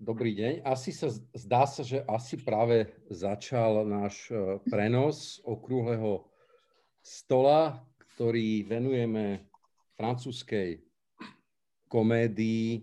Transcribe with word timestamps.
Dobrý 0.00 0.32
deň. 0.32 0.64
Asi 0.64 0.96
sa 0.96 1.12
zdá 1.12 1.68
sa, 1.68 1.84
že 1.84 2.00
asi 2.08 2.40
práve 2.40 2.88
začal 3.12 3.84
náš 3.84 4.32
e, 4.32 4.56
prenos 4.72 5.44
okrúhleho 5.44 6.24
stola, 7.04 7.84
ktorý 8.16 8.64
venujeme 8.64 9.44
francúzskej 10.00 10.80
komédii 11.92 12.80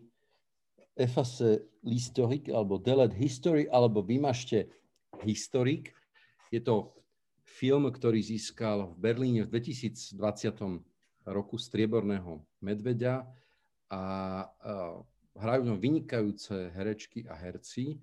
Efface 0.94 1.66
l'historique 1.82 2.54
alebo 2.54 2.78
Delete 2.78 3.18
History 3.18 3.66
alebo 3.66 4.06
Vymažte 4.06 4.70
historik. 5.26 5.98
Je 6.54 6.62
to 6.62 7.02
film, 7.42 7.90
ktorý 7.90 8.22
získal 8.22 8.94
v 8.94 9.10
Berlíne 9.10 9.42
v 9.50 9.58
2020 9.58 10.22
roku 11.26 11.58
strieborného 11.58 12.46
medveďa 12.62 13.26
a, 13.90 14.02
hrajú 15.38 15.70
ňom 15.70 15.80
vynikajúce 15.80 16.74
herečky 16.74 17.30
a 17.30 17.38
herci, 17.38 18.02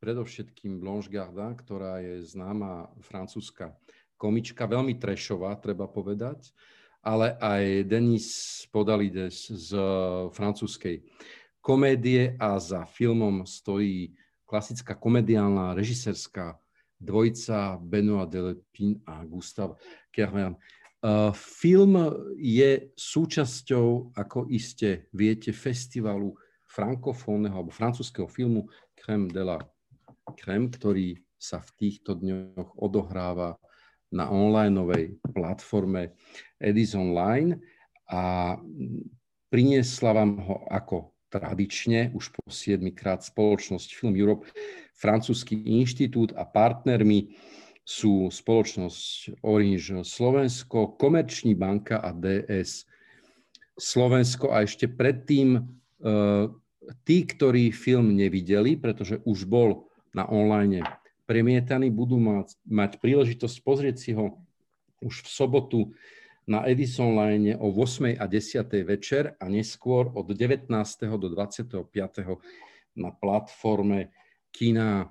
predovšetkým 0.00 0.76
Blanche 0.76 1.08
Gardin, 1.08 1.56
ktorá 1.56 2.04
je 2.04 2.20
známa 2.22 2.92
francúzska 3.00 3.72
komička, 4.20 4.68
veľmi 4.68 4.96
trešová, 5.00 5.56
treba 5.56 5.88
povedať, 5.88 6.52
ale 7.00 7.36
aj 7.40 7.88
Denis 7.88 8.28
Podalides 8.68 9.48
z 9.48 9.70
francúzskej 10.36 11.04
komédie 11.64 12.36
a 12.36 12.60
za 12.60 12.84
filmom 12.84 13.44
stojí 13.48 14.14
klasická 14.46 14.94
komediálna 14.94 15.74
režisérská 15.74 16.60
dvojica 16.96 17.76
Benoit 17.82 18.30
Delepin 18.30 19.00
a 19.04 19.24
Gustav 19.24 19.76
Kervern. 20.08 20.56
Film 21.36 21.94
je 22.40 22.88
súčasťou, 22.96 24.16
ako 24.16 24.48
iste 24.48 25.06
viete, 25.12 25.52
festivalu 25.52 26.34
frankofónneho 26.76 27.56
alebo 27.56 27.72
francúzského 27.72 28.28
filmu 28.28 28.68
Crème 28.92 29.32
de 29.32 29.40
la 29.40 29.58
Crème, 30.36 30.68
ktorý 30.68 31.16
sa 31.40 31.64
v 31.64 31.70
týchto 31.80 32.20
dňoch 32.20 32.76
odohráva 32.76 33.56
na 34.12 34.28
onlineovej 34.28 35.16
platforme 35.32 36.12
Edison 36.60 37.16
Line 37.16 37.56
a 38.12 38.54
priniesla 39.48 40.10
vám 40.12 40.38
ho 40.44 40.56
ako 40.68 41.16
tradične 41.32 42.14
už 42.14 42.32
po 42.32 42.42
7 42.46 42.80
krát 42.94 43.20
spoločnosť 43.24 43.88
Film 43.92 44.14
Europe, 44.14 44.46
francúzsky 44.94 45.58
inštitút 45.58 46.32
a 46.38 46.46
partnermi 46.46 47.34
sú 47.86 48.30
spoločnosť 48.30 49.42
Orange 49.46 50.02
Slovensko, 50.02 50.98
Komerční 50.98 51.54
banka 51.54 52.02
a 52.02 52.10
DS 52.10 52.82
Slovensko. 53.78 54.50
A 54.50 54.66
ešte 54.66 54.90
predtým 54.90 55.62
uh, 56.02 56.50
tí, 57.06 57.26
ktorí 57.26 57.74
film 57.74 58.14
nevideli, 58.14 58.78
pretože 58.78 59.22
už 59.26 59.46
bol 59.46 59.90
na 60.14 60.26
online 60.26 60.82
premietaný, 61.26 61.90
budú 61.90 62.22
mať, 62.22 62.54
mať 62.64 63.02
príležitosť 63.02 63.56
pozrieť 63.66 63.96
si 63.98 64.10
ho 64.14 64.38
už 65.02 65.26
v 65.26 65.28
sobotu 65.28 65.80
na 66.46 66.62
Edison 66.62 67.18
Line 67.18 67.58
o 67.58 67.74
8. 67.74 68.16
a 68.16 68.24
10. 68.30 68.70
večer 68.86 69.34
a 69.42 69.44
neskôr 69.50 70.14
od 70.14 70.30
19. 70.30 70.70
do 71.18 71.28
25. 71.28 71.82
na 72.96 73.10
platforme 73.10 74.14
Kina 74.54 75.10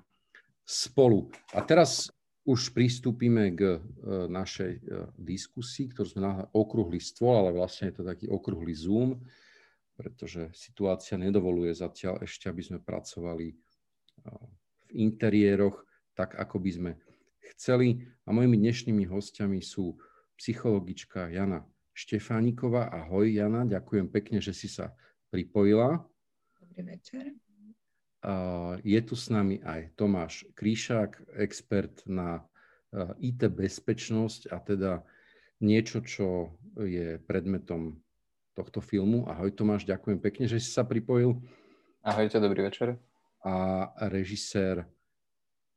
spolu. 0.64 1.30
A 1.54 1.62
teraz 1.62 2.10
už 2.48 2.72
pristúpime 2.72 3.52
k 3.52 3.78
e, 3.78 3.80
našej 4.30 4.72
e, 4.78 4.82
diskusii, 5.18 5.92
ktorú 5.92 6.08
sme 6.08 6.22
na 6.24 6.34
okrúhly 6.54 7.02
stôl, 7.02 7.36
ale 7.36 7.52
vlastne 7.52 7.90
je 7.90 8.02
to 8.02 8.04
taký 8.06 8.30
okrúhly 8.30 8.74
Zoom 8.74 9.18
pretože 9.96 10.52
situácia 10.52 11.16
nedovoluje 11.16 11.72
zatiaľ 11.72 12.28
ešte, 12.28 12.52
aby 12.52 12.62
sme 12.62 12.80
pracovali 12.84 13.56
v 14.86 14.90
interiéroch 14.92 15.84
tak, 16.16 16.36
ako 16.36 16.60
by 16.60 16.72
sme 16.72 16.92
chceli. 17.56 18.04
A 18.28 18.36
mojimi 18.36 18.60
dnešnými 18.60 19.08
hostiami 19.08 19.64
sú 19.64 19.96
psychologička 20.36 21.32
Jana 21.32 21.64
Štefániková. 21.96 22.92
Ahoj 22.92 23.32
Jana, 23.32 23.64
ďakujem 23.64 24.12
pekne, 24.12 24.44
že 24.44 24.52
si 24.52 24.68
sa 24.68 24.92
pripojila. 25.32 26.04
Dobrý 26.60 26.84
večer. 26.96 27.32
Je 28.84 29.00
tu 29.06 29.16
s 29.16 29.32
nami 29.32 29.64
aj 29.64 29.96
Tomáš 29.96 30.44
Kríšák, 30.58 31.40
expert 31.40 32.04
na 32.04 32.44
IT 33.22 33.48
bezpečnosť 33.48 34.52
a 34.52 34.58
teda 34.60 34.92
niečo, 35.62 36.04
čo 36.04 36.56
je 36.80 37.22
predmetom 37.24 38.02
tohto 38.56 38.80
filmu. 38.80 39.28
Ahoj 39.28 39.52
Tomáš, 39.52 39.84
ďakujem 39.84 40.20
pekne, 40.24 40.48
že 40.48 40.64
si 40.64 40.72
sa 40.72 40.88
pripojil. 40.88 41.36
Ahojte, 42.00 42.40
dobrý 42.40 42.64
večer. 42.64 42.96
A 43.44 43.92
režisér 44.08 44.88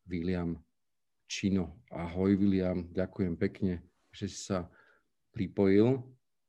William 0.06 0.54
Čino. 1.26 1.82
Ahoj 1.90 2.38
William, 2.38 2.86
ďakujem 2.94 3.34
pekne, 3.34 3.82
že 4.14 4.30
si 4.30 4.38
sa 4.38 4.70
pripojil. 5.34 6.00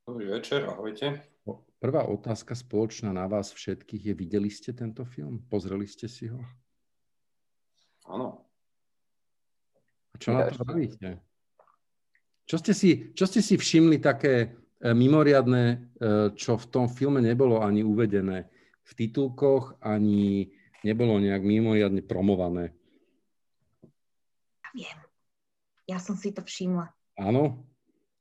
Dobrý 0.05 0.29
večer, 0.29 0.69
ahojte. 0.69 1.25
Prvá 1.79 2.05
otázka 2.05 2.53
spoločná 2.53 3.09
na 3.09 3.25
vás 3.25 3.49
všetkých 3.55 4.11
je, 4.11 4.13
videli 4.13 4.51
ste 4.51 4.75
tento 4.75 5.07
film? 5.07 5.41
Pozreli 5.49 5.87
ste 5.89 6.11
si 6.11 6.29
ho? 6.29 6.39
Áno. 8.05 8.45
A 10.11 10.15
čo 10.19 10.35
ja 10.35 10.45
na 10.45 10.51
to 10.51 10.61
robíte? 10.61 11.23
Čo 12.43 12.57
ste, 12.59 12.73
si, 12.73 13.13
čo 13.15 13.29
ste 13.29 13.39
si 13.45 13.55
všimli 13.55 14.01
také 14.01 14.59
mimoriadne, 14.83 15.63
e, 15.67 15.77
čo 16.39 16.55
v 16.55 16.65
tom 16.71 16.85
filme 16.87 17.19
nebolo 17.19 17.59
ani 17.59 17.83
uvedené 17.83 18.47
v 18.87 18.91
titulkoch, 18.95 19.77
ani 19.83 20.47
nebolo 20.83 21.19
nejak 21.19 21.43
mimoriadne 21.43 22.01
promované. 22.03 22.71
Ja 23.83 24.71
viem. 24.71 24.97
Ja 25.89 25.97
som 25.97 26.13
si 26.13 26.29
to 26.29 26.45
všimla. 26.45 26.93
Áno. 27.17 27.65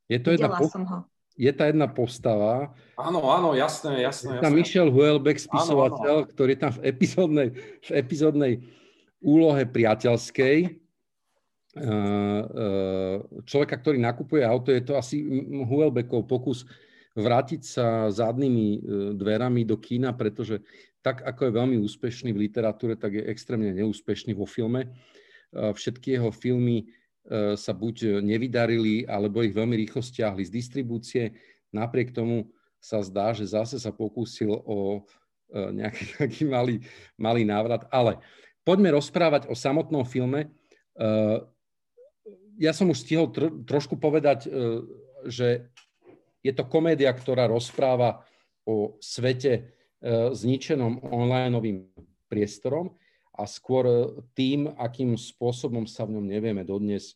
Je 0.09 0.17
to 0.17 0.33
jedna, 0.33 0.49
som 0.65 0.83
ho. 0.89 0.97
je 1.37 1.51
tá 1.53 1.69
jedna 1.69 1.85
postava. 1.85 2.73
Áno, 2.97 3.21
áno, 3.29 3.53
jasné, 3.53 4.01
jasné. 4.01 4.41
Je 4.41 4.41
tam 4.41 4.57
Michel 4.57 4.89
Huelbeck, 4.89 5.37
spisovateľ, 5.37 6.25
áno, 6.25 6.25
áno. 6.25 6.31
ktorý 6.33 6.57
je 6.57 6.61
tam 6.65 6.73
v 6.73 6.81
epizódnej, 6.89 7.47
v 7.85 7.89
epizódnej 7.93 8.53
úlohe 9.21 9.69
priateľskej 9.69 10.81
človeka, 13.45 13.75
ktorý 13.77 14.01
nakupuje 14.01 14.41
auto, 14.41 14.73
je 14.73 14.81
to 14.81 14.97
asi 14.97 15.21
Huelbeckov 15.69 16.25
pokus 16.25 16.65
vrátiť 17.13 17.61
sa 17.61 18.09
zadnými 18.09 18.67
eh, 18.73 18.79
dverami 19.13 19.65
do 19.65 19.77
kína, 19.77 20.13
pretože 20.17 20.65
tak, 20.99 21.23
ako 21.23 21.47
je 21.47 21.57
veľmi 21.57 21.77
úspešný 21.79 22.35
v 22.35 22.49
literatúre, 22.49 22.99
tak 22.99 23.15
je 23.15 23.23
extrémne 23.23 23.71
neúspešný 23.71 24.35
vo 24.35 24.43
filme. 24.43 24.91
Všetky 25.55 26.19
jeho 26.19 26.27
filmy 26.27 26.91
sa 27.55 27.71
buď 27.71 28.19
nevydarili, 28.19 29.07
alebo 29.07 29.39
ich 29.39 29.55
veľmi 29.55 29.79
rýchlo 29.79 30.03
stiahli 30.03 30.43
z 30.43 30.51
distribúcie. 30.51 31.39
Napriek 31.71 32.11
tomu 32.11 32.51
sa 32.83 32.99
zdá, 32.99 33.31
že 33.31 33.47
zase 33.47 33.79
sa 33.79 33.95
pokúsil 33.95 34.51
o 34.51 35.07
nejaký 35.55 36.03
taký 36.19 36.43
malý, 36.43 36.83
malý 37.15 37.47
návrat. 37.47 37.87
Ale 37.95 38.19
poďme 38.67 38.99
rozprávať 38.99 39.47
o 39.47 39.55
samotnom 39.55 40.03
filme 40.03 40.51
ja 42.59 42.75
som 42.75 42.91
už 42.91 43.07
stihol 43.07 43.31
tr- 43.31 43.63
trošku 43.63 43.95
povedať, 43.95 44.45
e, 44.45 44.49
že 45.31 45.71
je 46.43 46.51
to 46.51 46.67
komédia, 46.67 47.09
ktorá 47.15 47.47
rozpráva 47.47 48.27
o 48.67 48.99
svete 48.99 49.51
e, 49.55 49.61
zničenom 50.35 50.99
onlineovým 51.07 51.87
priestorom 52.27 52.99
a 53.31 53.47
skôr 53.47 53.83
e, 53.87 53.95
tým, 54.35 54.67
akým 54.75 55.15
spôsobom 55.15 55.87
sa 55.87 56.03
v 56.03 56.19
ňom 56.19 56.27
nevieme 56.27 56.67
dodnes 56.67 57.15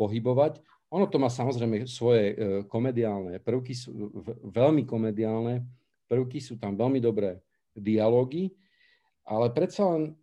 pohybovať. 0.00 0.64
Ono 0.90 1.06
to 1.06 1.22
má 1.22 1.30
samozrejme 1.30 1.86
svoje 1.86 2.34
komediálne 2.66 3.38
prvky, 3.38 3.78
sú 3.78 4.10
veľmi 4.42 4.82
komediálne 4.82 5.62
prvky, 6.10 6.42
sú 6.42 6.58
tam 6.58 6.74
veľmi 6.74 6.98
dobré 6.98 7.38
dialógy, 7.78 8.50
ale 9.22 9.54
predsa 9.54 9.86
len 9.86 10.18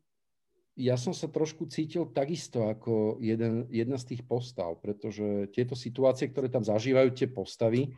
ja 0.77 0.93
som 0.93 1.09
sa 1.09 1.25
trošku 1.25 1.65
cítil 1.65 2.05
takisto 2.13 2.69
ako 2.69 3.17
jeden, 3.17 3.65
jedna 3.73 3.97
z 3.97 4.13
tých 4.13 4.21
postav, 4.21 4.77
pretože 4.77 5.49
tieto 5.49 5.73
situácie, 5.73 6.29
ktoré 6.29 6.53
tam 6.53 6.61
zažívajú 6.61 7.09
tie 7.17 7.25
postavy, 7.25 7.89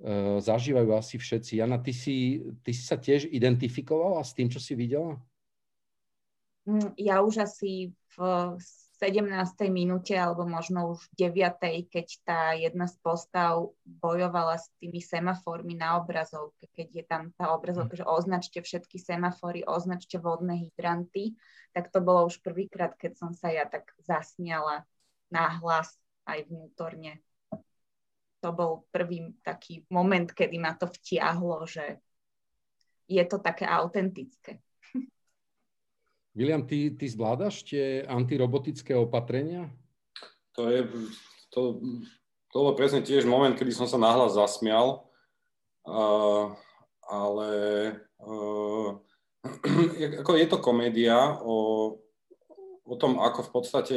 uh, 0.00 0.40
zažívajú 0.40 0.88
asi 0.96 1.20
všetci. 1.20 1.60
Jana, 1.60 1.76
ty 1.76 1.92
si, 1.92 2.40
ty 2.64 2.72
si 2.72 2.82
sa 2.88 2.96
tiež 2.96 3.28
identifikovala 3.28 4.24
s 4.24 4.32
tým, 4.32 4.48
čo 4.48 4.56
si 4.56 4.72
videla? 4.72 5.20
Mm, 6.64 6.96
ja 6.96 7.20
už 7.20 7.44
asi 7.44 7.92
v 8.16 8.16
17. 9.02 9.66
minúte 9.66 10.14
alebo 10.14 10.46
možno 10.46 10.94
už 10.94 11.10
9. 11.18 11.58
keď 11.90 12.06
tá 12.22 12.54
jedna 12.54 12.86
z 12.86 12.94
postav 13.02 13.74
bojovala 13.82 14.62
s 14.62 14.70
tými 14.78 15.02
semaformi 15.02 15.74
na 15.74 15.98
obrazovke, 15.98 16.70
keď 16.70 16.88
je 16.94 17.04
tam 17.10 17.22
tá 17.34 17.50
obrazovka, 17.50 17.98
že 17.98 18.06
označte 18.06 18.62
všetky 18.62 19.02
semafory, 19.02 19.66
označte 19.66 20.22
vodné 20.22 20.70
hydranty, 20.70 21.34
tak 21.74 21.90
to 21.90 21.98
bolo 21.98 22.30
už 22.30 22.38
prvýkrát, 22.46 22.94
keď 22.94 23.18
som 23.18 23.34
sa 23.34 23.50
ja 23.50 23.66
tak 23.66 23.90
zasmiala 24.06 24.86
hlas 25.34 25.98
aj 26.30 26.46
vnútorne. 26.46 27.18
To 28.38 28.54
bol 28.54 28.86
prvý 28.94 29.34
taký 29.42 29.82
moment, 29.90 30.30
kedy 30.30 30.62
ma 30.62 30.78
to 30.78 30.86
vtiahlo, 30.86 31.66
že 31.66 31.98
je 33.10 33.24
to 33.26 33.42
také 33.42 33.66
autentické. 33.66 34.62
William, 36.32 36.64
ty, 36.64 36.96
ty 36.96 37.04
zvládaš 37.08 37.60
tie 37.68 38.08
antirobotické 38.08 38.96
opatrenia? 38.96 39.68
To 40.56 40.64
je, 40.72 40.88
to, 41.52 41.80
to 42.48 42.56
bol 42.56 42.72
presne 42.72 43.04
tiež 43.04 43.28
moment, 43.28 43.52
kedy 43.52 43.68
som 43.68 43.84
sa 43.84 44.00
nahlas 44.00 44.32
zasmial, 44.32 45.12
uh, 45.84 46.56
ale 47.04 47.50
uh, 48.24 48.96
ako 50.24 50.32
je 50.40 50.46
to 50.48 50.58
komédia 50.60 51.36
o, 51.44 51.56
o 52.88 52.94
tom, 52.96 53.20
ako 53.20 53.40
v 53.44 53.50
podstate 53.52 53.96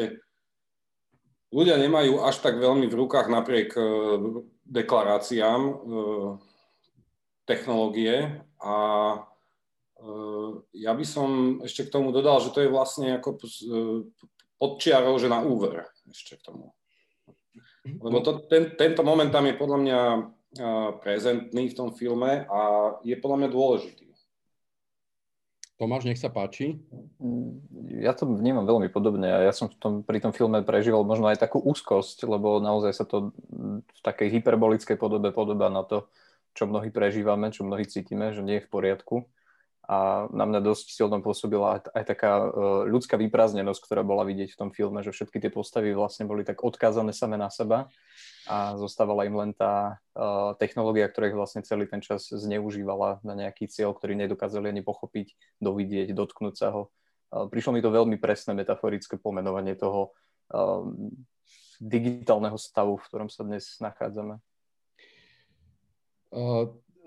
ľudia 1.56 1.80
nemajú 1.80 2.20
až 2.20 2.44
tak 2.44 2.60
veľmi 2.60 2.92
v 2.92 3.00
rukách 3.00 3.32
napriek 3.32 3.80
uh, 3.80 4.44
deklaráciám 4.68 5.62
uh, 5.72 6.36
technológie 7.48 8.44
a 8.60 8.76
ja 10.74 10.92
by 10.94 11.06
som 11.06 11.60
ešte 11.66 11.90
k 11.90 11.94
tomu 11.94 12.14
dodal, 12.14 12.42
že 12.42 12.54
to 12.54 12.62
je 12.62 12.70
vlastne 12.70 13.18
ako 13.18 13.42
podčiarou, 14.62 15.18
že 15.18 15.32
na 15.32 15.42
úver 15.42 15.90
ešte 16.10 16.38
k 16.38 16.46
tomu. 16.46 16.72
Lebo 17.86 18.22
to, 18.22 18.46
ten, 18.50 18.74
tento 18.74 19.06
moment 19.06 19.30
tam 19.30 19.46
je 19.46 19.56
podľa 19.58 19.78
mňa 19.82 20.00
prezentný 21.04 21.70
v 21.70 21.78
tom 21.78 21.90
filme 21.94 22.48
a 22.50 22.60
je 23.04 23.16
podľa 23.20 23.38
mňa 23.46 23.50
dôležitý. 23.52 24.06
Tomáš, 25.76 26.08
nech 26.08 26.22
sa 26.22 26.32
páči. 26.32 26.80
Ja 28.00 28.16
to 28.16 28.32
vnímam 28.32 28.64
veľmi 28.64 28.88
podobne 28.88 29.28
a 29.28 29.44
ja 29.44 29.52
som 29.52 29.68
v 29.68 29.76
tom, 29.76 29.94
pri 30.08 30.24
tom 30.24 30.32
filme 30.32 30.64
prežíval 30.64 31.04
možno 31.04 31.28
aj 31.28 31.44
takú 31.44 31.60
úzkosť, 31.60 32.24
lebo 32.32 32.64
naozaj 32.64 32.96
sa 32.96 33.04
to 33.04 33.36
v 33.84 34.00
takej 34.00 34.40
hyperbolickej 34.40 34.96
podobe 34.96 35.36
podobá 35.36 35.68
na 35.68 35.84
to, 35.84 36.08
čo 36.56 36.64
mnohí 36.64 36.96
prežívame, 36.96 37.52
čo 37.52 37.68
mnohí 37.68 37.84
cítime, 37.84 38.32
že 38.32 38.40
nie 38.40 38.64
je 38.64 38.66
v 38.66 38.72
poriadku 38.72 39.28
a 39.86 40.26
na 40.34 40.46
mňa 40.50 40.66
dosť 40.66 40.98
silno 40.98 41.22
pôsobila 41.22 41.78
aj, 41.94 42.04
taká 42.10 42.42
uh, 42.42 42.50
ľudská 42.90 43.22
vyprázdnenosť, 43.22 43.82
ktorá 43.86 44.02
bola 44.02 44.26
vidieť 44.26 44.58
v 44.58 44.60
tom 44.60 44.70
filme, 44.74 45.06
že 45.06 45.14
všetky 45.14 45.38
tie 45.38 45.54
postavy 45.54 45.94
vlastne 45.94 46.26
boli 46.26 46.42
tak 46.42 46.66
odkázané 46.66 47.14
same 47.14 47.38
na 47.38 47.54
seba 47.54 47.86
a 48.50 48.78
zostávala 48.82 49.30
im 49.30 49.38
len 49.38 49.52
tá 49.54 50.02
uh, 50.18 50.58
technológia, 50.58 51.06
ktorá 51.06 51.30
ich 51.30 51.38
vlastne 51.38 51.62
celý 51.62 51.86
ten 51.86 52.02
čas 52.02 52.34
zneužívala 52.34 53.22
na 53.22 53.34
nejaký 53.38 53.70
cieľ, 53.70 53.94
ktorý 53.94 54.18
nedokázali 54.18 54.74
ani 54.74 54.82
pochopiť, 54.82 55.58
dovidieť, 55.62 56.18
dotknúť 56.18 56.56
sa 56.58 56.74
ho. 56.74 56.90
Uh, 57.30 57.46
prišlo 57.46 57.78
mi 57.78 57.82
to 57.86 57.94
veľmi 57.94 58.18
presné 58.18 58.58
metaforické 58.58 59.22
pomenovanie 59.22 59.78
toho 59.78 60.14
digitálneho 61.82 62.54
stavu, 62.54 63.02
v 63.02 63.06
ktorom 63.10 63.30
sa 63.34 63.42
dnes 63.42 63.82
nachádzame. 63.82 64.38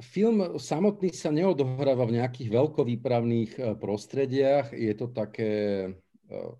Film 0.00 0.58
samotný 0.58 1.10
sa 1.10 1.34
neodohráva 1.34 2.06
v 2.06 2.22
nejakých 2.22 2.48
veľkovýpravných 2.50 3.50
eh, 3.58 3.62
prostrediach. 3.74 4.72
Je 4.74 4.94
to 4.94 5.10
také... 5.10 5.50
Eh, 6.30 6.52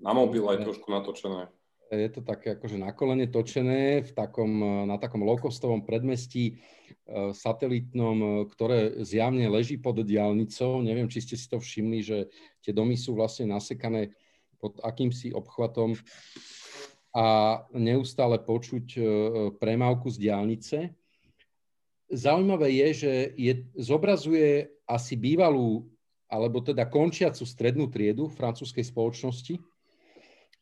na 0.00 0.12
mobil 0.16 0.42
aj 0.48 0.64
trošku 0.64 0.88
natočené. 0.90 1.52
Je 1.90 2.06
to 2.06 2.22
také 2.22 2.54
akože 2.54 2.78
na 2.78 2.94
kolene 2.94 3.26
točené 3.26 4.06
v 4.06 4.10
takom, 4.14 4.52
eh, 4.62 4.68
na 4.86 4.96
takom 4.98 5.22
low-costovom 5.22 5.86
predmestí 5.86 6.60
satelitnom, 7.10 8.46
ktoré 8.46 9.02
zjavne 9.02 9.42
leží 9.50 9.74
pod 9.82 9.98
diálnicou. 9.98 10.78
Neviem, 10.78 11.10
či 11.10 11.22
ste 11.22 11.34
si 11.34 11.50
to 11.50 11.58
všimli, 11.58 11.98
že 12.06 12.30
tie 12.62 12.70
domy 12.70 12.94
sú 12.94 13.18
vlastne 13.18 13.50
nasekané 13.50 14.14
pod 14.62 14.78
akýmsi 14.78 15.34
obchvatom 15.34 15.98
a 17.10 17.58
neustále 17.74 18.38
počuť 18.38 18.86
premávku 19.58 20.06
z 20.06 20.16
diálnice 20.22 20.78
zaujímavé 22.10 22.74
je, 22.74 22.88
že 23.06 23.12
je, 23.38 23.52
zobrazuje 23.78 24.68
asi 24.84 25.14
bývalú, 25.14 25.86
alebo 26.26 26.62
teda 26.62 26.86
končiacu 26.86 27.46
strednú 27.46 27.86
triedu 27.86 28.30
francúzskej 28.30 28.86
spoločnosti, 28.86 29.58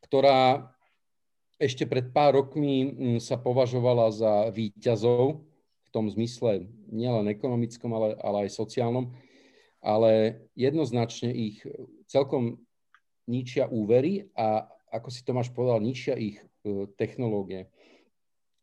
ktorá 0.04 0.68
ešte 1.58 1.84
pred 1.90 2.14
pár 2.14 2.38
rokmi 2.38 2.86
mm, 2.86 3.18
sa 3.18 3.34
považovala 3.34 4.14
za 4.14 4.32
výťazov 4.54 5.42
v 5.84 5.88
tom 5.90 6.06
zmysle 6.06 6.68
nielen 6.88 7.26
ekonomickom, 7.32 7.90
ale, 7.92 8.08
ale 8.22 8.46
aj 8.46 8.56
sociálnom, 8.56 9.10
ale 9.82 10.44
jednoznačne 10.54 11.32
ich 11.32 11.64
celkom 12.06 12.62
ničia 13.28 13.68
úvery 13.68 14.30
a 14.38 14.68
ako 14.88 15.08
si 15.12 15.20
Tomáš 15.20 15.52
povedal, 15.52 15.84
ničia 15.84 16.16
ich 16.16 16.40
e, 16.40 16.88
technológie. 16.96 17.68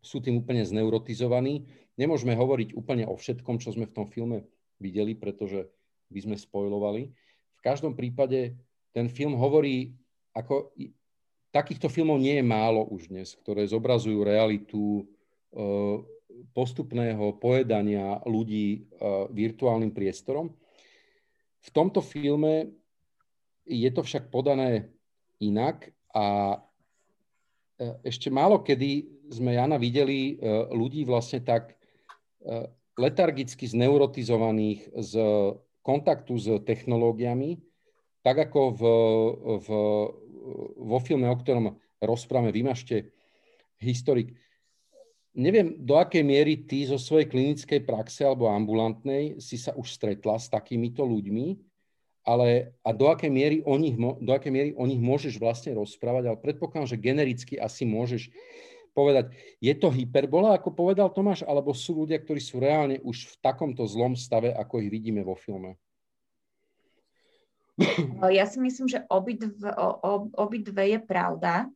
Sú 0.02 0.22
tým 0.22 0.42
úplne 0.42 0.66
zneurotizovaní 0.66 1.70
Nemôžeme 1.96 2.36
hovoriť 2.36 2.76
úplne 2.76 3.08
o 3.08 3.16
všetkom, 3.16 3.60
čo 3.64 3.72
sme 3.72 3.88
v 3.88 3.96
tom 3.96 4.08
filme 4.12 4.44
videli, 4.84 5.16
pretože 5.16 5.64
by 6.12 6.20
sme 6.20 6.36
spojovali. 6.36 7.08
V 7.56 7.62
každom 7.64 7.96
prípade 7.96 8.56
ten 8.92 9.08
film 9.08 9.36
hovorí, 9.40 9.96
ako 10.36 10.76
takýchto 11.56 11.88
filmov 11.88 12.20
nie 12.20 12.36
je 12.40 12.46
málo 12.46 12.84
už 12.92 13.08
dnes, 13.08 13.32
ktoré 13.40 13.64
zobrazujú 13.64 14.28
realitu 14.28 15.00
e, 15.00 15.04
postupného 16.52 17.40
pojedania 17.40 18.20
ľudí 18.28 18.68
e, 18.76 18.80
virtuálnym 19.32 19.96
priestorom. 19.96 20.52
V 21.64 21.70
tomto 21.72 22.04
filme 22.04 22.76
je 23.64 23.88
to 23.88 24.04
však 24.04 24.28
podané 24.28 24.92
inak 25.40 25.96
a 26.12 26.60
e, 27.80 27.88
ešte 28.04 28.28
málo 28.28 28.60
kedy 28.60 29.16
sme 29.32 29.58
Jana 29.58 29.82
videli 29.82 30.38
ľudí 30.70 31.02
vlastne 31.02 31.42
tak 31.42 31.74
letargicky 32.96 33.68
zneurotizovaných 33.68 34.94
z 34.96 35.14
kontaktu 35.86 36.34
s 36.40 36.48
technológiami, 36.66 37.62
tak 38.26 38.50
ako 38.50 38.60
v, 38.74 38.82
v, 39.62 39.68
vo 40.82 41.00
filme, 41.04 41.30
o 41.30 41.38
ktorom 41.38 41.78
rozprávame, 42.02 42.50
vymažte 42.50 43.14
historik. 43.78 44.34
Neviem, 45.36 45.76
do 45.84 46.00
akej 46.00 46.24
miery 46.24 46.64
ty 46.64 46.88
zo 46.88 46.96
svojej 46.96 47.28
klinickej 47.28 47.84
praxe 47.84 48.24
alebo 48.24 48.48
ambulantnej 48.48 49.38
si 49.44 49.60
sa 49.60 49.76
už 49.76 49.92
stretla 49.92 50.40
s 50.40 50.48
takýmito 50.48 51.04
ľuďmi, 51.04 51.60
ale 52.26 52.74
a 52.82 52.90
do 52.96 53.12
akej 53.12 53.30
miery 53.30 53.58
o 53.68 53.76
nich, 53.78 53.94
do 54.00 54.32
akej 54.34 54.50
miery 54.50 54.72
o 54.74 54.88
nich 54.88 54.98
môžeš 54.98 55.38
vlastne 55.38 55.76
rozprávať, 55.78 56.32
ale 56.32 56.38
predpokladám, 56.42 56.90
že 56.90 57.04
genericky 57.04 57.60
asi 57.60 57.86
môžeš 57.86 58.32
povedať, 58.96 59.36
je 59.60 59.76
to 59.76 59.92
hyperbola, 59.92 60.56
ako 60.56 60.72
povedal 60.72 61.12
Tomáš, 61.12 61.44
alebo 61.44 61.76
sú 61.76 62.08
ľudia, 62.08 62.16
ktorí 62.24 62.40
sú 62.40 62.64
reálne 62.64 63.04
už 63.04 63.28
v 63.28 63.36
takomto 63.44 63.84
zlom 63.84 64.16
stave, 64.16 64.56
ako 64.56 64.80
ich 64.80 64.88
vidíme 64.88 65.20
vo 65.20 65.36
filme? 65.36 65.76
Ja 68.32 68.48
si 68.48 68.64
myslím, 68.64 68.88
že 68.88 69.04
obidve, 69.12 69.52
obidve 70.40 70.96
je 70.96 71.00
pravda. 71.04 71.68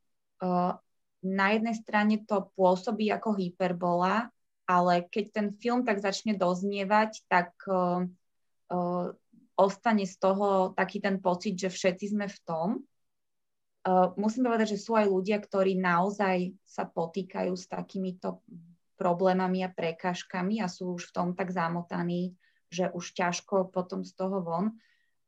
Na 1.20 1.48
jednej 1.52 1.76
strane 1.76 2.24
to 2.24 2.48
pôsobí 2.56 3.12
ako 3.12 3.36
hyperbola, 3.36 4.32
ale 4.64 5.04
keď 5.12 5.26
ten 5.36 5.48
film 5.60 5.84
tak 5.84 6.00
začne 6.00 6.40
doznievať, 6.40 7.28
tak 7.28 7.52
ostane 9.60 10.08
z 10.08 10.16
toho 10.16 10.72
taký 10.72 11.04
ten 11.04 11.20
pocit, 11.20 11.60
že 11.60 11.68
všetci 11.68 12.16
sme 12.16 12.32
v 12.32 12.40
tom. 12.48 12.68
Uh, 13.80 14.12
musím 14.20 14.44
povedať, 14.44 14.76
že 14.76 14.84
sú 14.84 15.00
aj 15.00 15.08
ľudia, 15.08 15.40
ktorí 15.40 15.80
naozaj 15.80 16.52
sa 16.68 16.84
potýkajú 16.84 17.56
s 17.56 17.66
takýmito 17.72 18.44
problémami 19.00 19.64
a 19.64 19.72
prekážkami 19.72 20.60
a 20.60 20.68
sú 20.68 21.00
už 21.00 21.10
v 21.10 21.16
tom 21.16 21.28
tak 21.32 21.56
zamotaní, 21.56 22.36
že 22.68 22.92
už 22.92 23.16
ťažko 23.16 23.72
potom 23.72 24.04
z 24.04 24.12
toho 24.20 24.44
von. 24.44 24.76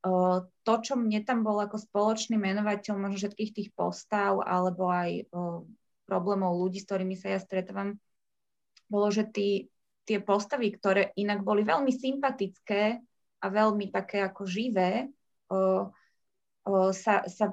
Uh, 0.04 0.44
to, 0.68 0.74
čo 0.84 1.00
mne 1.00 1.24
tam 1.24 1.48
bol 1.48 1.64
ako 1.64 1.80
spoločný 1.80 2.36
menovateľ 2.36 3.00
možno 3.00 3.18
všetkých 3.22 3.52
tých 3.56 3.70
postav 3.72 4.44
alebo 4.44 4.92
aj 4.92 5.32
uh, 5.32 5.64
problémov 6.04 6.60
ľudí, 6.60 6.84
s 6.84 6.88
ktorými 6.92 7.16
sa 7.16 7.32
ja 7.32 7.40
stretávam, 7.40 7.96
bolo, 8.92 9.08
že 9.08 9.32
tí, 9.32 9.72
tie 10.04 10.20
postavy, 10.20 10.76
ktoré 10.76 11.16
inak 11.16 11.40
boli 11.48 11.64
veľmi 11.64 11.96
sympatické 11.96 13.00
a 13.40 13.46
veľmi 13.48 13.88
také 13.96 14.20
ako 14.20 14.44
živé, 14.44 15.08
sa, 16.92 17.26
sa 17.26 17.46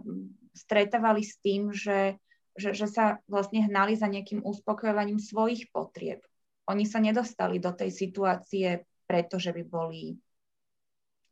stretávali 0.59 1.23
s 1.23 1.39
tým, 1.39 1.71
že, 1.71 2.19
že, 2.59 2.75
že 2.75 2.91
sa 2.91 3.23
vlastne 3.31 3.63
hnali 3.63 3.95
za 3.95 4.11
nejakým 4.11 4.43
uspokojovaním 4.43 5.23
svojich 5.23 5.71
potrieb. 5.71 6.27
Oni 6.67 6.85
sa 6.85 6.99
nedostali 6.99 7.63
do 7.63 7.71
tej 7.71 7.95
situácie, 7.95 8.83
pretože 9.07 9.55
by 9.55 9.63
boli 9.63 10.19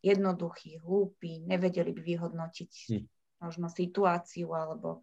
jednoduchí, 0.01 0.79
hlúpi, 0.81 1.43
nevedeli 1.43 1.91
by 1.91 2.01
vyhodnotiť 2.01 2.73
hm. 2.95 3.05
možno 3.43 3.67
situáciu 3.67 4.55
alebo 4.55 5.03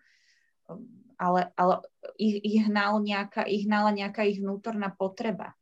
ale, 1.20 1.52
ale 1.60 1.84
ich, 2.16 2.40
ich, 2.40 2.60
hnal 2.66 3.04
nejaká, 3.04 3.44
ich 3.46 3.68
hnala 3.68 3.92
nejaká 3.92 4.24
ich 4.24 4.40
vnútorná 4.40 4.90
potreba. 4.96 5.54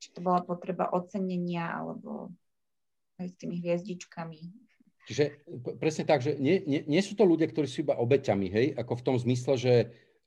Či 0.00 0.16
to 0.16 0.24
bola 0.24 0.42
potreba 0.42 0.90
ocenenia 0.90 1.68
alebo 1.68 2.32
aj 3.20 3.28
s 3.28 3.34
tými 3.38 3.60
hviezdičkami 3.62 4.40
Čiže 5.02 5.42
presne 5.82 6.06
tak, 6.06 6.22
že 6.22 6.38
nie, 6.38 6.62
nie, 6.62 6.86
nie 6.86 7.02
sú 7.02 7.18
to 7.18 7.26
ľudia, 7.26 7.50
ktorí 7.50 7.66
sú 7.66 7.82
iba 7.82 7.98
obeťami, 7.98 8.46
hej, 8.46 8.66
ako 8.78 8.92
v 9.02 9.04
tom 9.10 9.16
zmysle, 9.18 9.54
že 9.58 9.74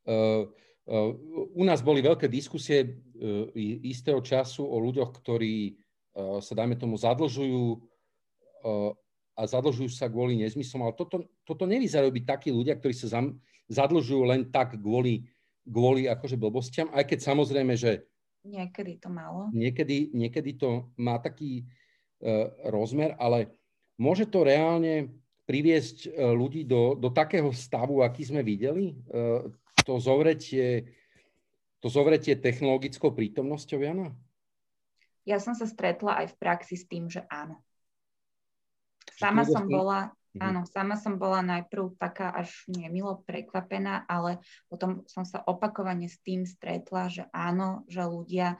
uh, 0.03 0.43
uh, 0.43 1.11
u 1.55 1.63
nás 1.63 1.79
boli 1.79 2.03
veľké 2.03 2.27
diskusie 2.27 2.83
uh, 2.83 3.47
istého 3.87 4.19
času 4.19 4.67
o 4.67 4.75
ľuďoch, 4.83 5.15
ktorí 5.15 5.79
uh, 6.19 6.43
sa, 6.43 6.59
dajme 6.59 6.75
tomu, 6.75 6.99
zadlžujú 6.99 7.79
uh, 8.67 8.91
a 9.35 9.41
zadlžujú 9.47 9.87
sa 9.95 10.11
kvôli 10.11 10.43
nezmyslom, 10.43 10.83
ale 10.83 10.95
toto, 10.99 11.23
toto 11.47 11.63
nevyzerajú 11.63 12.11
byť 12.11 12.25
takí 12.27 12.49
ľudia, 12.51 12.75
ktorí 12.75 12.91
sa 12.91 13.07
zam, 13.15 13.39
zadlžujú 13.71 14.27
len 14.27 14.51
tak 14.51 14.75
kvôli, 14.75 15.23
kvôli 15.63 16.11
akože 16.11 16.35
blbostiam, 16.35 16.91
aj 16.91 17.15
keď 17.15 17.19
samozrejme, 17.31 17.75
že 17.79 18.03
Niekedy 18.45 19.01
to 19.01 19.09
malo. 19.09 19.49
Niekedy, 19.57 20.13
niekedy 20.13 20.53
to 20.53 20.93
má 21.01 21.17
taký 21.17 21.65
uh, 22.21 22.53
rozmer, 22.69 23.17
ale 23.17 23.49
môže 23.95 24.27
to 24.27 24.43
reálne 24.43 25.11
priviesť 25.45 26.09
uh, 26.09 26.33
ľudí 26.33 26.65
do, 26.65 26.97
do 26.97 27.09
takého 27.13 27.49
stavu, 27.53 28.01
aký 28.01 28.25
sme 28.25 28.41
videli? 28.41 28.97
Uh, 29.09 29.49
to 29.85 30.01
zovretie, 30.01 30.89
to 31.79 31.87
zovretie 31.87 32.33
technologickou 32.37 33.13
prítomnosťou, 33.13 33.79
Jana? 33.81 34.09
Ja 35.25 35.41
som 35.41 35.57
sa 35.57 35.65
stretla 35.65 36.25
aj 36.25 36.33
v 36.33 36.35
praxi 36.37 36.75
s 36.77 36.85
tým, 36.85 37.09
že 37.09 37.25
áno. 37.29 37.61
Sama 39.15 39.45
som 39.47 39.65
bola, 39.65 40.13
Mhm. 40.35 40.43
Áno, 40.43 40.61
sama 40.67 40.99
som 40.99 41.15
bola 41.15 41.39
najprv 41.39 41.95
taká 41.95 42.27
až 42.35 42.51
nemilo 42.67 43.23
prekvapená, 43.23 44.03
ale 44.03 44.43
potom 44.67 45.07
som 45.07 45.23
sa 45.23 45.39
opakovane 45.47 46.11
s 46.11 46.19
tým 46.19 46.43
stretla, 46.43 47.07
že 47.07 47.23
áno, 47.31 47.87
že 47.87 48.03
ľudia 48.03 48.59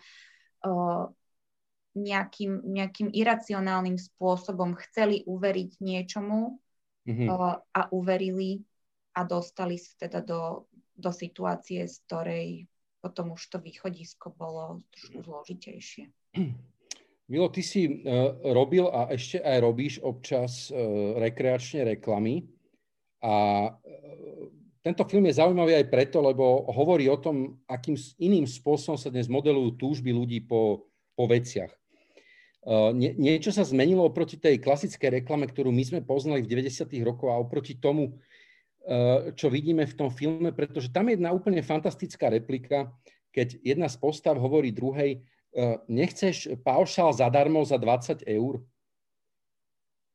o, 0.63 1.12
nejakým, 1.96 2.62
nejakým 2.68 3.10
iracionálnym 3.16 3.96
spôsobom 3.96 4.75
chceli 4.88 5.24
uveriť 5.24 5.80
niečomu 5.80 6.60
mm-hmm. 7.08 7.28
o, 7.32 7.36
a 7.60 7.82
uverili 7.96 8.62
a 9.16 9.24
dostali 9.24 9.80
sa 9.80 9.96
teda 10.08 10.20
do, 10.20 10.68
do 10.92 11.12
situácie, 11.16 11.88
z 11.88 11.96
ktorej 12.06 12.48
potom 13.00 13.38
už 13.38 13.42
to 13.48 13.58
východisko 13.62 14.34
bolo 14.36 14.84
trošku 14.92 15.24
zložitejšie. 15.24 16.10
Milo, 17.32 17.48
ty 17.50 17.62
si 17.62 17.86
uh, 17.86 18.34
robil 18.54 18.86
a 18.90 19.10
ešte 19.14 19.40
aj 19.42 19.58
robíš 19.62 19.94
občas 20.02 20.70
uh, 20.70 21.18
rekreačne 21.18 21.86
reklamy 21.96 22.46
a 23.22 23.34
uh, 23.72 24.50
tento 24.86 25.02
film 25.10 25.25
je 25.25 25.42
zaujímavý 25.42 25.82
aj 25.82 25.90
preto, 25.90 26.22
lebo 26.22 26.70
hovorí 26.70 27.10
o 27.10 27.18
tom, 27.18 27.58
akým 27.66 27.98
iným 28.22 28.46
spôsobom 28.46 28.94
sa 29.02 29.10
dnes 29.10 29.25
modelujú 29.25 29.82
túžby 29.82 30.14
ľudí 30.14 30.46
po, 30.46 30.86
po 31.18 31.25
veciach. 31.25 31.74
Uh, 32.65 32.89
nie, 32.98 33.13
niečo 33.13 33.53
sa 33.53 33.62
zmenilo 33.62 34.01
oproti 34.01 34.41
tej 34.41 34.57
klasickej 34.57 35.22
reklame, 35.22 35.45
ktorú 35.45 35.69
my 35.69 35.84
sme 35.86 36.00
poznali 36.01 36.41
v 36.41 36.65
90. 36.65 36.89
rokoch 37.05 37.29
a 37.29 37.38
oproti 37.38 37.77
tomu, 37.77 38.17
uh, 38.17 39.29
čo 39.38 39.53
vidíme 39.53 39.86
v 39.86 39.93
tom 39.93 40.10
filme, 40.10 40.50
pretože 40.50 40.89
tam 40.89 41.07
je 41.07 41.22
jedna 41.22 41.29
úplne 41.29 41.62
fantastická 41.62 42.34
replika, 42.34 42.89
keď 43.29 43.62
jedna 43.62 43.86
z 43.86 44.01
postav 44.01 44.34
hovorí 44.41 44.74
druhej, 44.74 45.22
E, 45.55 45.79
nechceš 45.88 46.51
paušál 46.67 47.15
zadarmo 47.15 47.63
za 47.63 47.79
20 47.79 48.27
eur? 48.27 48.60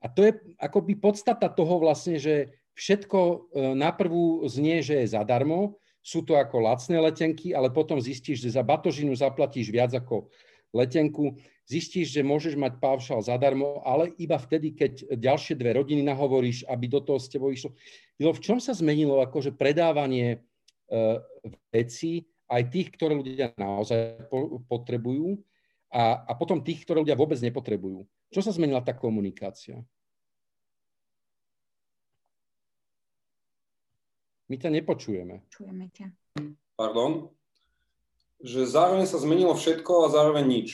A 0.05 0.13
to 0.13 0.29
je 0.29 0.37
akoby 0.61 1.01
podstata 1.01 1.49
toho 1.49 1.81
vlastne, 1.81 2.21
že 2.21 2.53
všetko 2.77 3.19
e, 3.19 3.37
naprvú 3.73 4.45
znie, 4.53 4.85
že 4.85 5.01
je 5.01 5.17
zadarmo, 5.17 5.81
sú 6.05 6.21
to 6.25 6.37
ako 6.37 6.61
lacné 6.61 7.01
letenky, 7.01 7.57
ale 7.57 7.73
potom 7.73 7.97
zistíš, 7.97 8.45
že 8.45 8.57
za 8.57 8.61
batožinu 8.61 9.17
zaplatíš 9.17 9.73
viac 9.73 9.97
ako 9.97 10.29
letenku, 10.71 11.39
zistíš, 11.67 12.15
že 12.15 12.27
môžeš 12.27 12.55
mať 12.59 12.83
paušál 12.83 13.23
zadarmo, 13.23 13.83
ale 13.87 14.15
iba 14.19 14.39
vtedy, 14.39 14.75
keď 14.75 15.15
ďalšie 15.15 15.55
dve 15.55 15.79
rodiny 15.79 16.03
nahovoríš, 16.03 16.67
aby 16.67 16.87
do 16.91 16.99
toho 17.03 17.19
s 17.19 17.31
tebou 17.31 17.51
išlo. 17.55 17.75
V 18.19 18.43
čom 18.43 18.59
sa 18.59 18.75
zmenilo 18.75 19.23
akože 19.23 19.55
predávanie 19.55 20.43
uh, 20.91 21.23
vecí 21.71 22.27
aj 22.51 22.63
tých, 22.75 22.89
ktoré 22.99 23.15
ľudia 23.15 23.55
naozaj 23.55 24.27
potrebujú 24.67 25.39
a, 25.95 26.27
a 26.27 26.33
potom 26.35 26.63
tých, 26.63 26.83
ktoré 26.83 27.03
ľudia 27.07 27.19
vôbec 27.19 27.39
nepotrebujú. 27.39 28.03
Čo 28.31 28.41
sa 28.43 28.55
zmenila 28.55 28.83
tá 28.83 28.95
komunikácia? 28.95 29.83
My 34.51 34.59
ťa 34.59 34.71
nepočujeme. 34.75 35.47
Čujeme 35.47 35.87
ťa. 35.95 36.11
Pardon. 36.75 37.31
Že 38.41 38.61
zároveň 38.67 39.07
sa 39.07 39.21
zmenilo 39.21 39.53
všetko 39.53 40.09
a 40.09 40.13
zároveň 40.13 40.45
nič. 40.49 40.69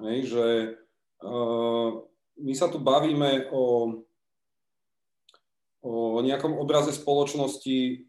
Hej, 0.00 0.18
že 0.32 0.46
uh, 1.22 2.02
my 2.40 2.52
sa 2.56 2.66
tu 2.72 2.80
bavíme 2.80 3.52
o, 3.52 3.64
o 5.84 6.18
nejakom 6.24 6.56
obraze 6.56 6.90
spoločnosti 6.96 8.08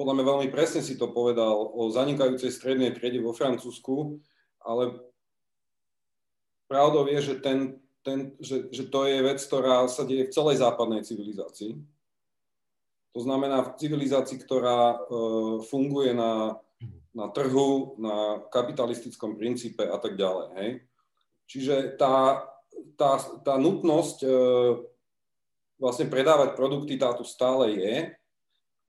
podľa 0.00 0.16
mňa 0.16 0.24
veľmi 0.32 0.48
presne 0.48 0.80
si 0.80 0.96
to 0.96 1.12
povedal 1.12 1.76
o 1.76 1.92
zanikajúcej 1.92 2.48
strednej 2.48 2.96
triede 2.96 3.20
vo 3.20 3.36
Francúzsku, 3.36 4.16
ale 4.64 4.96
pravdou 6.72 7.04
je, 7.04 7.20
že, 7.20 7.34
ten, 7.44 7.76
ten, 8.00 8.32
že, 8.40 8.72
že 8.72 8.88
to 8.88 9.04
je 9.04 9.20
vec, 9.20 9.36
ktorá 9.44 9.84
sa 9.92 10.08
deje 10.08 10.24
v 10.24 10.32
celej 10.32 10.64
západnej 10.64 11.04
civilizácii. 11.04 11.76
To 13.12 13.20
znamená 13.20 13.60
v 13.60 13.76
civilizácii, 13.76 14.40
ktorá 14.40 14.96
e, 14.96 14.98
funguje 15.68 16.16
na, 16.16 16.56
na 17.10 17.26
trhu, 17.30 17.98
na 17.98 18.42
kapitalistickom 18.54 19.34
princípe 19.34 19.82
a 19.82 19.98
tak 19.98 20.14
ďalej. 20.14 20.46
Hej? 20.58 20.70
Čiže 21.50 21.74
tá, 21.98 22.46
tá, 22.94 23.18
tá 23.42 23.54
nutnosť 23.58 24.18
e, 24.22 24.30
vlastne 25.82 26.06
predávať 26.06 26.54
produkty 26.54 26.94
tátu 26.94 27.26
stále 27.26 27.74
je, 27.74 27.96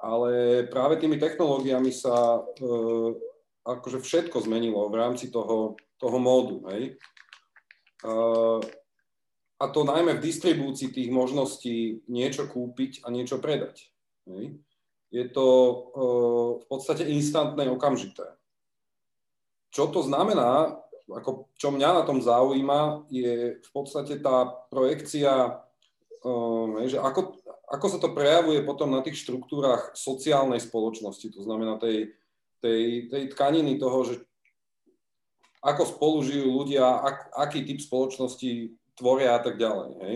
ale 0.02 0.32
práve 0.70 1.02
tými 1.02 1.18
technológiami 1.18 1.90
sa 1.90 2.38
e, 2.38 2.70
akože 3.66 4.02
všetko 4.02 4.46
zmenilo 4.46 4.86
v 4.90 4.96
rámci 5.02 5.34
toho, 5.34 5.78
toho 5.98 6.18
módu. 6.22 6.62
Hej. 6.70 6.94
E, 8.06 8.12
a 9.62 9.66
to 9.70 9.86
najmä 9.86 10.18
v 10.18 10.26
distribúcii 10.26 10.94
tých 10.94 11.10
možností 11.10 12.06
niečo 12.10 12.46
kúpiť 12.46 13.06
a 13.06 13.14
niečo 13.14 13.42
predať. 13.42 13.90
Hej. 14.30 14.62
Je 15.12 15.28
to 15.28 15.46
e, 15.46 15.74
v 16.64 16.66
podstate 16.72 17.04
instantné, 17.04 17.68
okamžité. 17.68 18.40
Čo 19.72 19.92
to 19.92 20.04
znamená, 20.08 20.80
ako, 21.12 21.52
čo 21.60 21.76
mňa 21.76 21.90
na 22.02 22.04
tom 22.08 22.24
zaujíma, 22.24 23.12
je 23.12 23.60
v 23.60 23.70
podstate 23.76 24.24
tá 24.24 24.48
projekcia, 24.72 25.60
e, 26.24 26.88
že 26.88 26.96
ako, 26.96 27.44
ako 27.68 27.86
sa 27.92 28.00
to 28.00 28.16
prejavuje 28.16 28.64
potom 28.64 28.92
na 28.96 29.04
tých 29.04 29.20
štruktúrach 29.20 29.92
sociálnej 30.00 30.64
spoločnosti, 30.64 31.28
to 31.28 31.44
znamená 31.44 31.76
tej, 31.76 32.16
tej, 32.64 33.12
tej 33.12 33.24
tkaniny 33.36 33.76
toho, 33.76 34.08
že 34.08 34.16
ako 35.62 35.84
spolu 35.86 36.18
ľudia, 36.26 37.04
ak, 37.06 37.18
aký 37.38 37.62
typ 37.68 37.78
spoločnosti 37.84 38.74
tvoria 38.98 39.38
a 39.38 39.42
tak 39.44 39.62
ďalej. 39.62 39.90
Hej? 40.02 40.16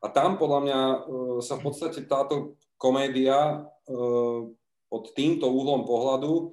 A 0.00 0.06
tam 0.08 0.40
podľa 0.40 0.60
mňa 0.64 0.80
e, 0.80 0.98
sa 1.44 1.58
v 1.58 1.62
podstate 1.68 2.06
táto 2.08 2.56
komédia 2.80 3.64
pod 4.86 5.04
týmto 5.14 5.46
úhlom 5.50 5.86
pohľadu 5.86 6.32
e, 6.34 6.44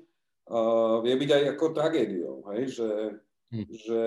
vie 1.06 1.16
byť 1.18 1.30
aj 1.34 1.44
ako 1.58 1.66
tragédiou. 1.74 2.36
Hej? 2.54 2.62
Že, 2.78 2.90
hm. 3.54 3.66
že 3.70 4.02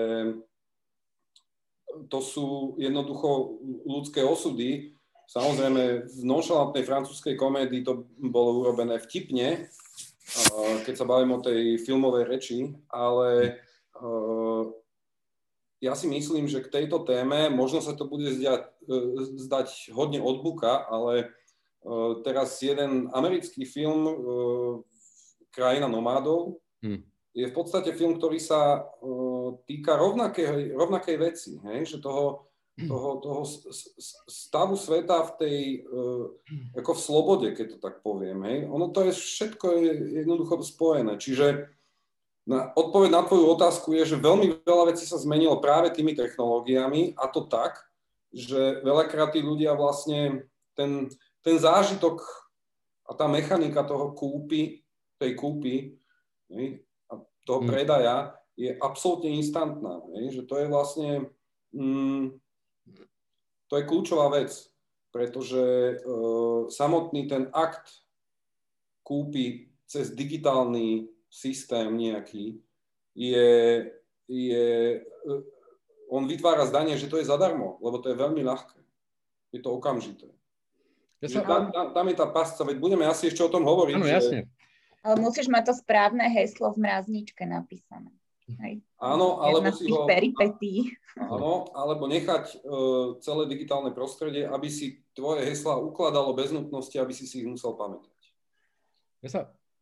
to 2.07 2.19
sú 2.23 2.75
jednoducho 2.79 3.59
ľudské 3.83 4.23
osudy, 4.23 4.97
Samozrejme, 5.27 6.07
v 6.07 6.21
nonšalantnej 6.23 6.87
francúzskej 6.87 7.35
komédii 7.35 7.83
to 7.83 8.07
bolo 8.15 8.63
urobené 8.63 8.95
vtipne, 8.95 9.67
keď 10.87 10.95
sa 10.95 11.03
bavím 11.03 11.35
o 11.35 11.43
tej 11.43 11.83
filmovej 11.83 12.23
reči, 12.31 12.71
ale 12.87 13.59
ja 15.83 15.93
si 15.99 16.07
myslím, 16.07 16.47
že 16.47 16.63
k 16.63 16.71
tejto 16.71 17.03
téme 17.03 17.51
možno 17.51 17.83
sa 17.83 17.91
to 17.91 18.07
bude 18.07 18.39
zdať, 18.39 18.71
zdať 19.35 19.67
hodne 19.91 20.23
od 20.23 20.39
buka, 20.47 20.87
ale 20.87 21.35
teraz 22.25 22.59
jeden 22.61 23.07
americký 23.13 23.63
film 23.63 24.09
Krajina 25.53 25.87
nomádov 25.89 26.59
hmm. 26.83 27.01
je 27.33 27.45
v 27.49 27.53
podstate 27.55 27.95
film, 27.95 28.17
ktorý 28.17 28.37
sa 28.37 28.85
týka 29.65 29.95
rovnakej, 29.97 30.73
rovnakej 30.75 31.15
veci, 31.17 31.51
hej? 31.63 31.85
že 31.85 31.97
toho 32.03 32.47
toho, 32.85 33.17
toho 33.17 33.41
stavu 34.29 34.77
sveta 34.77 35.25
v 35.25 35.31
tej, 35.41 35.57
ako 36.77 36.91
v 36.93 37.01
slobode, 37.01 37.47
keď 37.57 37.65
to 37.73 37.77
tak 37.81 38.05
poviem. 38.05 38.45
Hej. 38.45 38.69
Ono 38.69 38.93
to 38.93 39.09
je 39.09 39.17
všetko 39.17 39.65
je 39.81 39.91
jednoducho 40.21 40.61
spojené. 40.61 41.17
Čiže 41.17 41.73
na, 42.45 42.69
odpoveď 42.77 43.09
na 43.09 43.21
tvoju 43.25 43.49
otázku 43.49 43.97
je, 43.97 44.13
že 44.13 44.21
veľmi 44.21 44.61
veľa 44.61 44.93
vecí 44.93 45.09
sa 45.09 45.17
zmenilo 45.17 45.57
práve 45.57 45.89
tými 45.89 46.13
technológiami 46.13 47.17
a 47.17 47.25
to 47.33 47.49
tak, 47.49 47.81
že 48.29 48.85
veľakrát 48.85 49.33
tí 49.33 49.41
ľudia 49.41 49.73
vlastne 49.73 50.45
ten, 50.77 51.09
ten 51.47 51.55
zážitok 51.55 52.19
a 53.07 53.15
tá 53.15 53.23
mechanika 53.31 53.87
toho 53.87 54.11
kúpy, 54.11 54.83
tej 55.15 55.31
kúpy 55.39 55.95
hej, 56.51 56.83
a 57.07 57.23
toho 57.47 57.63
mm. 57.63 57.67
predaja 57.71 58.35
je 58.59 58.75
absolútne 58.83 59.31
instantná. 59.31 60.03
Hej, 60.19 60.35
že 60.35 60.41
to 60.43 60.59
je 60.59 60.67
vlastne... 60.67 61.09
Mm, 61.71 62.35
to 63.71 63.73
je 63.79 63.87
kľúčová 63.87 64.27
vec, 64.31 64.51
pretože 65.11 65.63
uh, 66.03 66.67
samotný 66.67 67.31
ten 67.31 67.47
akt 67.55 68.03
kúpy 69.07 69.71
cez 69.87 70.11
digitálny 70.11 71.07
systém 71.27 71.91
nejaký 71.95 72.59
je, 73.11 73.51
je 74.27 74.67
uh, 75.03 75.43
on 76.11 76.27
vytvára 76.27 76.63
zdanie, 76.67 76.95
že 76.95 77.11
to 77.11 77.19
je 77.19 77.27
zadarmo, 77.27 77.79
lebo 77.83 77.99
to 77.99 78.11
je 78.11 78.19
veľmi 78.19 78.39
ľahké. 78.43 78.79
Je 79.51 79.59
to 79.59 79.75
okamžité. 79.75 80.36
Ja 81.17 81.27
sa... 81.33 81.41
tam, 81.41 81.73
tam, 81.73 81.85
tam 81.97 82.05
je 82.09 82.15
tá 82.15 82.27
pasca, 82.29 82.61
veď 82.61 82.77
budeme 82.77 83.05
asi 83.09 83.33
ešte 83.33 83.41
o 83.41 83.49
tom 83.49 83.65
hovoriť. 83.65 83.95
Áno, 83.97 84.05
že... 84.05 84.13
jasne. 84.13 84.39
Ale 85.01 85.15
musíš 85.23 85.47
mať 85.49 85.71
to 85.71 85.73
správne 85.79 86.25
heslo 86.29 86.73
v 86.75 86.83
mrazničke 86.83 87.47
napísané. 87.47 88.11
Hej. 88.47 88.79
Áno, 89.01 89.43
alebo 89.43 89.71
si 89.75 89.91
ho... 89.91 90.07
peripetí. 90.07 90.95
Áno, 91.19 91.67
alebo 91.75 92.07
nechať 92.07 92.63
uh, 92.63 93.19
celé 93.19 93.43
digitálne 93.49 93.91
prostredie, 93.91 94.47
aby 94.47 94.71
si 94.71 95.03
tvoje 95.11 95.43
hesla 95.43 95.75
ukladalo 95.81 96.31
bez 96.31 96.53
nutnosti, 96.53 96.95
aby 96.95 97.11
si 97.11 97.27
si 97.27 97.43
ich 97.43 97.49
musel 97.49 97.75
pamätať. 97.75 98.13
Ja 99.25 99.29
sa, 99.33 99.39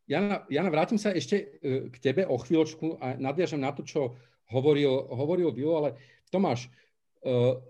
Jana, 0.10 0.48
Jana, 0.50 0.72
vrátim 0.74 0.98
sa 0.98 1.14
ešte 1.14 1.62
uh, 1.62 1.94
k 1.94 1.96
tebe 2.00 2.26
o 2.26 2.40
chvíľočku 2.42 2.98
a 2.98 3.20
nadviažem 3.20 3.62
na 3.62 3.70
to, 3.76 3.86
čo 3.86 4.18
hovoril, 4.50 5.14
hovoril 5.14 5.54
Vilo, 5.54 5.78
ale 5.78 5.90
Tomáš, 6.34 6.66
uh, 7.22 7.62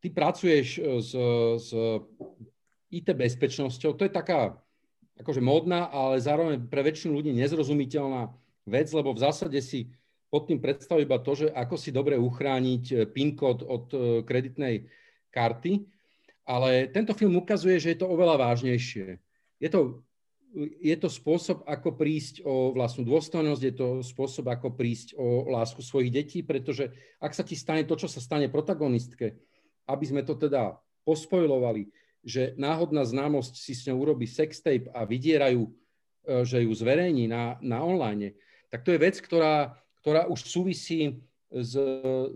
ty 0.00 0.08
pracuješ 0.08 0.80
s, 1.04 1.12
s 1.60 1.68
IT 2.90 3.14
bezpečnosťou, 3.14 3.94
to 3.94 4.04
je 4.06 4.12
taká 4.12 4.58
akože 5.20 5.44
módna, 5.44 5.86
ale 5.92 6.18
zároveň 6.18 6.64
pre 6.66 6.80
väčšinu 6.80 7.12
ľudí 7.12 7.30
nezrozumiteľná 7.36 8.32
vec, 8.64 8.88
lebo 8.90 9.12
v 9.12 9.22
zásade 9.22 9.60
si 9.60 9.92
pod 10.30 10.46
tým 10.46 10.62
predstavujú 10.62 11.04
iba 11.04 11.18
to, 11.18 11.32
že 11.34 11.46
ako 11.50 11.74
si 11.76 11.90
dobre 11.90 12.14
uchrániť 12.16 12.84
eh, 12.94 12.98
PIN 13.04 13.36
kód 13.36 13.66
od 13.66 13.84
eh, 13.92 14.00
kreditnej 14.24 14.86
karty, 15.34 15.84
ale 16.46 16.90
tento 16.90 17.14
film 17.14 17.38
ukazuje, 17.38 17.78
že 17.78 17.94
je 17.94 17.98
to 18.02 18.10
oveľa 18.10 18.50
vážnejšie. 18.50 19.22
Je 19.60 19.68
to, 19.70 20.02
je 20.82 20.96
to 20.98 21.06
spôsob, 21.06 21.62
ako 21.62 21.94
prísť 21.94 22.42
o 22.42 22.74
vlastnú 22.74 23.06
dôstojnosť, 23.06 23.62
je 23.62 23.74
to 23.76 23.88
spôsob, 24.02 24.50
ako 24.50 24.74
prísť 24.74 25.14
o 25.14 25.46
lásku 25.46 25.78
svojich 25.78 26.10
detí, 26.10 26.42
pretože 26.42 26.90
ak 27.22 27.30
sa 27.36 27.46
ti 27.46 27.54
stane 27.54 27.86
to, 27.86 27.94
čo 27.94 28.10
sa 28.10 28.18
stane 28.18 28.50
protagonistke, 28.50 29.38
aby 29.86 30.04
sme 30.06 30.26
to 30.26 30.34
teda 30.34 30.74
pospojovali, 31.06 31.86
že 32.20 32.52
náhodná 32.60 33.04
známosť 33.04 33.54
si 33.56 33.72
s 33.72 33.88
ňou 33.88 34.04
urobí 34.04 34.28
sextape 34.28 34.92
a 34.92 35.08
vydierajú, 35.08 35.66
eh, 35.66 36.44
že 36.44 36.64
ju 36.64 36.72
zverejní 36.72 37.28
na, 37.28 37.56
na 37.64 37.80
online, 37.84 38.36
tak 38.70 38.86
to 38.86 38.94
je 38.94 39.02
vec, 39.02 39.18
ktorá 39.18 39.80
ktorá 40.00 40.26
už 40.26 40.48
súvisí 40.48 41.20
s, 41.52 41.76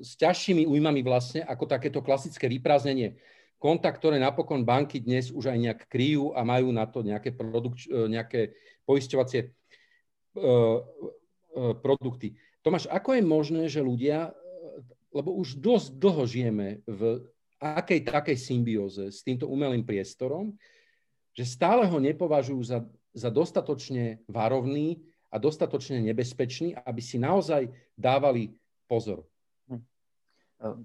s 0.01 0.11
ťažšími 0.21 0.69
újmami 0.69 1.01
vlastne, 1.01 1.41
ako 1.45 1.65
takéto 1.65 2.05
klasické 2.05 2.45
vyprázdnenie 2.47 3.17
konta, 3.57 3.89
ktoré 3.89 4.21
napokon 4.21 4.61
banky 4.61 5.01
dnes 5.01 5.33
už 5.33 5.49
aj 5.49 5.59
nejak 5.59 5.81
kryjú 5.89 6.37
a 6.37 6.45
majú 6.45 6.69
na 6.69 6.85
to 6.85 7.01
nejaké, 7.01 7.33
produk- 7.33 7.89
e, 7.89 8.13
nejaké 8.13 8.53
poisťovacie 8.85 9.49
uh, 9.49 10.77
uh, 10.77 11.73
produkty. 11.81 12.37
Tomáš, 12.61 12.85
ako 12.93 13.17
je 13.17 13.23
možné, 13.25 13.63
že 13.73 13.81
ľudia, 13.81 14.37
lebo 15.09 15.33
už 15.41 15.57
dosť 15.57 15.97
dlho 15.97 16.29
žijeme 16.29 16.85
v 16.85 17.25
akej 17.65 18.05
takej 18.05 18.37
symbióze 18.37 19.09
s 19.09 19.25
týmto 19.25 19.49
umelým 19.49 19.81
priestorom, 19.81 20.53
že 21.33 21.49
stále 21.49 21.89
ho 21.89 21.97
nepovažujú 21.97 22.61
za, 22.61 22.85
za 23.17 23.33
dostatočne 23.33 24.21
varovný, 24.29 25.01
a 25.35 25.37
dostatočne 25.43 25.99
nebezpečný, 25.99 26.79
aby 26.79 27.03
si 27.03 27.19
naozaj 27.19 27.67
dávali 27.99 28.55
pozor. 28.87 29.27
Hm. 29.67 29.83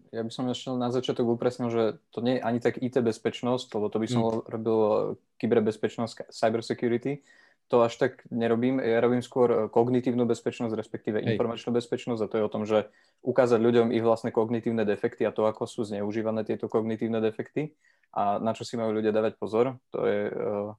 Ja 0.10 0.26
by 0.26 0.32
som 0.34 0.50
ešte 0.50 0.74
na 0.74 0.90
začiatok 0.90 1.38
upresnil, 1.38 1.70
že 1.70 1.84
to 2.10 2.26
nie 2.26 2.42
je 2.42 2.46
ani 2.46 2.58
tak 2.58 2.82
IT 2.82 2.98
bezpečnosť, 2.98 3.70
lebo 3.78 3.94
to 3.94 4.02
by 4.02 4.08
som 4.10 4.22
hmm. 4.26 4.50
robil 4.50 4.80
eh, 4.82 4.98
kyberbezpečnosť, 5.38 6.34
cyber 6.34 6.66
security. 6.66 7.22
To 7.70 7.86
až 7.86 8.02
tak 8.02 8.26
nerobím. 8.34 8.82
Ja 8.82 8.98
robím 8.98 9.22
skôr 9.22 9.50
eh, 9.50 9.58
kognitívnu 9.70 10.26
bezpečnosť, 10.26 10.74
respektíve 10.74 11.22
Hej. 11.22 11.38
informačnú 11.38 11.70
bezpečnosť 11.70 12.22
a 12.26 12.30
to 12.30 12.36
je 12.42 12.44
o 12.46 12.54
tom, 12.54 12.64
že 12.66 12.90
ukázať 13.22 13.62
ľuďom 13.62 13.88
ich 13.94 14.02
vlastné 14.02 14.34
kognitívne 14.34 14.82
defekty 14.84 15.24
a 15.30 15.32
to, 15.34 15.46
ako 15.46 15.70
sú 15.70 15.86
zneužívané 15.86 16.42
tieto 16.44 16.66
kognitívne 16.66 17.22
defekty 17.22 17.78
a 18.10 18.42
na 18.42 18.58
čo 18.58 18.66
si 18.66 18.74
majú 18.74 18.98
ľudia 18.98 19.14
dávať 19.14 19.38
pozor. 19.38 19.78
To 19.94 20.02
je 20.10 20.22
eh, 20.34 20.70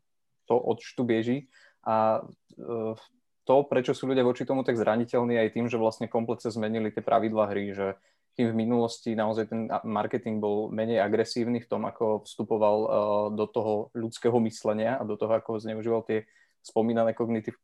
to, 0.51 0.55
od 0.59 0.83
tu 0.83 1.03
bieži. 1.07 1.47
A 1.81 2.21
to, 3.49 3.55
prečo 3.65 3.97
sú 3.97 4.05
ľudia 4.05 4.21
voči 4.21 4.45
tomu 4.45 4.61
tak 4.67 4.77
zraniteľní 4.77 5.41
aj 5.41 5.49
tým, 5.57 5.67
že 5.71 5.81
vlastne 5.81 6.13
kompletne 6.13 6.53
zmenili 6.53 6.93
tie 6.93 7.01
pravidlá 7.01 7.49
hry, 7.49 7.73
že 7.73 7.97
tým 8.37 8.53
v 8.53 8.59
minulosti 8.67 9.17
naozaj 9.17 9.45
ten 9.49 9.67
marketing 9.83 10.39
bol 10.39 10.69
menej 10.69 11.01
agresívny 11.01 11.65
v 11.65 11.71
tom, 11.71 11.89
ako 11.89 12.29
vstupoval 12.29 12.77
do 13.35 13.47
toho 13.49 13.89
ľudského 13.97 14.37
myslenia 14.45 15.01
a 15.01 15.09
do 15.09 15.17
toho, 15.17 15.35
ako 15.35 15.57
zneužíval 15.57 16.05
tie 16.05 16.29
spomínané 16.63 17.17
kognitív, 17.17 17.57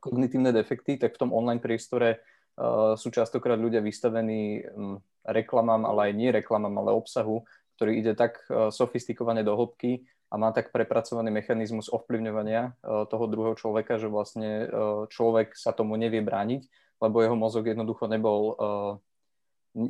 kognitívne 0.00 0.52
defekty, 0.52 0.96
tak 0.96 1.14
v 1.14 1.20
tom 1.20 1.30
online 1.32 1.62
priestore 1.62 2.20
uh, 2.56 2.94
sú 2.96 3.12
častokrát 3.12 3.60
ľudia 3.60 3.84
vystavení 3.84 4.64
um, 4.68 4.98
reklamám, 5.24 5.84
ale 5.84 6.10
aj 6.10 6.12
nie 6.16 6.30
reklamám, 6.32 6.74
ale 6.80 6.96
obsahu, 6.96 7.44
ktorý 7.76 7.92
ide 8.00 8.12
tak 8.18 8.40
uh, 8.48 8.72
sofistikovane 8.72 9.42
do 9.44 9.54
hĺbky, 9.54 10.06
a 10.28 10.34
má 10.36 10.52
tak 10.52 10.72
prepracovaný 10.72 11.32
mechanizmus 11.32 11.88
ovplyvňovania 11.88 12.62
e, 12.68 12.70
toho 13.08 13.24
druhého 13.26 13.56
človeka, 13.56 13.96
že 13.96 14.12
vlastne 14.12 14.50
e, 14.64 14.66
človek 15.08 15.56
sa 15.56 15.72
tomu 15.72 15.96
nevie 15.96 16.20
brániť, 16.20 16.68
lebo 17.00 17.24
jeho 17.24 17.36
mozog 17.36 17.64
jednoducho 17.64 18.04
nebol, 18.12 18.52
e, 18.52 18.54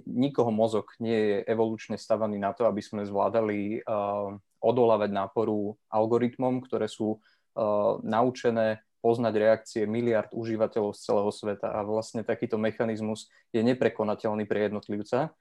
nikoho 0.07 0.55
mozog 0.55 0.95
nie 1.03 1.17
je 1.17 1.37
evolučne 1.51 1.99
stavaný 1.99 2.39
na 2.39 2.55
to, 2.55 2.67
aby 2.67 2.83
sme 2.83 3.09
zvládali 3.09 3.81
odolávať 4.59 5.11
náporu 5.15 5.79
algoritmom, 5.89 6.61
ktoré 6.67 6.91
sú 6.91 7.23
naučené 8.07 8.83
poznať 8.99 9.35
reakcie 9.39 9.83
miliard 9.87 10.31
užívateľov 10.35 10.95
z 10.95 11.01
celého 11.07 11.31
sveta. 11.31 11.71
A 11.71 11.87
vlastne 11.87 12.27
takýto 12.27 12.59
mechanizmus 12.59 13.31
je 13.55 13.63
neprekonateľný 13.63 14.47
pre 14.47 14.71
jednotlivca. 14.71 15.35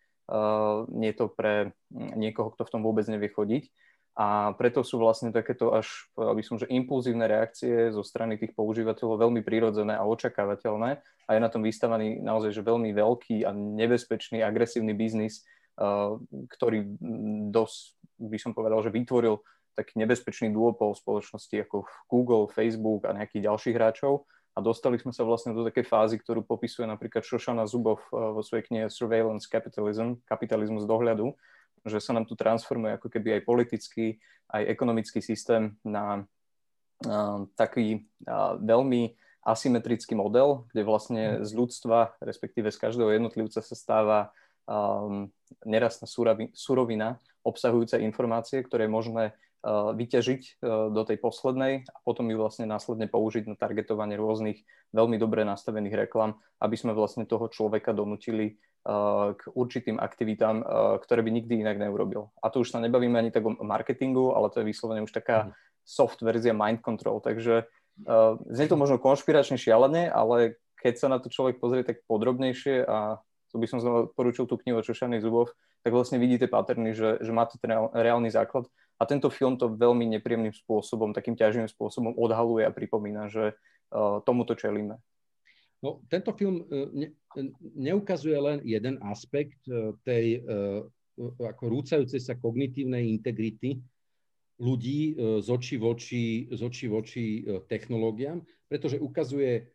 Nie 0.94 1.10
je 1.14 1.18
to 1.18 1.26
pre 1.34 1.74
niekoho, 1.94 2.54
kto 2.54 2.66
v 2.68 2.72
tom 2.74 2.82
vôbec 2.86 3.06
nevie 3.10 3.34
chodiť. 3.34 3.70
A 4.18 4.58
preto 4.58 4.82
sú 4.82 4.98
vlastne 4.98 5.30
takéto 5.30 5.78
až, 5.78 6.10
aby 6.18 6.42
som, 6.42 6.58
že 6.58 6.66
impulzívne 6.70 7.30
reakcie 7.30 7.94
zo 7.94 8.02
strany 8.02 8.42
tých 8.42 8.58
používateľov 8.58 9.30
veľmi 9.30 9.46
prirodzené 9.46 9.94
a 9.94 10.10
očakávateľné. 10.10 11.02
A 11.02 11.30
je 11.38 11.42
na 11.42 11.50
tom 11.54 11.62
vystavaný 11.62 12.18
naozaj 12.18 12.50
že 12.50 12.66
veľmi 12.66 12.98
veľký 12.98 13.46
a 13.46 13.54
nebezpečný, 13.54 14.42
agresívny 14.42 14.98
biznis, 14.98 15.46
ktorý 16.50 16.98
dosť, 17.54 17.82
by 18.18 18.38
som 18.42 18.58
povedal, 18.58 18.82
že 18.82 18.90
vytvoril 18.90 19.38
taký 19.78 20.02
nebezpečný 20.02 20.50
duopol 20.50 20.98
spoločnosti 20.98 21.54
ako 21.70 21.86
Google, 22.10 22.50
Facebook 22.50 23.06
a 23.06 23.14
nejakých 23.14 23.46
ďalších 23.46 23.76
hráčov 23.78 24.26
a 24.58 24.60
dostali 24.60 24.98
sme 24.98 25.14
sa 25.14 25.22
vlastne 25.22 25.54
do 25.54 25.62
takej 25.62 25.86
fázy, 25.86 26.18
ktorú 26.18 26.42
popisuje 26.42 26.90
napríklad 26.90 27.22
Šošana 27.22 27.70
Zubov 27.70 28.02
uh, 28.10 28.34
vo 28.34 28.42
svojej 28.42 28.66
knihe 28.66 28.86
Surveillance 28.90 29.46
Capitalism, 29.46 30.18
kapitalizmus 30.26 30.90
dohľadu, 30.90 31.38
že 31.86 32.02
sa 32.02 32.18
nám 32.18 32.26
tu 32.26 32.34
transformuje 32.34 32.98
ako 32.98 33.14
keby 33.14 33.38
aj 33.38 33.42
politický, 33.46 34.18
aj 34.50 34.66
ekonomický 34.66 35.22
systém 35.22 35.78
na 35.86 36.26
uh, 37.06 37.46
taký 37.54 38.10
uh, 38.26 38.58
veľmi 38.58 39.14
asymetrický 39.46 40.18
model, 40.18 40.66
kde 40.74 40.82
vlastne 40.84 41.24
mhm. 41.38 41.46
z 41.46 41.52
ľudstva, 41.54 42.18
respektíve 42.20 42.74
z 42.74 42.82
každého 42.82 43.14
jednotlivca 43.14 43.62
sa 43.62 43.76
stáva 43.78 44.34
um, 44.66 45.30
nerastná 45.64 46.10
surovina 46.52 47.22
obsahujúca 47.46 48.02
informácie, 48.04 48.60
ktoré 48.60 48.90
je 48.90 48.92
možné 48.92 49.24
vyťažiť 49.66 50.42
uh, 50.62 50.94
do 50.94 51.02
tej 51.04 51.18
poslednej 51.18 51.84
a 51.90 51.98
potom 52.06 52.30
ju 52.30 52.38
vlastne 52.38 52.70
následne 52.70 53.10
použiť 53.10 53.50
na 53.50 53.56
targetovanie 53.58 54.16
rôznych 54.16 54.62
veľmi 54.94 55.18
dobre 55.18 55.44
nastavených 55.44 56.08
reklam, 56.08 56.38
aby 56.62 56.76
sme 56.78 56.96
vlastne 56.96 57.28
toho 57.28 57.52
človeka 57.52 57.92
donutili 57.92 58.56
k 59.36 59.42
určitým 59.52 60.00
aktivitám, 60.00 60.64
ktoré 61.04 61.20
by 61.20 61.28
nikdy 61.28 61.60
inak 61.60 61.76
neurobil. 61.76 62.32
A 62.40 62.48
tu 62.48 62.64
už 62.64 62.72
sa 62.72 62.80
nebavíme 62.80 63.20
ani 63.20 63.36
tak 63.36 63.44
o 63.44 63.52
marketingu, 63.60 64.32
ale 64.32 64.48
to 64.48 64.64
je 64.64 64.70
vyslovene 64.72 65.04
už 65.04 65.12
taká 65.12 65.44
mhm. 65.44 65.52
soft 65.84 66.24
verzia 66.24 66.56
mind 66.56 66.80
control. 66.80 67.20
Takže 67.20 67.68
znie 68.48 68.68
to 68.72 68.80
možno 68.80 69.02
konšpiračne 69.02 69.60
šialene, 69.60 70.08
ale 70.08 70.56
keď 70.80 70.94
sa 70.96 71.08
na 71.12 71.18
to 71.20 71.28
človek 71.28 71.60
pozrie 71.60 71.84
tak 71.84 72.06
podrobnejšie 72.08 72.86
a 72.88 73.20
to 73.52 73.60
by 73.60 73.66
som 73.68 73.82
znova 73.82 74.12
poručil 74.12 74.46
tú 74.46 74.60
knihu 74.62 74.80
o 74.80 74.86
Čošaných 74.86 75.24
zubov, 75.24 75.52
tak 75.82 75.96
vlastne 75.96 76.20
vidíte 76.20 76.52
paterny, 76.52 76.92
že, 76.94 77.18
že 77.24 77.32
má 77.32 77.48
to 77.48 77.58
ten 77.58 77.72
reálny 77.74 78.30
základ. 78.30 78.68
A 78.98 79.04
tento 79.06 79.30
film 79.30 79.62
to 79.62 79.78
veľmi 79.78 80.10
nepríjemným 80.18 80.54
spôsobom, 80.54 81.14
takým 81.14 81.38
ťažným 81.38 81.70
spôsobom 81.70 82.18
odhaluje 82.18 82.66
a 82.66 82.74
pripomína, 82.74 83.30
že 83.30 83.54
uh, 83.54 84.20
tomuto 84.26 84.58
čelíme. 84.58 84.98
No, 85.78 86.02
tento 86.10 86.34
film 86.34 86.66
e, 86.66 86.90
ne, 86.94 87.08
neukazuje 87.78 88.34
len 88.34 88.58
jeden 88.66 88.98
aspekt 89.06 89.62
e, 89.70 89.94
tej 90.02 90.42
e, 90.42 90.80
ako 91.38 91.64
rúcajúcej 91.70 92.18
sa 92.18 92.34
kognitívnej 92.34 93.06
integrity 93.10 93.78
ľudí 94.58 95.14
z 95.18 95.48
očí 95.54 95.78
voči, 95.78 96.50
z 96.50 96.62
očí 96.66 96.90
voči 96.90 97.46
technológiám, 97.70 98.42
pretože 98.66 98.98
ukazuje 98.98 99.70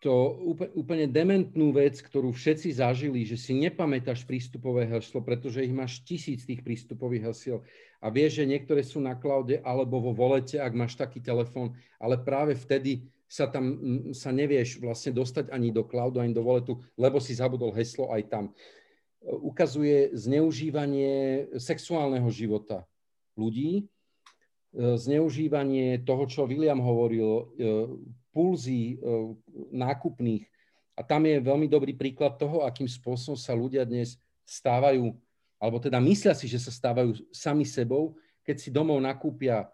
to 0.00 0.36
úplne 0.76 1.08
dementnú 1.08 1.72
vec, 1.72 2.00
ktorú 2.00 2.32
všetci 2.32 2.76
zažili, 2.76 3.24
že 3.24 3.40
si 3.40 3.56
nepamätáš 3.56 4.24
prístupové 4.24 4.84
heslo, 4.88 5.20
pretože 5.24 5.64
ich 5.64 5.72
máš 5.72 6.00
tisíc 6.04 6.44
tých 6.44 6.60
prístupových 6.60 7.32
hesiel 7.32 7.58
a 8.00 8.12
vieš, 8.12 8.40
že 8.40 8.48
niektoré 8.48 8.84
sú 8.84 9.00
na 9.00 9.16
cloude 9.16 9.60
alebo 9.64 10.00
vo 10.00 10.12
volete, 10.12 10.60
ak 10.60 10.72
máš 10.76 10.96
taký 10.96 11.24
telefón, 11.24 11.72
ale 11.96 12.20
práve 12.20 12.52
vtedy 12.56 13.08
sa 13.24 13.48
tam 13.48 13.80
sa 14.12 14.28
nevieš 14.28 14.80
vlastne 14.80 15.16
dostať 15.16 15.48
ani 15.48 15.72
do 15.72 15.88
cloudu, 15.88 16.20
ani 16.20 16.36
do 16.36 16.44
voletu, 16.44 16.80
lebo 17.00 17.16
si 17.16 17.32
zabudol 17.32 17.72
heslo 17.72 18.12
aj 18.12 18.22
tam. 18.28 18.44
Ukazuje 19.24 20.12
zneužívanie 20.12 21.48
sexuálneho 21.56 22.28
života 22.28 22.84
ľudí 23.36 23.88
zneužívanie 24.74 26.02
toho, 26.02 26.26
čo 26.26 26.50
William 26.50 26.82
hovoril, 26.82 27.54
pulzy 28.34 28.98
nákupných. 29.70 30.42
A 30.98 31.06
tam 31.06 31.22
je 31.30 31.38
veľmi 31.38 31.70
dobrý 31.70 31.94
príklad 31.94 32.34
toho, 32.34 32.66
akým 32.66 32.90
spôsobom 32.90 33.38
sa 33.38 33.54
ľudia 33.54 33.86
dnes 33.86 34.18
stávajú, 34.42 35.14
alebo 35.62 35.78
teda 35.78 36.02
myslia 36.02 36.34
si, 36.34 36.50
že 36.50 36.58
sa 36.58 36.74
stávajú 36.74 37.14
sami 37.30 37.62
sebou, 37.62 38.18
keď 38.42 38.56
si 38.58 38.68
domov 38.74 38.98
nakúpia 38.98 39.70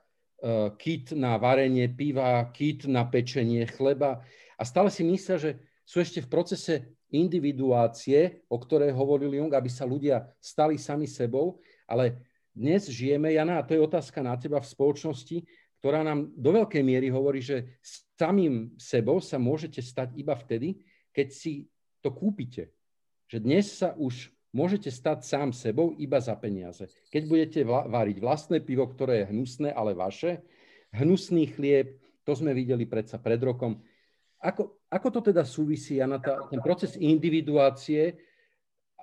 kit 0.80 1.12
na 1.12 1.36
varenie 1.36 1.88
piva, 1.88 2.44
kit 2.52 2.88
na 2.88 3.04
pečenie 3.04 3.68
chleba 3.68 4.24
a 4.56 4.62
stále 4.64 4.88
si 4.88 5.04
myslia, 5.04 5.36
že 5.36 5.60
sú 5.84 6.00
ešte 6.00 6.24
v 6.24 6.30
procese 6.32 6.74
individuácie, 7.10 8.46
o 8.46 8.56
ktorej 8.56 8.94
hovoril 8.94 9.34
Jung, 9.34 9.52
aby 9.52 9.68
sa 9.68 9.84
ľudia 9.84 10.30
stali 10.38 10.78
sami 10.78 11.10
sebou, 11.10 11.58
ale 11.84 12.22
dnes 12.54 12.86
žijeme, 12.86 13.34
Jana, 13.34 13.60
a 13.60 13.66
to 13.66 13.74
je 13.74 13.82
otázka 13.82 14.22
na 14.22 14.38
teba 14.38 14.62
v 14.62 14.70
spoločnosti, 14.70 15.42
ktorá 15.80 16.04
nám 16.04 16.28
do 16.36 16.52
veľkej 16.52 16.84
miery 16.84 17.08
hovorí, 17.08 17.40
že 17.40 17.80
samým 18.20 18.76
sebou 18.76 19.16
sa 19.24 19.40
môžete 19.40 19.80
stať 19.80 20.12
iba 20.20 20.36
vtedy, 20.36 20.76
keď 21.16 21.28
si 21.32 21.72
to 22.04 22.12
kúpite. 22.12 22.68
Že 23.32 23.38
dnes 23.40 23.64
sa 23.80 23.96
už 23.96 24.28
môžete 24.52 24.92
stať 24.92 25.24
sám 25.24 25.56
sebou 25.56 25.96
iba 25.96 26.20
za 26.20 26.36
peniaze. 26.36 26.84
Keď 27.08 27.22
budete 27.24 27.60
variť 27.64 28.20
vlastné 28.20 28.60
pivo, 28.60 28.84
ktoré 28.84 29.24
je 29.24 29.30
hnusné, 29.32 29.72
ale 29.72 29.96
vaše, 29.96 30.44
hnusný 30.92 31.48
chlieb, 31.56 31.96
to 32.28 32.36
sme 32.36 32.52
videli 32.52 32.84
predsa 32.84 33.16
pred 33.16 33.40
rokom, 33.40 33.80
ako, 34.40 34.84
ako 34.88 35.08
to 35.16 35.20
teda 35.32 35.44
súvisí, 35.44 36.00
Jana, 36.00 36.16
tá, 36.16 36.48
ten 36.48 36.60
proces 36.64 36.96
individuácie 36.96 38.16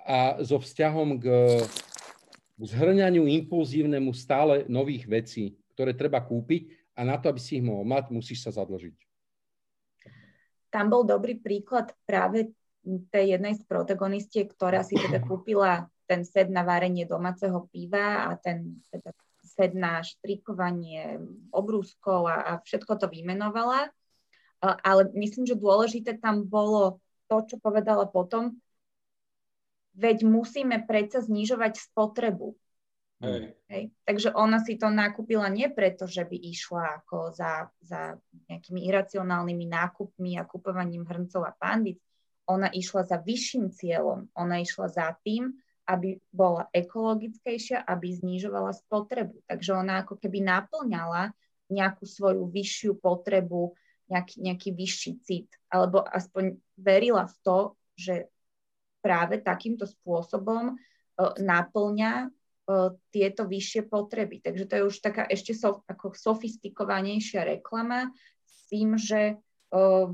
a 0.02 0.42
so 0.42 0.58
vzťahom 0.58 1.18
k 1.18 1.26
zhrňaniu 2.58 3.22
impulzívnemu 3.26 4.10
stále 4.14 4.66
nových 4.66 5.06
vecí, 5.06 5.54
ktoré 5.78 5.94
treba 5.94 6.18
kúpiť 6.18 6.90
a 6.98 7.06
na 7.06 7.14
to, 7.22 7.30
aby 7.30 7.38
si 7.38 7.62
ich 7.62 7.64
mohol 7.64 7.86
mať, 7.86 8.10
musíš 8.10 8.42
sa 8.42 8.50
zadlžiť. 8.50 8.98
Tam 10.74 10.90
bol 10.90 11.06
dobrý 11.06 11.38
príklad 11.38 11.94
práve 12.02 12.50
tej 13.14 13.38
jednej 13.38 13.54
z 13.54 13.62
protagonistiek, 13.62 14.50
ktorá 14.50 14.82
si 14.82 14.98
teda 14.98 15.22
kúpila 15.22 15.86
ten 16.10 16.26
set 16.26 16.50
na 16.50 16.66
varenie 16.66 17.06
domáceho 17.06 17.70
piva 17.70 18.26
a 18.26 18.34
ten 18.34 18.82
teda 18.90 19.14
set 19.46 19.78
na 19.78 20.02
štrikovanie 20.02 21.22
obrúskov 21.54 22.26
a, 22.26 22.36
a 22.42 22.52
všetko 22.58 22.98
to 22.98 23.06
vymenovala 23.06 23.86
ale 24.62 25.10
myslím, 25.14 25.46
že 25.46 25.58
dôležité 25.58 26.18
tam 26.18 26.46
bolo 26.46 26.98
to, 27.30 27.46
čo 27.46 27.56
povedala 27.62 28.10
potom, 28.10 28.58
veď 29.94 30.26
musíme 30.26 30.82
predsa 30.86 31.22
znižovať 31.22 31.78
spotrebu. 31.90 32.58
Hej. 33.18 33.58
Hej. 33.66 33.90
Takže 34.06 34.30
ona 34.30 34.62
si 34.62 34.78
to 34.78 34.86
nakúpila 34.94 35.50
nie 35.50 35.66
preto, 35.66 36.06
že 36.06 36.22
by 36.22 36.38
išla 36.38 37.02
ako 37.02 37.34
za, 37.34 37.66
za 37.82 38.14
nejakými 38.46 38.86
iracionálnymi 38.86 39.66
nákupmi 39.66 40.38
a 40.38 40.46
kupovaním 40.46 41.02
hrncov 41.02 41.42
a 41.42 41.50
pandic. 41.50 41.98
Ona 42.46 42.70
išla 42.70 43.02
za 43.02 43.18
vyšším 43.18 43.74
cieľom. 43.74 44.30
Ona 44.38 44.62
išla 44.62 44.86
za 44.86 45.10
tým, 45.26 45.50
aby 45.90 46.20
bola 46.30 46.70
ekologickejšia, 46.70 47.82
aby 47.82 48.06
znižovala 48.14 48.70
spotrebu. 48.76 49.42
Takže 49.50 49.70
ona 49.74 50.06
ako 50.06 50.14
keby 50.14 50.38
naplňala 50.46 51.34
nejakú 51.68 52.06
svoju 52.06 52.46
vyššiu 52.48 53.02
potrebu 53.02 53.74
nejaký, 54.08 54.40
nejaký 54.40 54.70
vyšší 54.72 55.12
cit, 55.20 55.48
alebo 55.68 56.00
aspoň 56.00 56.56
verila 56.80 57.28
v 57.28 57.36
to, 57.44 57.58
že 57.92 58.14
práve 59.04 59.44
takýmto 59.44 59.84
spôsobom 59.84 60.74
uh, 60.74 61.32
naplňa 61.36 62.32
tieto 63.08 63.48
vyššie 63.48 63.88
potreby. 63.88 64.44
Takže 64.44 64.64
to 64.68 64.74
je 64.76 64.82
už 64.92 64.96
taká 65.00 65.24
ešte 65.24 65.56
so, 65.56 65.80
ako 65.88 66.12
sofistikovanejšia 66.12 67.56
reklama 67.56 68.12
s 68.44 68.56
tým, 68.68 69.00
že 69.00 69.40
uh, 69.72 70.12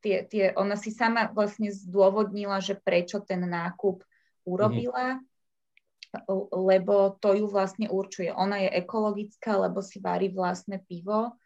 tie, 0.00 0.24
tie, 0.24 0.44
ona 0.56 0.80
si 0.80 0.88
sama 0.88 1.28
vlastne 1.28 1.68
zdôvodnila, 1.68 2.64
že 2.64 2.78
prečo 2.78 3.20
ten 3.20 3.44
nákup 3.44 4.00
urobila, 4.48 5.20
mm-hmm. 5.20 6.56
lebo 6.56 7.20
to 7.20 7.36
ju 7.36 7.44
vlastne 7.44 7.92
určuje. 7.92 8.32
Ona 8.32 8.64
je 8.64 8.70
ekologická, 8.80 9.60
lebo 9.60 9.84
si 9.84 10.00
varí 10.00 10.32
vlastné 10.32 10.80
pivo 10.88 11.36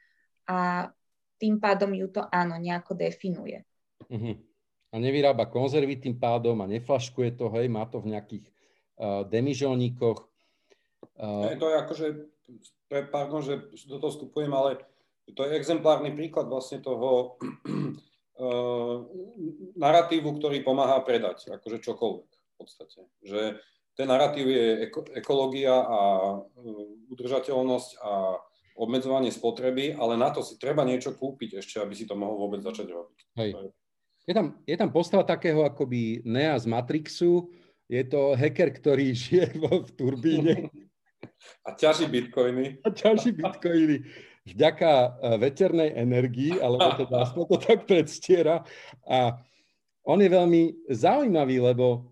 a 0.46 0.86
tým 1.42 1.58
pádom 1.58 1.90
ju 1.90 2.06
to 2.14 2.22
áno 2.30 2.54
nejako 2.62 2.94
definuje. 2.94 3.66
Uh-huh. 4.06 4.38
A 4.92 5.00
nevyrába 5.02 5.50
konzervy 5.50 5.98
tým 5.98 6.14
pádom 6.14 6.62
a 6.62 6.70
neflaškuje 6.70 7.34
to, 7.34 7.50
hej, 7.58 7.66
má 7.66 7.82
to 7.90 7.98
v 7.98 8.14
nejakých 8.14 8.51
demižolníkoch. 9.26 10.18
Uh... 11.18 11.54
to 11.58 11.66
je 11.68 11.76
akože, 11.76 12.06
pardon, 13.10 13.42
že 13.42 13.58
do 13.86 13.98
toho 13.98 14.12
vstupujem, 14.14 14.52
ale 14.54 14.78
to 15.34 15.46
je 15.46 15.58
exemplárny 15.58 16.10
príklad 16.14 16.50
vlastne 16.50 16.82
toho 16.82 17.38
uh, 18.42 18.96
narratívu, 19.78 20.38
ktorý 20.38 20.62
pomáha 20.66 21.02
predať, 21.02 21.50
akože 21.50 21.78
čokoľvek 21.82 22.28
v 22.30 22.54
podstate. 22.58 23.00
Že 23.22 23.40
ten 23.92 24.08
narratív 24.08 24.46
je 24.48 24.66
eko, 24.88 25.00
ekológia 25.14 25.76
a 25.78 26.00
uh, 26.40 27.12
udržateľnosť 27.12 27.90
a 28.02 28.40
obmedzovanie 28.72 29.28
spotreby, 29.28 29.92
ale 29.92 30.16
na 30.16 30.32
to 30.32 30.40
si 30.40 30.56
treba 30.56 30.80
niečo 30.82 31.12
kúpiť 31.12 31.60
ešte, 31.60 31.76
aby 31.78 31.92
si 31.92 32.08
to 32.08 32.16
mohol 32.16 32.48
vôbec 32.48 32.64
začať 32.64 32.88
robiť. 32.88 33.18
Hej. 33.36 33.50
Je 34.22 34.32
tam, 34.32 34.62
je 34.64 34.76
tam 34.78 34.90
postava 34.94 35.26
takého 35.26 35.66
akoby 35.66 36.22
Nea 36.24 36.54
z 36.56 36.70
Matrixu, 36.70 37.50
je 37.92 38.02
to 38.08 38.32
hacker, 38.32 38.72
ktorý 38.72 39.12
žije 39.28 39.52
v, 39.52 39.62
v 39.84 39.90
turbíne. 39.92 40.54
A 41.68 41.76
ťaží 41.76 42.08
bitcoiny. 42.08 42.80
A 42.80 42.88
ťaží 42.88 43.36
bitcoiny 43.36 44.08
vďaka 44.48 44.90
e, 44.90 45.08
veternej 45.36 45.90
energii, 45.92 46.56
alebo 46.56 46.96
teda 47.04 47.28
aspoň 47.28 47.44
to 47.52 47.56
tak 47.60 47.80
predstiera. 47.84 48.64
A 49.04 49.36
on 50.08 50.18
je 50.18 50.26
veľmi 50.26 50.90
zaujímavý, 50.90 51.62
lebo 51.62 52.10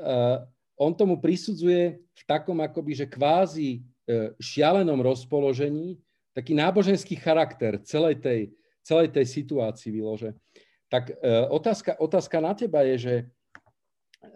uh, 0.00 0.40
on 0.80 0.96
tomu 0.96 1.20
prisudzuje 1.20 2.00
v 2.00 2.22
takom 2.24 2.56
akoby, 2.56 3.04
že 3.04 3.04
kvázi 3.04 3.84
E, 4.08 4.32
šialenom 4.40 5.04
rozpoložení, 5.04 6.00
taký 6.32 6.56
náboženský 6.56 7.20
charakter 7.20 7.76
celej 7.84 8.24
tej, 8.24 8.40
celej 8.80 9.12
tej 9.12 9.28
situácii 9.28 9.92
vylože. 9.92 10.32
Tak 10.88 11.12
e, 11.12 11.44
otázka, 11.52 12.00
otázka 12.00 12.40
na 12.40 12.56
teba 12.56 12.88
je, 12.88 12.96
že 12.96 13.14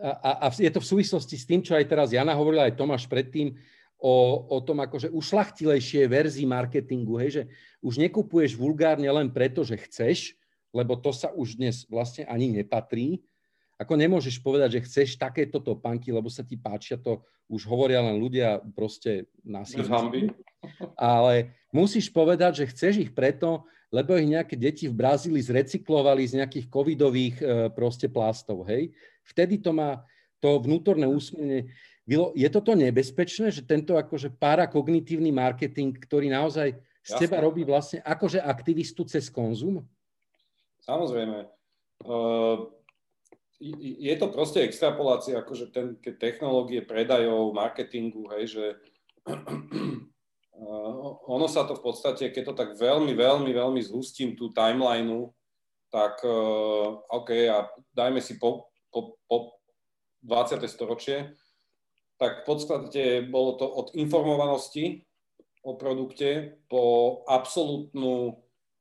a, 0.03 0.47
a 0.47 0.55
je 0.55 0.71
to 0.71 0.81
v 0.83 0.91
súvislosti 0.95 1.37
s 1.39 1.47
tým, 1.47 1.61
čo 1.63 1.75
aj 1.75 1.87
teraz 1.91 2.09
Jana 2.15 2.35
hovorila, 2.39 2.71
aj 2.71 2.79
Tomáš 2.79 3.07
predtým, 3.11 3.55
o, 4.03 4.47
o 4.51 4.59
tom 4.63 4.83
akože 4.83 5.15
ušlachtilejšie 5.15 6.11
verzii 6.11 6.47
marketingu, 6.47 7.19
hej, 7.23 7.31
že 7.31 7.43
už 7.83 8.03
nekupuješ 8.03 8.59
vulgárne 8.59 9.07
len 9.07 9.31
preto, 9.31 9.63
že 9.63 9.79
chceš, 9.79 10.35
lebo 10.75 10.99
to 10.99 11.15
sa 11.15 11.31
už 11.31 11.55
dnes 11.55 11.87
vlastne 11.87 12.27
ani 12.27 12.51
nepatrí, 12.51 13.23
ako 13.79 13.99
nemôžeš 13.99 14.39
povedať, 14.43 14.79
že 14.79 14.85
chceš 14.87 15.09
takéto 15.19 15.59
topánky, 15.59 16.15
lebo 16.15 16.31
sa 16.31 16.47
ti 16.47 16.55
páčia, 16.55 16.99
to 16.99 17.23
už 17.51 17.67
hovoria 17.67 17.99
len 18.03 18.19
ľudia 18.19 18.63
proste 18.75 19.27
na 19.43 19.67
Ale 20.95 21.59
musíš 21.75 22.07
povedať, 22.11 22.63
že 22.63 22.71
chceš 22.71 22.95
ich 23.03 23.11
preto, 23.11 23.67
lebo 23.93 24.17
ich 24.17 24.27
nejaké 24.27 24.57
deti 24.57 24.89
v 24.89 24.97
Brazílii 24.97 25.45
zrecyklovali 25.45 26.25
z 26.25 26.41
nejakých 26.41 26.67
covidových 26.73 27.37
e, 27.39 27.45
proste 27.77 28.09
plastov, 28.09 28.65
hej. 28.65 28.91
Vtedy 29.23 29.61
to 29.61 29.77
má 29.77 30.03
to 30.41 30.59
vnútorné 30.59 31.07
úsmenie. 31.07 31.71
Je 32.35 32.49
toto 32.51 32.75
nebezpečné, 32.75 33.55
že 33.55 33.63
tento 33.63 33.95
akože 33.95 34.35
parakognitívny 34.35 35.31
marketing, 35.31 35.95
ktorý 35.95 36.33
naozaj 36.33 36.75
z 37.05 37.11
Jasne. 37.15 37.21
teba 37.23 37.39
robí 37.39 37.63
vlastne 37.63 38.03
akože 38.03 38.43
aktivistu 38.43 39.07
cez 39.07 39.31
konzum? 39.31 39.87
Samozrejme. 40.83 41.47
Uh 42.03 42.83
je 43.63 44.15
to 44.19 44.27
proste 44.35 44.59
extrapolácia, 44.67 45.39
akože 45.39 45.71
ten, 45.71 45.95
tie 46.03 46.19
technológie 46.19 46.83
predajov, 46.83 47.55
marketingu, 47.55 48.27
hej, 48.35 48.59
že 48.59 48.65
ono 51.27 51.47
sa 51.51 51.67
to 51.67 51.75
v 51.79 51.83
podstate, 51.83 52.31
keď 52.31 52.53
to 52.53 52.55
tak 52.55 52.71
veľmi, 52.79 53.13
veľmi, 53.15 53.51
veľmi 53.51 53.81
zhustím 53.83 54.39
tú 54.39 54.55
timelineu, 54.55 55.33
tak 55.93 56.25
uh, 56.25 57.05
OK, 57.13 57.31
a 57.53 57.69
dajme 57.93 58.21
si 58.25 58.41
po, 58.41 58.73
po, 58.89 59.21
po 59.29 59.61
20. 60.25 60.65
storočie, 60.65 61.37
tak 62.17 62.43
v 62.43 62.45
podstate 62.47 63.03
bolo 63.27 63.59
to 63.59 63.67
od 63.67 63.93
informovanosti 63.99 65.03
o 65.63 65.75
produkte 65.75 66.59
po 66.67 66.83
absolútnu 67.27 68.35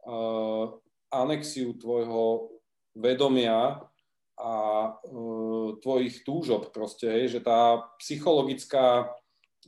uh, 0.06 0.66
anexiu 1.12 1.74
tvojho 1.78 2.54
vedomia 2.96 3.82
a 4.40 4.54
uh, 4.94 5.78
tvojich 5.84 6.24
túžob 6.26 6.74
proste, 6.74 7.10
hej, 7.10 7.38
že 7.38 7.40
tá 7.44 7.86
psychologická 8.02 9.12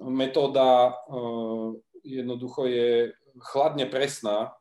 metóda 0.01 0.95
uh, 1.05 1.77
jednoducho 2.03 2.67
je 2.67 3.15
chladne 3.49 3.87
presná, 3.89 4.53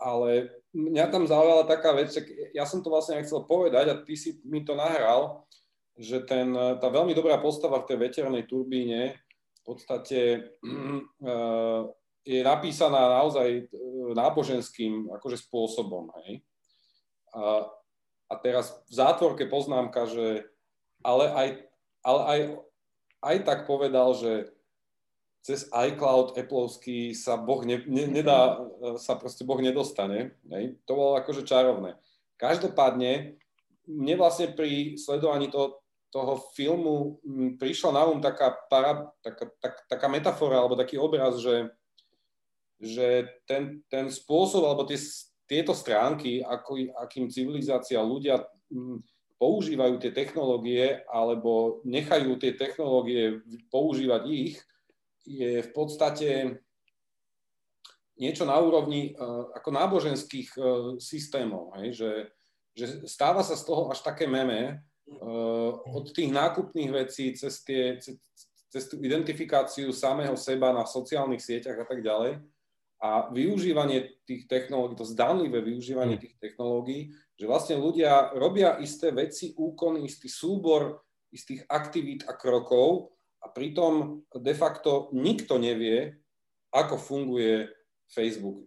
ale 0.00 0.50
mňa 0.74 1.06
tam 1.12 1.28
zaujala 1.28 1.68
taká 1.68 1.94
vec, 1.94 2.10
ja 2.56 2.64
som 2.66 2.82
to 2.82 2.90
vlastne 2.90 3.20
aj 3.20 3.28
chcel 3.28 3.46
povedať 3.46 3.92
a 3.92 4.00
ty 4.02 4.18
si 4.18 4.40
mi 4.42 4.66
to 4.66 4.74
nahral, 4.74 5.46
že 5.94 6.24
ten, 6.24 6.50
tá 6.56 6.88
veľmi 6.88 7.12
dobrá 7.12 7.38
postava 7.38 7.84
v 7.84 7.88
tej 7.92 7.98
veternej 8.00 8.48
turbíne 8.48 9.20
v 9.62 9.62
podstate 9.62 10.50
uh, 10.64 11.86
je 12.32 12.40
napísaná 12.42 13.22
naozaj 13.22 13.66
náboženským 14.14 15.10
akože 15.18 15.42
spôsobom. 15.42 16.10
Hej. 16.22 16.46
A, 17.34 17.66
a 18.30 18.34
teraz 18.38 18.78
v 18.86 18.94
zátvorke 18.94 19.50
poznámka, 19.50 20.06
že 20.06 20.46
ale 21.02 21.24
aj, 21.34 21.48
ale 22.06 22.20
aj, 22.22 22.40
aj 23.26 23.36
tak 23.42 23.58
povedal, 23.66 24.14
že 24.14 24.51
cez 25.42 25.66
iCloud 25.66 26.38
Appleovský 26.38 27.18
sa 27.18 27.34
Boh 27.34 27.66
ne, 27.66 27.82
ne, 27.90 28.06
nedá, 28.06 28.62
sa 28.94 29.18
proste 29.18 29.42
Boh 29.42 29.58
nedostane. 29.58 30.38
Hej. 30.46 30.78
To 30.86 30.94
bolo 30.94 31.12
akože 31.18 31.42
čarovné. 31.42 31.98
Každopádne, 32.38 33.42
mne 33.90 34.14
vlastne 34.14 34.54
pri 34.54 34.94
sledovaní 34.94 35.50
toho, 35.50 35.82
toho 36.14 36.38
filmu 36.54 37.18
prišla 37.58 37.90
na 37.90 38.02
um 38.06 38.22
taká, 38.22 38.54
para, 38.70 39.10
taká, 39.18 39.50
tak, 39.58 39.74
taká 39.90 40.06
metafora 40.06 40.62
alebo 40.62 40.78
taký 40.78 40.94
obraz, 40.94 41.42
že, 41.42 41.74
že 42.78 43.26
ten, 43.42 43.82
ten 43.90 44.06
spôsob 44.14 44.62
alebo 44.62 44.86
tie, 44.86 44.98
tieto 45.50 45.74
stránky, 45.74 46.38
ako, 46.38 46.86
akým 47.02 47.26
civilizácia 47.26 47.98
ľudia 47.98 48.46
používajú 49.42 49.98
tie 49.98 50.14
technológie 50.14 51.02
alebo 51.10 51.82
nechajú 51.82 52.38
tie 52.38 52.54
technológie 52.54 53.42
používať 53.74 54.22
ich, 54.30 54.62
je 55.22 55.62
v 55.62 55.70
podstate 55.70 56.58
niečo 58.18 58.44
na 58.44 58.58
úrovni 58.60 59.14
uh, 59.14 59.50
ako 59.56 59.68
náboženských 59.72 60.50
uh, 60.58 60.64
systémov, 61.00 61.74
hej, 61.80 61.96
že, 61.96 62.10
že 62.76 62.84
stáva 63.08 63.42
sa 63.42 63.56
z 63.58 63.64
toho 63.66 63.88
až 63.90 64.04
také 64.04 64.28
meme 64.28 64.78
uh, 64.78 65.72
od 65.90 66.12
tých 66.12 66.30
nákupných 66.30 66.90
vecí 66.92 67.32
cez, 67.34 67.64
tie, 67.64 67.98
cez, 67.98 68.20
cez 68.68 68.84
tú 68.86 69.00
identifikáciu 69.00 69.90
samého 69.90 70.36
seba 70.38 70.70
na 70.70 70.84
sociálnych 70.84 71.42
sieťach 71.42 71.82
a 71.82 71.86
tak 71.88 72.04
ďalej 72.04 72.42
a 73.02 73.34
využívanie 73.34 74.22
tých 74.22 74.46
technológií, 74.46 74.94
to 74.94 75.10
zdánlivé 75.10 75.58
využívanie 75.58 76.14
mm. 76.16 76.22
tých 76.22 76.36
technológií, 76.38 77.10
že 77.34 77.50
vlastne 77.50 77.74
ľudia 77.82 78.30
robia 78.38 78.78
isté 78.78 79.10
veci, 79.10 79.50
úkony, 79.58 80.06
istý 80.06 80.30
súbor 80.30 81.02
istých 81.32 81.66
aktivít 81.66 82.28
a 82.28 82.36
krokov 82.36 83.16
a 83.42 83.46
pritom 83.50 84.22
de 84.30 84.54
facto 84.54 85.10
nikto 85.10 85.58
nevie, 85.58 86.14
ako 86.70 86.96
funguje 86.96 87.68
Facebook. 88.08 88.64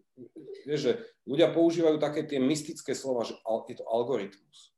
Vieš, 0.67 0.79
že 0.79 0.93
ľudia 1.25 1.51
používajú 1.51 1.97
také 1.97 2.27
tie 2.27 2.37
mystické 2.37 2.91
slova, 2.93 3.23
že 3.23 3.35
je 3.71 3.75
to 3.79 3.87
algoritmus. 3.87 4.75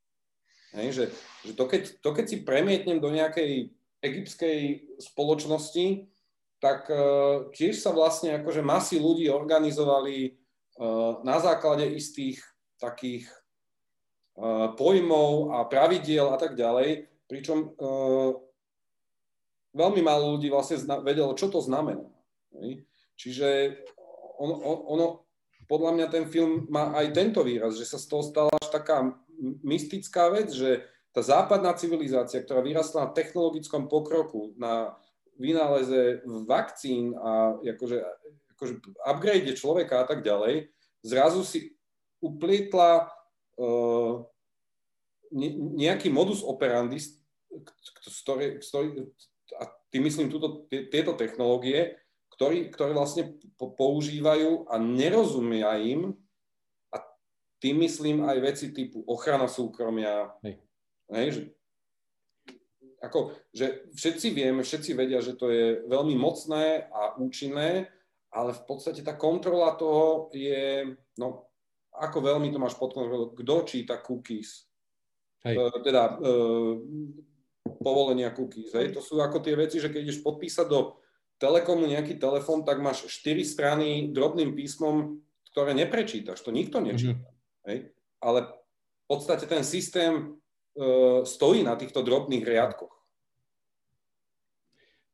Hej, 0.76 0.88
že, 0.94 1.06
že 1.48 1.54
to, 1.58 1.66
keď, 1.66 1.82
to, 2.04 2.10
keď 2.14 2.26
si 2.28 2.38
premietnem 2.46 3.00
do 3.00 3.10
nejakej 3.10 3.72
egyptskej 4.04 4.60
spoločnosti, 5.02 6.12
tak 6.58 6.90
uh, 6.90 7.50
tiež 7.54 7.78
sa 7.78 7.94
vlastne 7.94 8.38
akože 8.42 8.66
masy 8.66 8.98
ľudí 8.98 9.30
organizovali 9.30 10.36
uh, 10.78 11.22
na 11.22 11.38
základe 11.38 11.86
istých 11.86 12.42
takých 12.82 13.30
uh, 14.38 14.74
pojmov 14.74 15.54
a 15.54 15.66
pravidiel 15.70 16.34
a 16.34 16.38
tak 16.38 16.58
ďalej, 16.58 17.10
pričom 17.30 17.78
veľmi 19.78 20.02
málo 20.02 20.36
ľudí 20.36 20.50
vlastne 20.50 20.82
zna, 20.82 21.06
vedelo, 21.06 21.38
čo 21.38 21.54
to 21.54 21.62
znamená. 21.62 22.10
Čiže 23.13 23.80
ono, 24.42 24.56
ono, 24.90 25.06
podľa 25.70 25.92
mňa 25.94 26.08
ten 26.10 26.26
film 26.26 26.66
má 26.74 26.98
aj 26.98 27.13
tento 27.13 27.46
výraz, 27.46 27.78
že 27.78 27.86
sa 27.86 28.02
z 28.02 28.08
toho 28.10 28.24
stala 28.26 28.52
až 28.58 28.68
taká 28.74 29.13
mystická 29.62 30.34
vec, 30.34 30.50
že 30.50 30.82
tá 31.13 31.22
západná 31.22 31.74
civilizácia, 31.78 32.42
ktorá 32.42 32.62
vyrastla 32.62 33.10
na 33.10 33.13
technologickom 33.13 33.90
pokroku, 33.90 34.54
na 34.58 34.98
vynáleze 35.38 36.26
vakcín 36.46 37.13
a 37.13 37.58
akože, 37.62 37.98
akože 38.58 38.74
upgrade 39.06 39.54
človeka 39.54 40.02
a 40.02 40.06
tak 40.10 40.26
ďalej, 40.26 40.74
zrazu 41.06 41.46
si 41.46 41.78
uplietla 42.22 43.10
uh, 43.62 44.26
nejaký 45.78 46.10
modus 46.10 46.42
operandi, 46.42 46.98
ktorý, 48.24 48.62
ktorý, 48.62 48.88
a 49.56 49.72
tým 49.94 50.04
myslím 50.08 50.28
túto, 50.28 50.68
tieto 50.68 51.16
technológie, 51.16 51.96
ktorý, 52.36 52.70
ktoré 52.70 52.92
vlastne 52.92 53.40
používajú 53.58 54.68
a 54.68 54.76
nerozumia 54.78 55.80
im 55.80 56.14
a 56.94 57.02
tým 57.64 57.82
myslím 57.88 58.28
aj 58.28 58.38
veci 58.44 58.68
typu 58.76 59.02
ochrana 59.08 59.48
súkromia. 59.48 60.36
Hej. 60.44 60.60
Hej, 61.08 61.28
že, 61.32 61.42
ako, 63.00 63.32
že 63.56 63.88
všetci 63.96 64.28
vieme, 64.36 64.62
všetci 64.62 64.92
vedia, 64.92 65.24
že 65.24 65.40
to 65.40 65.48
je 65.48 65.88
veľmi 65.88 66.20
mocné 66.20 66.92
a 66.92 67.16
účinné, 67.16 67.88
ale 68.28 68.52
v 68.52 68.64
podstate 68.68 69.02
tá 69.02 69.16
kontrola 69.16 69.80
toho 69.80 70.28
je, 70.36 70.94
no, 71.16 71.48
ako 71.96 72.18
veľmi 72.22 72.52
to 72.52 72.60
máš 72.60 72.76
pod 72.76 72.92
kontrolou, 72.94 73.32
kto 73.34 73.64
číta 73.64 73.98
cookies, 74.04 74.68
Hej. 75.48 75.56
E, 75.58 75.64
teda 75.82 76.20
e, 76.20 76.34
povolenia 77.80 78.34
cookies. 78.34 78.74
Hej. 78.74 78.98
To 78.98 79.02
sú 79.02 79.22
ako 79.22 79.42
tie 79.42 79.54
veci, 79.54 79.78
že 79.78 79.90
keď 79.90 80.02
ideš 80.10 80.26
podpísať 80.26 80.68
do 80.68 80.98
Telekomu 81.38 81.86
nejaký 81.86 82.18
telefón, 82.18 82.66
tak 82.66 82.82
máš 82.82 83.06
4 83.06 83.46
strany 83.46 83.88
drobným 84.10 84.58
písmom, 84.58 85.22
ktoré 85.54 85.78
neprečítaš. 85.78 86.42
To 86.42 86.50
nikto 86.50 86.82
nečíta. 86.82 87.22
Mm-hmm. 87.22 87.68
Hej. 87.70 87.78
Ale 88.18 88.40
v 88.50 89.06
podstate 89.06 89.46
ten 89.46 89.62
systém 89.62 90.34
uh, 90.34 91.22
stojí 91.22 91.62
na 91.62 91.78
týchto 91.78 92.02
drobných 92.02 92.42
riadkoch. 92.42 92.94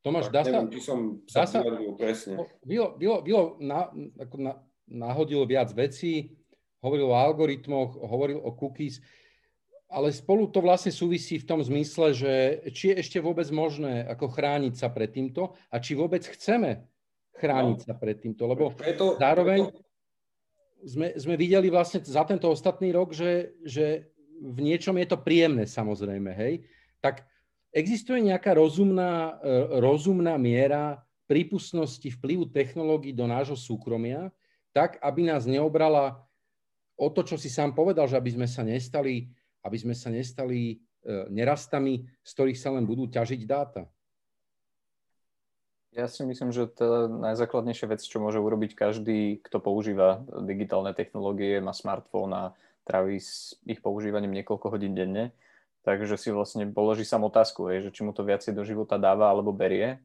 Tomáš, 0.04 0.28
tak, 0.28 0.36
dá 0.36 0.42
neviem, 0.48 0.68
sa... 0.80 0.84
som 0.84 1.00
sa, 1.28 1.40
dá 1.44 1.46
sa 1.48 1.60
presne. 1.96 2.36
Bilo, 2.64 2.96
bylo, 3.00 3.18
bylo 3.24 3.44
na, 3.64 3.88
ako 4.20 4.36
na, 4.36 4.54
nahodil 4.88 5.48
viac 5.48 5.72
vecí, 5.72 6.36
hovoril 6.84 7.08
o 7.08 7.16
algoritmoch, 7.16 7.96
hovoril 8.04 8.44
o 8.44 8.52
cookies 8.52 9.00
ale 9.94 10.10
spolu 10.10 10.50
to 10.50 10.66
vlastne 10.66 10.90
súvisí 10.90 11.38
v 11.38 11.46
tom 11.46 11.62
zmysle, 11.62 12.18
že 12.18 12.34
či 12.74 12.92
je 12.92 13.06
ešte 13.06 13.22
vôbec 13.22 13.46
možné 13.54 14.02
ako 14.10 14.34
chrániť 14.34 14.74
sa 14.74 14.90
pred 14.90 15.14
týmto 15.14 15.54
a 15.70 15.78
či 15.78 15.94
vôbec 15.94 16.26
chceme 16.26 16.90
chrániť 17.38 17.78
no. 17.78 17.86
sa 17.86 17.94
pred 17.94 18.18
týmto, 18.18 18.50
lebo 18.50 18.74
preto, 18.74 19.22
zároveň 19.22 19.70
preto... 19.70 19.82
Sme, 20.84 21.16
sme 21.16 21.40
videli 21.40 21.72
vlastne 21.72 22.04
za 22.04 22.28
tento 22.28 22.52
ostatný 22.52 22.92
rok, 22.92 23.16
že, 23.16 23.56
že 23.64 24.12
v 24.44 24.60
niečom 24.68 25.00
je 25.00 25.08
to 25.08 25.16
príjemné 25.16 25.64
samozrejme, 25.64 26.36
hej, 26.36 26.68
tak 27.00 27.24
existuje 27.72 28.20
nejaká 28.20 28.52
rozumná, 28.52 29.40
e, 29.40 29.80
rozumná 29.80 30.36
miera 30.36 31.00
prípustnosti 31.24 32.04
vplyvu 32.20 32.52
technológií 32.52 33.16
do 33.16 33.24
nášho 33.24 33.56
súkromia, 33.56 34.28
tak, 34.76 35.00
aby 35.00 35.24
nás 35.24 35.48
neobrala 35.48 36.20
o 37.00 37.08
to, 37.08 37.24
čo 37.24 37.40
si 37.40 37.48
sám 37.48 37.72
povedal, 37.72 38.06
že 38.12 38.20
aby 38.20 38.36
sme 38.36 38.48
sa 38.50 38.62
nestali 38.62 39.32
aby 39.64 39.78
sme 39.80 39.96
sa 39.96 40.12
nestali 40.12 40.76
e, 40.76 40.76
nerastami, 41.32 42.04
z 42.22 42.32
ktorých 42.36 42.60
sa 42.60 42.76
len 42.76 42.84
budú 42.84 43.08
ťažiť 43.08 43.42
dáta? 43.48 43.88
Ja 45.94 46.10
si 46.10 46.26
myslím, 46.26 46.50
že 46.50 46.66
tá 46.66 47.06
najzákladnejšia 47.06 47.86
vec, 47.86 48.02
čo 48.02 48.18
môže 48.18 48.42
urobiť 48.42 48.74
každý, 48.74 49.38
kto 49.46 49.62
používa 49.62 50.26
digitálne 50.42 50.90
technológie, 50.90 51.62
má 51.62 51.70
smartfón 51.70 52.34
a 52.34 52.44
tráví 52.82 53.22
s 53.22 53.54
ich 53.70 53.78
používaním 53.78 54.34
niekoľko 54.42 54.74
hodín 54.74 54.98
denne, 54.98 55.38
takže 55.86 56.18
si 56.18 56.34
vlastne 56.34 56.66
položí 56.66 57.06
sam 57.06 57.30
otázku, 57.30 57.70
že 57.70 57.94
či 57.94 58.02
mu 58.02 58.10
to 58.10 58.26
viacej 58.26 58.58
do 58.58 58.66
života 58.66 58.98
dáva 58.98 59.30
alebo 59.30 59.54
berie. 59.54 60.02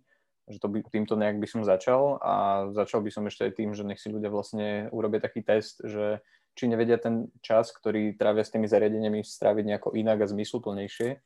Že 0.48 0.58
to 0.60 0.68
by, 0.68 0.78
týmto 0.88 1.14
nejak 1.16 1.40
by 1.40 1.48
som 1.48 1.60
začal 1.64 2.16
a 2.24 2.68
začal 2.72 3.04
by 3.04 3.10
som 3.12 3.24
ešte 3.28 3.48
aj 3.48 3.52
tým, 3.52 3.76
že 3.76 3.84
nech 3.84 4.00
si 4.00 4.08
ľudia 4.08 4.32
vlastne 4.32 4.88
urobia 4.92 5.20
taký 5.20 5.44
test, 5.44 5.80
že 5.84 6.24
či 6.58 6.66
nevedia 6.66 6.98
ten 6.98 7.30
čas, 7.38 7.70
ktorý 7.70 8.18
trávia 8.18 8.42
s 8.42 8.50
tými 8.50 8.66
zariadeniami, 8.66 9.22
stráviť 9.22 9.64
nejako 9.70 9.94
inak 9.94 10.26
a 10.26 10.30
zmysluplnejšie 10.34 11.22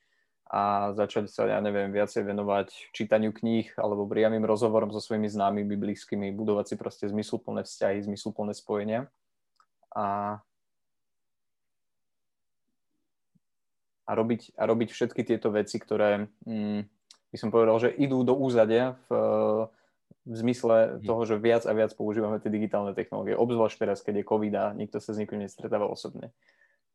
a 0.53 0.93
začať 0.93 1.33
sa, 1.33 1.49
ja 1.49 1.57
neviem, 1.65 1.89
viacej 1.89 2.29
venovať 2.29 2.93
čítaniu 2.93 3.33
kníh 3.33 3.73
alebo 3.81 4.05
priamým 4.05 4.45
rozhovorom 4.45 4.93
so 4.93 5.01
svojimi 5.01 5.25
známymi, 5.25 5.81
blízkymi, 5.81 6.29
budovať 6.37 6.65
si 6.69 6.75
proste 6.77 7.05
zmysluplné 7.09 7.65
vzťahy, 7.65 8.05
zmysluplné 8.05 8.53
spojenia. 8.53 9.09
A, 9.97 10.37
a, 14.05 14.13
robiť, 14.13 14.53
a 14.61 14.63
robiť 14.69 14.93
všetky 14.93 15.25
tieto 15.25 15.49
veci, 15.49 15.81
ktoré 15.81 16.29
mm, 16.45 16.85
by 17.33 17.37
som 17.41 17.49
povedal, 17.49 17.81
že 17.81 17.97
idú 17.97 18.21
do 18.21 18.37
úzadia 18.37 19.01
v, 19.09 19.17
v 20.23 20.37
zmysle 20.39 21.03
mhm. 21.03 21.07
toho, 21.07 21.23
že 21.27 21.43
viac 21.43 21.67
a 21.67 21.73
viac 21.75 21.91
používame 21.99 22.39
tie 22.39 22.53
digitálne 22.53 22.95
technológie, 22.95 23.35
obzvlášť 23.35 23.77
teraz, 23.83 23.99
keď 24.01 24.23
je 24.23 24.29
COVID 24.29 24.55
a 24.55 24.65
nikto 24.75 25.03
sa 25.03 25.15
s 25.15 25.21
nikým 25.21 25.43
nestretáva 25.43 25.91
osobne. 25.91 26.31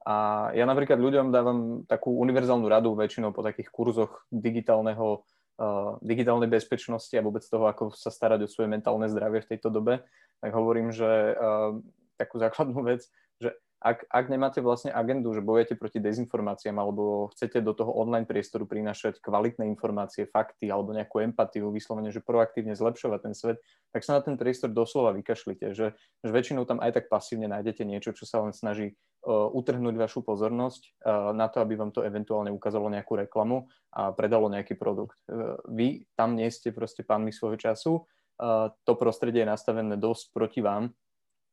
A 0.07 0.47
ja 0.55 0.63
napríklad 0.63 1.03
ľuďom 1.03 1.35
dávam 1.35 1.83
takú 1.83 2.15
univerzálnu 2.23 2.63
radu 2.71 2.95
väčšinou 2.95 3.35
po 3.35 3.43
takých 3.43 3.67
kurzoch 3.67 4.23
digitálneho, 4.31 5.27
uh, 5.59 5.99
digitálnej 5.99 6.47
bezpečnosti 6.47 7.11
a 7.11 7.25
vôbec 7.25 7.43
toho, 7.43 7.67
ako 7.67 7.91
sa 7.91 8.07
starať 8.07 8.47
o 8.47 8.51
svoje 8.51 8.71
mentálne 8.71 9.11
zdravie 9.11 9.43
v 9.43 9.49
tejto 9.51 9.67
dobe, 9.67 10.07
tak 10.39 10.55
hovorím, 10.55 10.95
že 10.95 11.35
uh, 11.35 11.75
takú 12.15 12.39
základnú 12.39 12.87
vec, 12.87 13.03
že 13.43 13.51
ak, 13.87 14.11
ak 14.11 14.25
nemáte 14.27 14.59
vlastne 14.59 14.91
agendu, 14.91 15.31
že 15.31 15.39
bojujete 15.39 15.79
proti 15.79 16.03
dezinformáciám 16.03 16.75
alebo 16.75 17.31
chcete 17.31 17.63
do 17.63 17.71
toho 17.71 17.95
online 17.95 18.27
priestoru 18.27 18.67
prinášať 18.67 19.23
kvalitné 19.23 19.63
informácie, 19.63 20.27
fakty 20.27 20.67
alebo 20.67 20.91
nejakú 20.91 21.23
empatiu, 21.23 21.71
vyslovene, 21.71 22.11
že 22.11 22.19
proaktívne 22.19 22.75
zlepšovať 22.75 23.19
ten 23.23 23.33
svet, 23.33 23.57
tak 23.95 24.03
sa 24.03 24.19
na 24.19 24.21
ten 24.21 24.35
priestor 24.35 24.75
doslova 24.75 25.15
vykašlite, 25.15 25.71
že, 25.71 25.95
že 25.95 26.29
väčšinou 26.31 26.67
tam 26.67 26.83
aj 26.83 26.99
tak 26.99 27.05
pasívne 27.07 27.47
nájdete 27.47 27.87
niečo, 27.87 28.11
čo 28.11 28.27
sa 28.27 28.43
len 28.43 28.51
snaží 28.51 28.99
uh, 29.23 29.47
utrhnúť 29.55 29.95
vašu 29.95 30.19
pozornosť 30.27 30.81
uh, 30.83 31.31
na 31.31 31.47
to, 31.47 31.63
aby 31.63 31.79
vám 31.79 31.95
to 31.95 32.03
eventuálne 32.03 32.51
ukázalo 32.51 32.91
nejakú 32.91 33.15
reklamu 33.15 33.71
a 33.95 34.11
predalo 34.11 34.51
nejaký 34.51 34.75
produkt. 34.75 35.15
Uh, 35.31 35.55
vy 35.71 36.03
tam 36.19 36.35
nie 36.35 36.51
ste 36.51 36.75
proste 36.75 37.07
pánmi 37.07 37.31
svojho 37.31 37.55
času, 37.55 37.93
uh, 38.03 38.75
to 38.83 38.93
prostredie 38.99 39.47
je 39.47 39.51
nastavené 39.53 39.95
dosť 39.95 40.35
proti 40.35 40.59
vám 40.59 40.91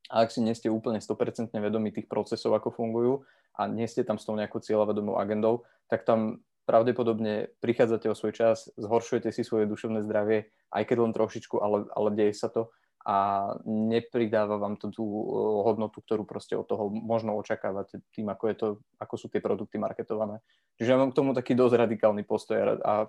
a 0.09 0.25
ak 0.25 0.29
si 0.29 0.41
nie 0.41 0.53
ste 0.53 0.69
úplne 0.69 1.01
100% 1.01 1.49
vedomí 1.53 1.89
tých 1.89 2.05
procesov, 2.05 2.53
ako 2.53 2.73
fungujú 2.73 3.13
a 3.57 3.65
nie 3.65 3.89
ste 3.89 4.05
tam 4.05 4.21
s 4.21 4.25
tou 4.27 4.37
nejakou 4.37 4.61
cieľavedomou 4.61 5.17
agendou, 5.17 5.65
tak 5.89 6.05
tam 6.05 6.45
pravdepodobne 6.65 7.53
prichádzate 7.61 8.09
o 8.09 8.17
svoj 8.17 8.33
čas, 8.33 8.69
zhoršujete 8.77 9.29
si 9.29 9.45
svoje 9.45 9.69
duševné 9.69 10.01
zdravie, 10.01 10.49
aj 10.73 10.83
keď 10.85 10.97
len 10.97 11.13
trošičku, 11.13 11.61
ale, 11.61 11.85
ale 11.93 12.09
deje 12.13 12.33
sa 12.33 12.49
to 12.49 12.73
a 13.05 13.53
nepridáva 13.69 14.57
vám 14.57 14.81
to 14.81 14.89
tú 14.89 15.05
eh, 15.05 15.21
hodnotu, 15.61 16.01
ktorú 16.01 16.25
proste 16.25 16.57
od 16.57 16.65
toho 16.65 16.89
možno 16.89 17.37
očakávate 17.37 18.01
tým, 18.09 18.33
ako, 18.33 18.43
je 18.49 18.55
to, 18.57 18.67
ako 18.97 19.15
sú 19.15 19.29
tie 19.29 19.39
produkty 19.45 19.77
marketované. 19.77 20.41
Čiže 20.81 20.89
ja 20.89 20.97
mám 20.97 21.13
k 21.13 21.17
tomu 21.21 21.37
taký 21.37 21.53
dosť 21.53 21.85
radikálny 21.85 22.25
postoj 22.25 22.81
a 22.81 23.05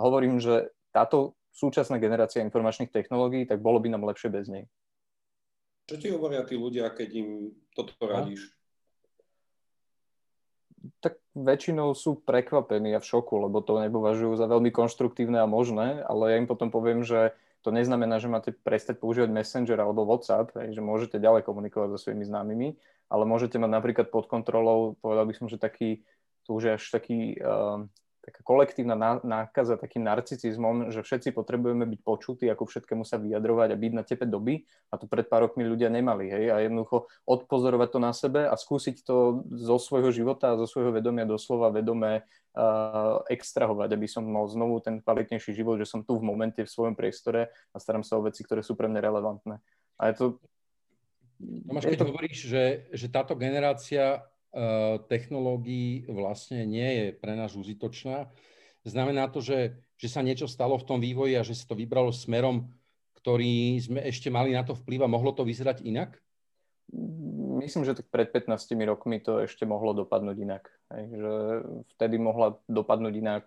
hovorím, 0.00 0.40
že 0.40 0.72
táto 0.96 1.36
súčasná 1.52 2.00
generácia 2.00 2.42
informačných 2.42 2.90
technológií, 2.90 3.44
tak 3.46 3.62
bolo 3.62 3.78
by 3.78 3.92
nám 3.92 4.08
lepšie 4.08 4.32
bez 4.32 4.48
nej. 4.48 4.64
Čo 5.84 5.94
ti 6.00 6.08
hovoria 6.08 6.40
tí 6.48 6.56
ľudia, 6.56 6.88
keď 6.88 7.08
im 7.20 7.28
toto 7.76 7.92
no. 8.00 8.08
radíš? 8.08 8.48
Tak 11.00 11.20
väčšinou 11.32 11.92
sú 11.96 12.20
prekvapení 12.20 12.92
a 12.96 13.00
v 13.00 13.08
šoku, 13.08 13.40
lebo 13.40 13.64
to 13.64 13.80
nepovažujú 13.80 14.36
za 14.36 14.48
veľmi 14.48 14.68
konštruktívne 14.68 15.40
a 15.40 15.48
možné, 15.48 16.04
ale 16.04 16.32
ja 16.32 16.36
im 16.40 16.48
potom 16.48 16.68
poviem, 16.68 17.04
že 17.04 17.32
to 17.64 17.72
neznamená, 17.72 18.20
že 18.20 18.28
máte 18.28 18.52
prestať 18.52 19.00
používať 19.00 19.32
Messenger 19.32 19.80
alebo 19.80 20.04
WhatsApp, 20.04 20.52
že 20.52 20.84
môžete 20.84 21.16
ďalej 21.16 21.48
komunikovať 21.48 21.96
so 21.96 21.98
svojimi 22.08 22.28
známymi, 22.28 22.68
ale 23.08 23.24
môžete 23.24 23.56
mať 23.56 23.70
napríklad 23.72 24.06
pod 24.12 24.28
kontrolou, 24.28 25.00
povedal 25.00 25.24
by 25.24 25.32
som, 25.32 25.48
že 25.48 25.56
taký, 25.56 26.04
to 26.44 26.60
už 26.60 26.62
je 26.68 26.72
až 26.76 26.84
taký 26.92 27.40
uh, 27.40 27.88
taká 28.24 28.40
kolektívna 28.40 28.96
nákaza 29.20 29.76
takým 29.76 30.08
narcicizmom, 30.08 30.88
že 30.88 31.04
všetci 31.04 31.36
potrebujeme 31.36 31.84
byť 31.84 32.00
počutí, 32.00 32.48
ako 32.48 32.64
všetkému 32.64 33.04
sa 33.04 33.20
vyjadrovať 33.20 33.76
a 33.76 33.76
byť 33.76 33.92
na 33.92 34.02
tepe 34.02 34.24
doby. 34.24 34.64
A 34.88 34.96
to 34.96 35.04
pred 35.04 35.28
pár 35.28 35.44
rokmi 35.44 35.68
ľudia 35.68 35.92
nemali. 35.92 36.32
Hej? 36.32 36.44
A 36.48 36.64
jednoducho 36.64 37.12
odpozorovať 37.28 37.88
to 37.92 38.00
na 38.00 38.12
sebe 38.16 38.48
a 38.48 38.56
skúsiť 38.56 39.04
to 39.04 39.44
zo 39.52 39.76
svojho 39.76 40.08
života 40.08 40.56
a 40.56 40.58
zo 40.58 40.64
svojho 40.64 40.96
vedomia 40.96 41.28
doslova 41.28 41.68
vedomé 41.68 42.24
uh, 42.56 43.20
extrahovať, 43.28 43.92
aby 43.92 44.08
som 44.08 44.24
mal 44.24 44.48
znovu 44.48 44.80
ten 44.80 45.04
kvalitnejší 45.04 45.52
život, 45.52 45.76
že 45.76 45.84
som 45.84 46.00
tu 46.00 46.16
v 46.16 46.24
momente 46.24 46.64
v 46.64 46.72
svojom 46.72 46.96
priestore 46.96 47.52
a 47.70 47.76
starám 47.76 48.02
sa 48.02 48.16
o 48.16 48.24
veci, 48.24 48.40
ktoré 48.40 48.64
sú 48.64 48.72
pre 48.72 48.88
mňa 48.88 49.00
relevantné. 49.04 49.60
A 50.00 50.02
je 50.08 50.14
to... 50.16 50.26
Tomáš, 51.68 51.92
keď 51.92 52.00
to... 52.00 52.08
hovoríš, 52.08 52.38
že, 52.48 52.64
že 52.88 53.06
táto 53.12 53.36
generácia 53.36 54.24
technológií 55.10 56.06
vlastne 56.06 56.62
nie 56.62 56.86
je 56.86 57.06
pre 57.14 57.34
nás 57.34 57.58
užitočná. 57.58 58.30
Znamená 58.86 59.26
to, 59.32 59.42
že, 59.42 59.80
že 59.98 60.08
sa 60.12 60.22
niečo 60.22 60.46
stalo 60.46 60.78
v 60.78 60.86
tom 60.86 60.98
vývoji 61.00 61.34
a 61.34 61.46
že 61.46 61.56
sa 61.56 61.66
to 61.66 61.74
vybralo 61.74 62.14
smerom, 62.14 62.70
ktorý 63.18 63.80
sme 63.80 64.00
ešte 64.04 64.28
mali 64.28 64.52
na 64.52 64.62
to 64.62 64.76
vplyv 64.76 65.08
a 65.08 65.12
mohlo 65.12 65.32
to 65.32 65.42
vyzerať 65.42 65.82
inak? 65.82 66.20
Myslím, 67.64 67.88
že 67.88 67.96
tak 67.96 68.12
pred 68.12 68.28
15 68.28 68.52
rokmi 68.84 69.18
to 69.24 69.40
ešte 69.40 69.64
mohlo 69.64 69.96
dopadnúť 69.96 70.36
inak. 70.36 70.68
Hej, 70.92 71.04
že 71.16 71.32
vtedy 71.96 72.20
mohla 72.20 72.60
dopadnúť 72.68 73.14
inak 73.16 73.44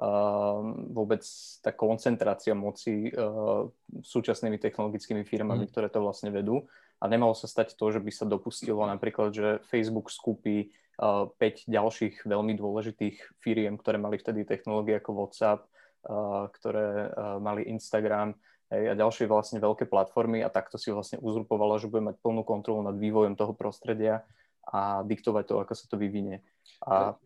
uh, 0.00 0.64
vôbec 0.88 1.20
tá 1.60 1.70
koncentrácia 1.76 2.56
moci 2.56 3.12
uh, 3.12 3.68
súčasnými 4.00 4.56
technologickými 4.56 5.22
firmami, 5.28 5.68
mm. 5.68 5.70
ktoré 5.70 5.92
to 5.92 6.00
vlastne 6.00 6.32
vedú 6.32 6.64
a 6.98 7.04
nemalo 7.06 7.34
sa 7.34 7.46
stať 7.46 7.78
to, 7.78 7.94
že 7.94 8.02
by 8.02 8.10
sa 8.10 8.26
dopustilo 8.26 8.82
napríklad, 8.82 9.30
že 9.30 9.62
Facebook 9.70 10.10
skúpi 10.10 10.74
uh, 10.98 11.30
5 11.38 11.70
ďalších 11.70 12.26
veľmi 12.26 12.58
dôležitých 12.58 13.38
firiem, 13.38 13.78
ktoré 13.78 14.02
mali 14.02 14.18
vtedy 14.18 14.42
technológie 14.42 14.98
ako 14.98 15.14
WhatsApp, 15.14 15.62
uh, 15.62 16.50
ktoré 16.50 17.10
uh, 17.10 17.38
mali 17.38 17.70
Instagram 17.70 18.34
hej, 18.74 18.90
a 18.90 18.94
ďalšie 18.98 19.30
vlastne 19.30 19.62
veľké 19.62 19.86
platformy 19.86 20.42
a 20.42 20.50
takto 20.50 20.74
si 20.74 20.90
vlastne 20.90 21.22
uzurpovala, 21.22 21.78
že 21.78 21.86
bude 21.86 22.02
mať 22.10 22.16
plnú 22.18 22.42
kontrolu 22.42 22.82
nad 22.82 22.98
vývojom 22.98 23.38
toho 23.38 23.54
prostredia 23.54 24.26
a 24.68 25.00
diktovať 25.06 25.44
to, 25.48 25.54
ako 25.62 25.72
sa 25.72 25.86
to 25.88 25.96
vyvinie. 25.96 26.44
A 26.84 27.16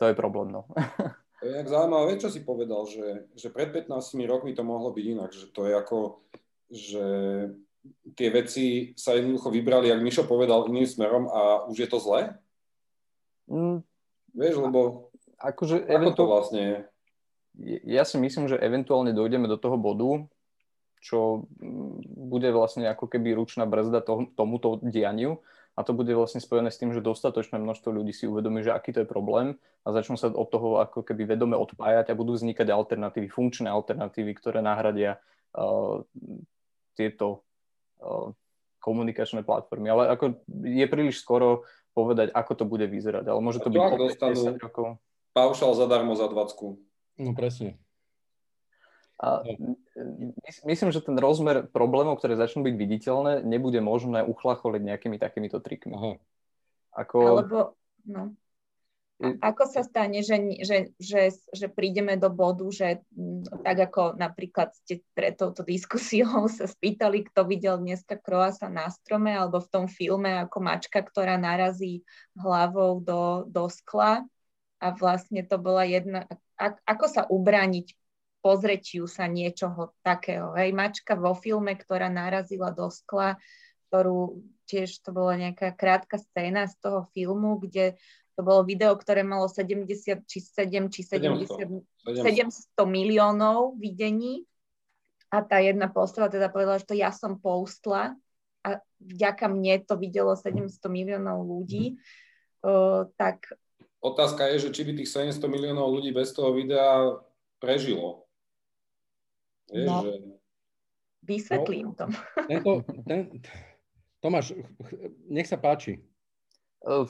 to 0.00 0.04
je 0.08 0.14
problém, 0.16 0.54
no. 0.54 0.64
To 1.36 1.52
je 1.52 1.52
jak 1.52 1.68
zaujímavé, 1.68 2.16
čo 2.16 2.32
si 2.32 2.40
povedal, 2.40 2.88
že, 2.88 3.28
že 3.36 3.52
pred 3.52 3.68
15 3.68 3.92
rokmi 4.24 4.56
to 4.56 4.64
mohlo 4.64 4.88
byť 4.88 5.04
inak, 5.04 5.30
že 5.36 5.52
to 5.52 5.68
je 5.68 5.72
ako, 5.76 6.24
že 6.72 7.06
tie 8.14 8.28
veci 8.30 8.92
sa 8.94 9.14
jednoducho 9.14 9.50
vybrali, 9.50 9.90
ak 9.92 10.02
Mišo 10.02 10.24
povedal, 10.24 10.66
iným 10.68 10.86
smerom 10.86 11.30
a 11.30 11.66
už 11.66 11.86
je 11.86 11.88
to 11.88 11.98
zlé? 11.98 12.36
Mm. 13.46 13.82
Vieš, 14.36 14.54
lebo 14.60 15.10
akože 15.40 15.86
ako 15.88 16.10
to 16.12 16.24
vlastne 16.28 16.60
je? 16.60 16.78
Ja 17.88 18.04
si 18.04 18.20
myslím, 18.20 18.52
že 18.52 18.60
eventuálne 18.60 19.16
dojdeme 19.16 19.48
do 19.48 19.56
toho 19.56 19.80
bodu, 19.80 20.28
čo 21.00 21.48
mm, 21.56 22.04
bude 22.28 22.52
vlastne 22.52 22.84
ako 22.90 23.08
keby 23.08 23.32
ručná 23.32 23.64
brzda 23.64 24.04
to, 24.04 24.28
tomuto 24.36 24.82
dianiu 24.84 25.40
a 25.76 25.80
to 25.84 25.92
bude 25.92 26.10
vlastne 26.12 26.40
spojené 26.40 26.72
s 26.72 26.80
tým, 26.80 26.92
že 26.92 27.04
dostatočné 27.04 27.60
množstvo 27.60 27.92
ľudí 27.92 28.12
si 28.12 28.28
uvedomí, 28.28 28.64
že 28.64 28.72
aký 28.72 28.92
to 28.92 29.04
je 29.04 29.08
problém 29.08 29.56
a 29.84 29.92
začnú 29.92 30.18
sa 30.18 30.32
od 30.32 30.48
toho 30.48 30.82
ako 30.82 31.04
keby 31.04 31.36
vedome 31.36 31.54
odpájať 31.54 32.10
a 32.10 32.18
budú 32.18 32.34
vznikať 32.34 32.68
alternatívy, 32.72 33.28
funkčné 33.28 33.68
alternatívy, 33.70 34.32
ktoré 34.34 34.64
nahradia 34.64 35.20
uh, 35.54 36.00
tieto 36.96 37.45
komunikačné 38.80 39.42
platformy. 39.42 39.90
Ale 39.90 40.14
ako 40.14 40.38
je 40.62 40.86
príliš 40.86 41.22
skoro 41.22 41.66
povedať, 41.96 42.30
ako 42.30 42.52
to 42.54 42.64
bude 42.68 42.86
vyzerať. 42.86 43.24
Ale 43.26 43.40
môže 43.42 43.58
to, 43.58 43.72
to 43.72 43.74
byť 43.74 43.82
dostanú 43.98 44.40
10 44.60 44.62
rokov. 44.62 45.00
paušal 45.32 45.72
zadarmo 45.74 46.14
za 46.14 46.28
20. 46.28 46.76
No 47.16 47.30
presne. 47.32 47.80
A 49.16 49.40
myslím, 50.68 50.92
že 50.92 51.00
ten 51.00 51.16
rozmer 51.16 51.64
problémov, 51.72 52.20
ktoré 52.20 52.36
začnú 52.36 52.60
byť 52.68 52.74
viditeľné, 52.76 53.32
nebude 53.48 53.80
možné 53.80 54.20
uchlacholiť 54.20 54.82
nejakými 54.84 55.16
takýmito 55.16 55.56
trikmi. 55.64 55.96
Aha. 55.96 56.12
Ako... 56.92 57.16
Alebo, 57.24 57.58
no. 58.04 58.36
Ako 59.16 59.64
sa 59.64 59.80
stane, 59.80 60.20
že, 60.20 60.36
že, 60.60 60.92
že, 61.00 61.32
že 61.32 61.66
prídeme 61.72 62.20
do 62.20 62.28
bodu, 62.28 62.68
že 62.68 63.00
mm, 63.16 63.64
tak 63.64 63.88
ako 63.88 64.20
napríklad 64.20 64.76
ste 64.76 65.00
pre 65.16 65.32
touto 65.32 65.64
diskusiou 65.64 66.44
sa 66.52 66.68
spýtali, 66.68 67.24
kto 67.32 67.48
videl 67.48 67.80
dneska 67.80 68.20
Kroasa 68.20 68.68
na 68.68 68.92
strome, 68.92 69.32
alebo 69.32 69.64
v 69.64 69.72
tom 69.72 69.86
filme 69.88 70.36
ako 70.44 70.60
mačka, 70.60 71.00
ktorá 71.00 71.40
narazí 71.40 72.04
hlavou 72.36 73.00
do, 73.00 73.48
do 73.48 73.72
skla 73.72 74.20
a 74.84 74.86
vlastne 74.92 75.40
to 75.48 75.56
bola 75.56 75.88
jedna, 75.88 76.28
ako 76.84 77.08
sa 77.08 77.24
ubrániť 77.24 77.96
pozrečiu 78.44 79.08
sa 79.08 79.26
niečoho 79.26 79.96
takého. 80.04 80.52
Hej, 80.54 80.76
mačka 80.76 81.16
vo 81.16 81.32
filme, 81.32 81.72
ktorá 81.72 82.12
narazila 82.12 82.68
do 82.70 82.92
skla, 82.92 83.40
ktorú 83.88 84.44
tiež 84.68 85.02
to 85.02 85.10
bola 85.10 85.34
nejaká 85.34 85.72
krátka 85.74 86.20
scéna 86.20 86.68
z 86.70 86.78
toho 86.78 87.08
filmu, 87.10 87.58
kde 87.58 87.98
to 88.36 88.44
bolo 88.44 88.68
video, 88.68 88.92
ktoré 88.92 89.24
malo 89.24 89.48
70 89.48 90.28
či 90.28 90.38
7 90.44 90.92
či 90.92 91.00
70, 91.00 91.82
700, 92.04 92.44
700 92.76 92.76
miliónov 92.84 93.80
videní. 93.80 94.44
A 95.32 95.40
tá 95.40 95.58
jedna 95.58 95.88
postava 95.88 96.28
teda 96.28 96.52
povedala, 96.52 96.78
že 96.78 96.86
to 96.86 96.94
ja 96.94 97.10
som 97.10 97.40
postla 97.40 98.14
a 98.62 98.68
vďaka 99.00 99.48
mne 99.48 99.82
to 99.88 99.96
videlo 99.96 100.36
700 100.36 100.68
miliónov 100.92 101.48
ľudí. 101.48 101.96
Uh, 102.60 103.08
tak... 103.16 103.48
Otázka 104.04 104.52
je, 104.52 104.68
že 104.68 104.74
či 104.76 104.84
by 104.84 104.92
tých 105.00 105.10
700 105.10 105.40
miliónov 105.48 105.88
ľudí 105.88 106.12
bez 106.12 106.30
toho 106.36 106.52
videa 106.52 107.16
prežilo. 107.56 108.28
Vieš, 109.72 109.88
no, 109.88 109.96
že... 110.04 110.12
Vysvetlím 111.26 111.90
no, 111.90 111.98
to. 111.98 112.04
Tento, 112.46 112.72
ten, 113.02 113.20
Tomáš, 114.22 114.54
nech 115.26 115.48
sa 115.48 115.58
páči. 115.58 115.98
Uh, 116.86 117.08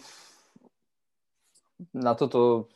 na 1.93 2.13
toto 2.17 2.71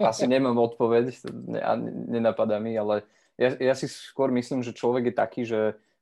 asi 0.00 0.26
nemám 0.26 0.58
odpoveď 0.58 1.14
a 1.60 1.74
nenapadá 2.08 2.58
mi, 2.62 2.74
ale 2.78 3.04
ja, 3.38 3.54
ja 3.58 3.74
si 3.74 3.86
skôr 3.86 4.30
myslím, 4.34 4.62
že 4.66 4.74
človek 4.74 5.10
je 5.10 5.14
taký, 5.14 5.42
že 5.46 5.60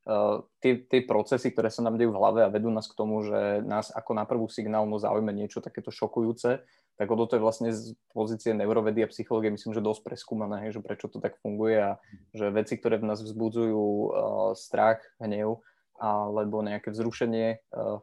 uh, 0.09 0.41
tie, 0.61 0.81
tie 0.81 1.05
procesy, 1.05 1.53
ktoré 1.53 1.69
sa 1.69 1.85
nám 1.85 2.01
dejú 2.01 2.17
v 2.17 2.21
hlave 2.21 2.41
a 2.45 2.53
vedú 2.53 2.73
nás 2.73 2.89
k 2.89 2.97
tomu, 2.97 3.21
že 3.25 3.61
nás 3.65 3.93
ako 3.93 4.13
na 4.17 4.25
prvú 4.25 4.49
signálnu 4.49 4.97
zaujme 4.97 5.33
niečo 5.37 5.61
takéto 5.61 5.93
šokujúce, 5.93 6.65
tak 6.97 7.13
o 7.13 7.17
to 7.29 7.37
je 7.37 7.45
vlastne 7.45 7.69
z 7.77 7.93
pozície 8.17 8.57
neurovedy 8.57 9.05
a 9.05 9.13
psychológie 9.13 9.53
myslím, 9.53 9.77
že 9.77 9.85
dosť 9.85 10.01
preskúmané, 10.01 10.73
že 10.73 10.81
prečo 10.81 11.13
to 11.13 11.21
tak 11.21 11.37
funguje 11.45 11.77
a 11.77 12.01
že 12.33 12.49
veci, 12.49 12.81
ktoré 12.81 12.97
v 12.97 13.09
nás 13.13 13.21
vzbudzujú 13.21 13.77
uh, 13.77 14.09
strach, 14.57 15.05
hnev 15.21 15.61
alebo 15.97 16.61
nejaké 16.61 16.93
vzrušenie 16.93 17.61
uh, 17.73 18.01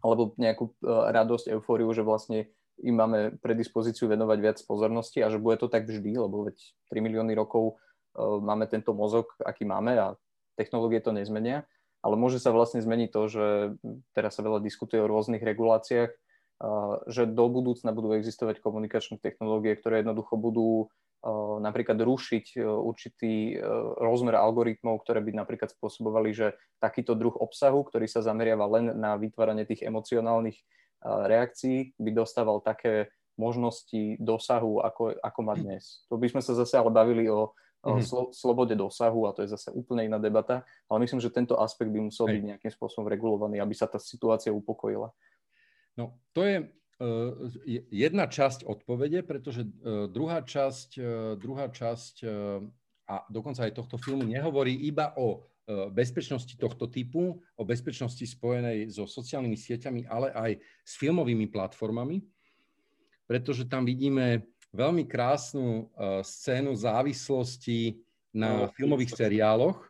alebo 0.00 0.32
nejakú 0.40 0.72
uh, 0.80 1.12
radosť, 1.12 1.52
eufóriu, 1.52 1.92
že 1.92 2.04
vlastne 2.04 2.48
im 2.82 2.94
máme 2.98 3.18
predispozíciu 3.38 4.10
venovať 4.10 4.38
viac 4.42 4.58
pozornosti 4.66 5.22
a 5.22 5.30
že 5.30 5.38
bude 5.38 5.56
to 5.56 5.70
tak 5.70 5.86
vždy, 5.86 6.18
lebo 6.18 6.50
veď 6.50 6.58
3 6.90 6.98
milióny 6.98 7.32
rokov 7.38 7.78
uh, 7.78 8.42
máme 8.42 8.66
tento 8.66 8.92
mozog, 8.92 9.30
aký 9.40 9.62
máme 9.62 9.94
a 9.96 10.06
technológie 10.58 11.00
to 11.00 11.14
nezmenia, 11.14 11.64
ale 12.02 12.18
môže 12.18 12.42
sa 12.42 12.50
vlastne 12.50 12.82
zmeniť 12.82 13.08
to, 13.14 13.22
že 13.30 13.46
teraz 14.12 14.36
sa 14.36 14.42
veľa 14.42 14.60
diskutuje 14.60 14.98
o 15.00 15.10
rôznych 15.10 15.40
reguláciách, 15.40 16.10
uh, 16.10 16.98
že 17.06 17.30
do 17.30 17.46
budúcna 17.46 17.94
budú 17.94 18.18
existovať 18.18 18.58
komunikačné 18.58 19.22
technológie, 19.22 19.78
ktoré 19.78 20.02
jednoducho 20.02 20.34
budú 20.36 20.90
napríklad 21.62 22.02
rušiť 22.02 22.58
určitý 22.66 23.54
rozmer 24.02 24.34
algoritmov, 24.34 25.06
ktoré 25.06 25.22
by 25.22 25.38
napríklad 25.38 25.70
spôsobovali, 25.70 26.34
že 26.34 26.58
takýto 26.82 27.14
druh 27.14 27.38
obsahu, 27.38 27.86
ktorý 27.86 28.10
sa 28.10 28.26
zameriava 28.26 28.66
len 28.66 28.90
na 28.98 29.14
vytváranie 29.14 29.62
tých 29.62 29.86
emocionálnych 29.86 30.58
reakcií, 31.04 31.94
by 31.98 32.10
dostával 32.14 32.62
také 32.62 33.10
možnosti 33.34 34.16
dosahu, 34.22 34.84
ako, 34.84 35.18
ako 35.18 35.40
má 35.42 35.54
dnes. 35.58 36.04
To 36.12 36.20
by 36.20 36.28
sme 36.30 36.42
sa 36.44 36.52
zase 36.52 36.76
ale 36.78 36.92
bavili 36.92 37.26
o 37.26 37.50
mm-hmm. 37.82 38.04
slo, 38.04 38.30
slobode 38.30 38.76
dosahu 38.76 39.26
a 39.26 39.34
to 39.34 39.42
je 39.42 39.52
zase 39.56 39.72
úplne 39.72 40.06
iná 40.06 40.20
debata, 40.20 40.62
ale 40.86 41.02
myslím, 41.02 41.18
že 41.18 41.32
tento 41.32 41.56
aspekt 41.58 41.90
by 41.90 42.00
musel 42.06 42.28
Hej. 42.28 42.38
byť 42.38 42.42
nejakým 42.54 42.72
spôsobom 42.76 43.08
regulovaný, 43.08 43.58
aby 43.58 43.74
sa 43.74 43.88
tá 43.88 43.96
situácia 43.96 44.52
upokojila. 44.52 45.10
No, 45.96 46.16
to 46.32 46.44
je, 46.44 46.68
Eh, 47.02 47.32
jedna 47.90 48.30
časť 48.30 48.62
odpovede, 48.62 49.26
pretože 49.26 49.66
eh, 49.66 50.06
druhá 50.06 50.38
časť, 50.44 50.90
eh, 51.00 51.34
druhá 51.34 51.66
časť 51.66 52.22
a 53.02 53.14
dokonca 53.26 53.66
aj 53.66 53.74
tohto 53.74 53.98
filmu 53.98 54.22
nehovorí 54.22 54.86
iba 54.86 55.10
o 55.18 55.42
bezpečnosti 55.94 56.52
tohto 56.58 56.90
typu, 56.90 57.38
o 57.54 57.62
bezpečnosti 57.62 58.22
spojenej 58.26 58.90
so 58.90 59.06
sociálnymi 59.06 59.54
sieťami, 59.54 60.00
ale 60.10 60.34
aj 60.34 60.50
s 60.82 60.98
filmovými 60.98 61.46
platformami, 61.48 62.22
pretože 63.30 63.70
tam 63.70 63.86
vidíme 63.86 64.42
veľmi 64.74 65.06
krásnu 65.06 65.92
scénu 66.26 66.74
závislosti 66.74 68.02
na 68.34 68.66
filmových 68.72 69.14
seriáloch, 69.14 69.84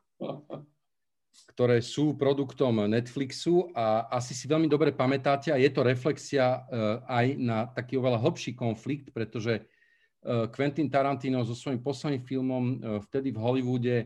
ktoré 1.57 1.81
sú 1.81 2.13
produktom 2.17 2.85
Netflixu 2.85 3.73
a 3.73 4.09
asi 4.13 4.37
si 4.37 4.45
veľmi 4.45 4.69
dobre 4.69 4.93
pamätáte 4.93 5.49
a 5.49 5.57
je 5.57 5.71
to 5.73 5.81
reflexia 5.81 6.61
uh, 6.61 7.01
aj 7.09 7.27
na 7.41 7.69
taký 7.73 7.97
oveľa 7.97 8.21
hlbší 8.21 8.53
konflikt, 8.53 9.13
pretože 9.13 9.61
uh, 9.61 10.49
Quentin 10.53 10.93
Tarantino 10.93 11.41
so 11.45 11.57
svojím 11.57 11.81
posledným 11.81 12.23
filmom 12.25 12.65
vtedy 13.09 13.33
v 13.33 13.39
Hollywoode 13.41 13.97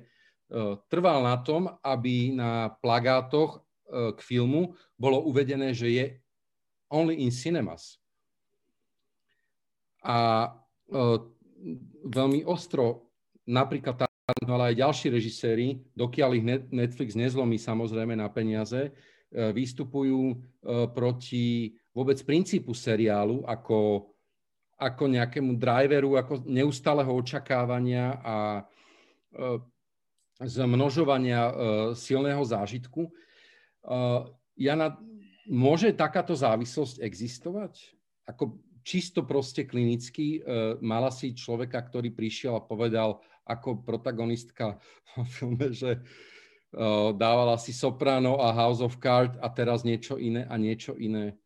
trval 0.87 1.23
na 1.27 1.37
tom, 1.43 1.69
aby 1.83 2.31
na 2.35 2.71
plagátoch 2.79 3.63
k 3.87 4.19
filmu 4.23 4.75
bolo 4.99 5.23
uvedené, 5.27 5.71
že 5.75 5.89
je 5.91 6.05
only 6.91 7.23
in 7.23 7.31
cinemas. 7.35 7.99
A 10.07 10.51
veľmi 12.07 12.47
ostro 12.47 13.11
napríklad 13.47 13.95
tá 13.99 14.07
ale 14.27 14.75
aj 14.75 14.83
ďalší 14.83 15.07
režiséri, 15.15 15.87
dokiaľ 15.95 16.31
ich 16.35 16.45
Netflix 16.75 17.15
nezlomí 17.15 17.63
samozrejme 17.63 18.19
na 18.19 18.27
peniaze, 18.27 18.91
vystupujú 19.31 20.35
proti 20.91 21.75
vôbec 21.95 22.19
princípu 22.27 22.75
seriálu 22.75 23.47
ako, 23.47 24.11
ako 24.79 25.03
nejakému 25.07 25.55
driveru, 25.55 26.19
ako 26.19 26.43
neustáleho 26.43 27.15
očakávania 27.15 28.19
a 28.23 28.37
e, 30.41 30.49
zmnožovania 30.49 31.53
silného 31.97 32.43
zážitku. 32.45 33.09
Jana, 34.57 34.99
môže 35.47 35.95
takáto 35.95 36.35
závislosť 36.35 36.99
existovať? 37.01 37.95
Ako 38.27 38.59
čisto 38.83 39.23
proste 39.23 39.63
klinicky 39.63 40.43
mala 40.83 41.15
si 41.15 41.31
človeka, 41.31 41.79
ktorý 41.79 42.11
prišiel 42.11 42.59
a 42.59 42.67
povedal, 42.67 43.23
ako 43.47 43.87
protagonistka 43.87 44.83
v 45.15 45.29
filme, 45.31 45.71
že 45.71 46.03
dávala 47.15 47.55
si 47.63 47.71
Soprano 47.71 48.43
a 48.43 48.51
House 48.51 48.83
of 48.83 48.99
Cards 48.99 49.39
a 49.39 49.47
teraz 49.55 49.87
niečo 49.87 50.19
iné 50.19 50.51
a 50.51 50.59
niečo 50.59 50.99
iné. 50.99 51.39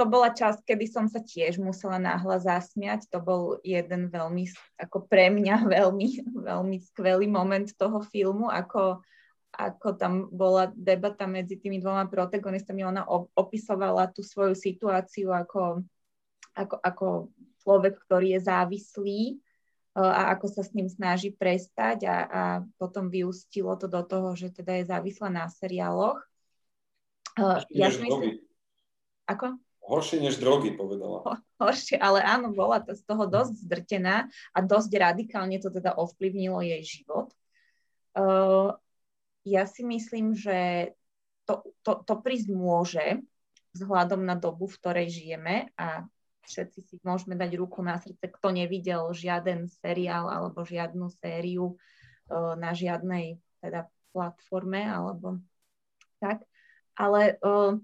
To 0.00 0.02
bola 0.08 0.32
časť, 0.32 0.64
kedy 0.64 0.88
som 0.88 1.04
sa 1.12 1.20
tiež 1.20 1.60
musela 1.60 2.00
náhla 2.00 2.40
zasmiať. 2.40 3.04
To 3.12 3.20
bol 3.20 3.60
jeden 3.60 4.08
veľmi, 4.08 4.48
ako 4.80 5.04
pre 5.04 5.28
mňa 5.28 5.68
veľmi, 5.76 6.08
veľmi 6.40 6.76
skvelý 6.88 7.28
moment 7.28 7.68
toho 7.76 8.00
filmu, 8.00 8.48
ako, 8.48 9.04
ako 9.52 9.88
tam 10.00 10.32
bola 10.32 10.72
debata 10.72 11.28
medzi 11.28 11.60
tými 11.60 11.84
dvoma 11.84 12.08
protagonistami. 12.08 12.80
Ona 12.88 13.04
opisovala 13.36 14.08
tú 14.08 14.24
svoju 14.24 14.56
situáciu 14.56 15.28
ako, 15.36 15.84
ako, 16.56 16.76
ako 16.80 17.06
človek, 17.60 18.00
ktorý 18.08 18.40
je 18.40 18.40
závislý 18.48 19.20
a 19.92 20.32
ako 20.32 20.48
sa 20.48 20.64
s 20.64 20.72
ním 20.72 20.88
snaží 20.88 21.28
prestať 21.36 22.08
a, 22.08 22.16
a 22.24 22.42
potom 22.80 23.12
vyústilo 23.12 23.76
to 23.76 23.84
do 23.84 24.00
toho, 24.00 24.32
že 24.32 24.48
teda 24.48 24.80
je 24.80 24.88
závislá 24.88 25.28
na 25.28 25.44
seriáloch. 25.52 26.16
Ja 27.68 27.92
si 27.92 28.00
myslím... 28.00 28.51
Ako? 29.26 29.58
Horšie 29.82 30.22
než 30.22 30.38
drogy, 30.38 30.70
povedala. 30.78 31.42
Horšie, 31.58 31.98
ale 31.98 32.22
áno, 32.22 32.54
bola 32.54 32.78
to 32.78 32.94
z 32.94 33.02
toho 33.02 33.26
dosť 33.26 33.66
zdrtená 33.66 34.30
a 34.54 34.58
dosť 34.62 34.90
radikálne 34.94 35.58
to 35.58 35.74
teda 35.74 35.98
ovplyvnilo 35.98 36.62
jej 36.62 36.82
život. 36.86 37.34
Uh, 38.14 38.78
ja 39.42 39.66
si 39.66 39.82
myslím, 39.82 40.38
že 40.38 40.92
to, 41.50 41.66
to, 41.82 42.06
to 42.06 42.14
prísť 42.22 42.48
môže 42.54 43.06
vzhľadom 43.74 44.22
na 44.22 44.38
dobu, 44.38 44.70
v 44.70 44.78
ktorej 44.78 45.08
žijeme 45.10 45.74
a 45.74 46.06
všetci 46.46 46.78
si 46.86 46.94
môžeme 47.02 47.34
dať 47.34 47.50
ruku 47.58 47.82
na 47.82 47.98
srdce, 47.98 48.22
kto 48.22 48.54
nevidel 48.54 49.10
žiaden 49.10 49.66
seriál 49.82 50.30
alebo 50.30 50.62
žiadnu 50.62 51.10
sériu 51.18 51.74
uh, 51.74 52.54
na 52.54 52.70
žiadnej 52.70 53.42
teda 53.58 53.90
platforme 54.14 54.86
alebo 54.86 55.42
tak. 56.22 56.46
Ale 56.94 57.40
uh, 57.42 57.82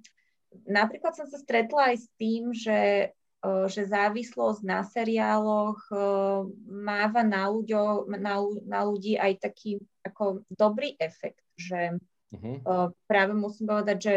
napríklad 0.67 1.15
som 1.15 1.27
sa 1.29 1.39
stretla 1.41 1.95
aj 1.95 1.97
s 2.03 2.09
tým, 2.17 2.53
že, 2.53 3.13
uh, 3.45 3.67
že 3.69 3.89
závislosť 3.89 4.61
na 4.65 4.85
seriáloch 4.85 5.81
uh, 5.93 6.45
máva 6.67 7.25
na, 7.25 7.49
ľuďo, 7.49 8.09
na, 8.09 8.41
na 8.65 8.81
ľudí 8.85 9.17
aj 9.17 9.51
taký 9.51 9.81
ako 10.05 10.45
dobrý 10.49 10.97
efekt, 11.01 11.45
že 11.57 11.97
uh-huh. 12.33 12.57
uh, 12.65 12.89
práve 13.05 13.37
musím 13.37 13.69
povedať, 13.69 13.99
že 13.99 14.15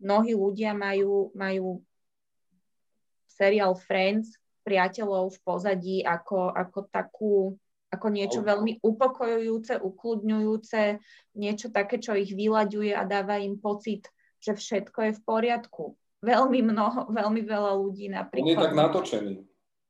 mnohí 0.00 0.36
ľudia 0.36 0.76
majú, 0.76 1.32
majú 1.36 1.80
seriál 3.28 3.74
Friends, 3.76 4.36
priateľov 4.64 5.36
v 5.36 5.38
pozadí 5.44 5.96
ako, 6.00 6.48
ako 6.48 6.78
takú 6.88 7.34
ako 7.94 8.10
niečo 8.10 8.42
veľmi 8.42 8.82
upokojujúce, 8.82 9.78
ukludňujúce, 9.78 10.98
niečo 11.38 11.70
také, 11.70 12.02
čo 12.02 12.18
ich 12.18 12.34
vyľaďuje 12.34 12.90
a 12.90 13.06
dáva 13.06 13.38
im 13.38 13.54
pocit, 13.54 14.10
že 14.44 14.52
všetko 14.52 14.98
je 15.08 15.12
v 15.16 15.24
poriadku. 15.24 15.96
Veľmi 16.20 16.60
mnoho, 16.60 17.08
veľmi 17.08 17.42
veľa 17.44 17.72
ľudí 17.80 18.12
napríklad. 18.12 18.44
On 18.44 18.52
je 18.52 18.64
tak 18.68 18.76
natočený. 18.76 19.34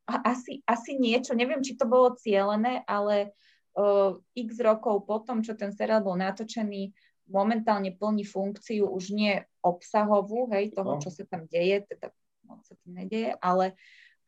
Asi, 0.05 0.61
asi 0.69 1.01
niečo, 1.01 1.33
neviem, 1.35 1.65
či 1.65 1.75
to 1.75 1.89
bolo 1.89 2.13
cielené, 2.15 2.85
ale 2.85 3.33
uh, 3.75 4.15
x 4.37 4.61
rokov 4.61 5.09
potom, 5.09 5.41
čo 5.41 5.57
ten 5.57 5.73
seriál 5.73 6.05
bol 6.05 6.15
natočený, 6.19 6.93
momentálne 7.31 7.97
plní 7.97 8.29
funkciu 8.29 8.85
už 8.85 9.17
nie 9.17 9.41
obsahovú, 9.65 10.53
hej, 10.53 10.77
toho, 10.77 10.99
no. 10.99 11.01
čo 11.01 11.09
sa 11.09 11.25
tam 11.25 11.49
deje, 11.49 11.89
teda 11.89 12.13
moc 12.45 12.61
sa 12.69 12.77
tým 12.85 13.01
nedeje, 13.01 13.33
ale 13.41 13.73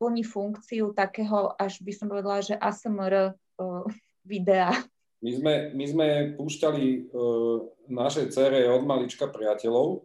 plní 0.00 0.24
funkciu 0.24 0.96
takého, 0.96 1.52
až 1.60 1.84
by 1.84 1.92
som 1.92 2.08
povedala, 2.08 2.40
že 2.40 2.56
ASMR 2.56 3.36
uh, 3.36 3.84
videa. 4.24 4.72
My 5.20 5.32
sme, 5.32 5.54
my 5.72 5.84
sme 5.84 6.06
púšťali 6.36 7.12
uh, 7.12 7.56
našej 7.88 8.26
cere 8.32 8.64
od 8.68 8.84
malička 8.84 9.28
priateľov 9.28 10.04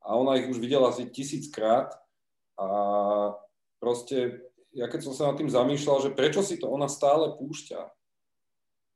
a 0.00 0.16
ona 0.16 0.36
ich 0.40 0.48
už 0.48 0.58
videla 0.58 0.88
asi 0.88 1.06
tisíckrát 1.08 1.92
a 2.56 2.68
proste 3.80 4.44
ja 4.70 4.86
keď 4.86 5.00
som 5.02 5.14
sa 5.16 5.24
nad 5.30 5.36
tým 5.36 5.50
zamýšľal, 5.50 5.98
že 6.08 6.14
prečo 6.14 6.46
si 6.46 6.56
to 6.60 6.70
ona 6.70 6.86
stále 6.86 7.34
púšťa 7.34 7.80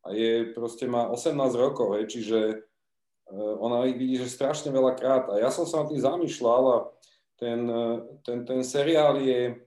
a 0.04 0.08
je 0.12 0.52
proste 0.54 0.86
má 0.86 1.08
18 1.10 1.34
rokov, 1.56 1.98
hej, 1.98 2.06
čiže 2.12 2.38
uh, 2.54 3.54
ona 3.58 3.88
ich 3.88 3.96
vidí, 3.96 4.20
že 4.20 4.30
strašne 4.30 4.70
veľa 4.70 4.92
krát 4.94 5.24
a 5.32 5.40
ja 5.40 5.50
som 5.50 5.66
sa 5.66 5.82
nad 5.82 5.90
tým 5.90 6.00
zamýšľal 6.00 6.62
a 6.70 6.76
ten, 7.34 7.66
ten, 8.22 8.46
ten 8.46 8.62
seriál 8.62 9.18
je 9.18 9.58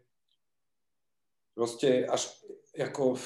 proste 1.52 2.08
až 2.08 2.32
ako 2.78 3.18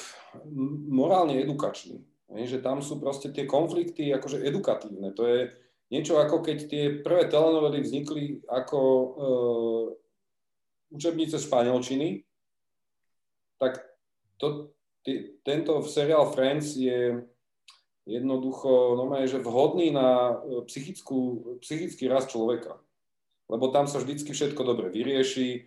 morálne 0.88 1.36
edukačný. 1.36 2.00
Že 2.32 2.64
tam 2.64 2.80
sú 2.80 2.96
proste 2.96 3.28
tie 3.28 3.44
konflikty 3.44 4.08
akože 4.08 4.40
edukatívne. 4.40 5.12
To 5.12 5.22
je 5.28 5.40
niečo 5.92 6.16
ako 6.16 6.40
keď 6.40 6.58
tie 6.72 6.84
prvé 7.04 7.28
telenovely 7.28 7.84
vznikli 7.84 8.40
ako 8.48 8.80
e, 8.80 9.08
učebnice 10.96 11.36
španielčiny, 11.36 12.24
tak 13.60 13.84
to, 14.40 14.72
t- 15.04 15.36
tento 15.44 15.84
seriál 15.84 16.32
Friends 16.32 16.80
je 16.80 17.20
jednoducho 18.08 18.96
normálne, 18.96 19.28
že 19.28 19.44
vhodný 19.44 19.92
na 19.92 20.40
e, 20.40 20.64
psychickú, 20.64 21.52
psychický 21.60 22.08
rast 22.08 22.32
človeka. 22.32 22.80
Lebo 23.52 23.68
tam 23.68 23.84
sa 23.84 24.00
vždycky 24.00 24.32
všetko 24.32 24.64
dobre 24.64 24.88
vyrieši, 24.88 25.48
e, 25.52 25.60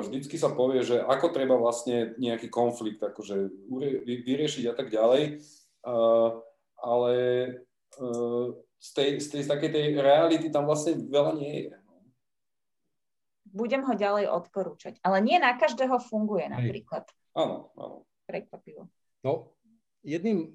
vždycky 0.00 0.40
sa 0.40 0.48
povie, 0.48 0.80
že 0.80 0.96
ako 0.96 1.28
treba 1.28 1.60
vlastne 1.60 2.16
nejaký 2.16 2.48
konflikt 2.48 3.04
akože 3.04 3.52
vyriešiť 4.08 4.64
a 4.64 4.74
tak 4.74 4.88
ďalej. 4.88 5.44
Ale 6.82 7.14
z 8.82 8.88
tej, 8.90 9.08
z 9.22 9.26
tej 9.30 9.42
z 9.46 9.48
takej 9.48 9.70
tej 9.70 9.84
reality 9.94 10.50
tam 10.50 10.66
vlastne 10.66 10.98
veľa 10.98 11.38
nie 11.38 11.70
je. 11.70 11.78
Budem 13.46 13.86
ho 13.86 13.94
ďalej 13.94 14.26
odporúčať. 14.26 14.98
Ale 15.06 15.22
nie 15.22 15.38
na 15.38 15.54
každého 15.54 16.02
funguje 16.02 16.50
napríklad. 16.50 17.06
Áno, 17.36 17.70
áno. 17.78 18.02
Prekvapivo. 18.26 18.90
No, 19.22 19.54
jedným 20.02 20.50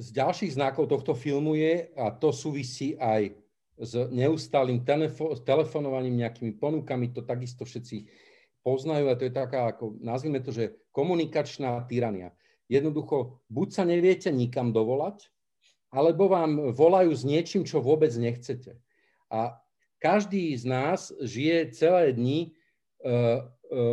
z 0.00 0.08
ďalších 0.16 0.56
znakov 0.56 0.88
tohto 0.88 1.12
filmu 1.12 1.58
je, 1.58 1.92
a 1.92 2.08
to 2.14 2.32
súvisí 2.32 2.96
aj 2.96 3.36
s 3.78 3.92
neustálým 4.10 4.86
telefo- 4.86 5.36
telefonovaním, 5.42 6.24
nejakými 6.24 6.56
ponukami, 6.56 7.12
to 7.12 7.20
takisto 7.26 7.68
všetci 7.68 8.08
poznajú 8.62 9.12
a 9.12 9.18
to 9.18 9.28
je 9.28 9.34
taká, 9.34 9.70
ako 9.70 9.98
nazvime 10.00 10.40
to, 10.40 10.54
že 10.54 10.78
komunikačná 10.94 11.84
tyrania. 11.84 12.32
Jednoducho, 12.70 13.42
buď 13.50 13.68
sa 13.70 13.84
neviete 13.84 14.30
nikam 14.30 14.74
dovolať, 14.74 15.30
alebo 15.88 16.28
vám 16.28 16.72
volajú 16.72 17.12
s 17.12 17.24
niečím, 17.24 17.64
čo 17.64 17.80
vôbec 17.80 18.12
nechcete. 18.16 18.76
A 19.32 19.56
každý 19.98 20.54
z 20.54 20.64
nás 20.68 21.10
žije 21.20 21.72
celé 21.74 22.12
dni 22.12 22.38
e, 22.40 22.48
e, 22.48 23.12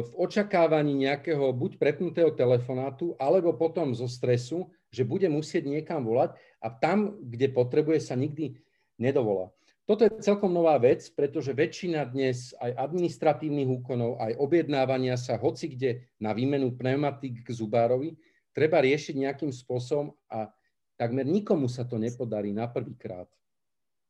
v 0.04 0.12
očakávaní 0.16 0.94
nejakého 0.94 1.52
buď 1.56 1.80
prepnutého 1.80 2.32
telefonátu, 2.36 3.16
alebo 3.20 3.56
potom 3.56 3.96
zo 3.96 4.08
stresu, 4.08 4.70
že 4.92 5.08
bude 5.08 5.28
musieť 5.28 5.68
niekam 5.68 6.04
volať 6.04 6.36
a 6.64 6.68
tam, 6.72 7.20
kde 7.20 7.52
potrebuje, 7.52 8.00
sa 8.00 8.16
nikdy 8.16 8.56
nedovolá. 8.96 9.52
Toto 9.86 10.02
je 10.02 10.18
celkom 10.18 10.50
nová 10.50 10.82
vec, 10.82 11.06
pretože 11.14 11.54
väčšina 11.54 12.10
dnes 12.10 12.58
aj 12.58 12.74
administratívnych 12.74 13.70
úkonov, 13.70 14.18
aj 14.18 14.34
objednávania 14.42 15.14
sa 15.14 15.38
hoci 15.38 15.78
kde 15.78 16.10
na 16.18 16.34
výmenu 16.34 16.74
pneumatik 16.74 17.46
k 17.46 17.50
zubárovi 17.54 18.18
treba 18.56 18.80
riešiť 18.80 19.16
nejakým 19.20 19.52
spôsobom 19.52 20.16
a 20.32 20.48
takmer 20.96 21.28
nikomu 21.28 21.68
sa 21.68 21.84
to 21.84 22.00
nepodarí 22.00 22.56
na 22.56 22.68
prvýkrát. 22.68 23.28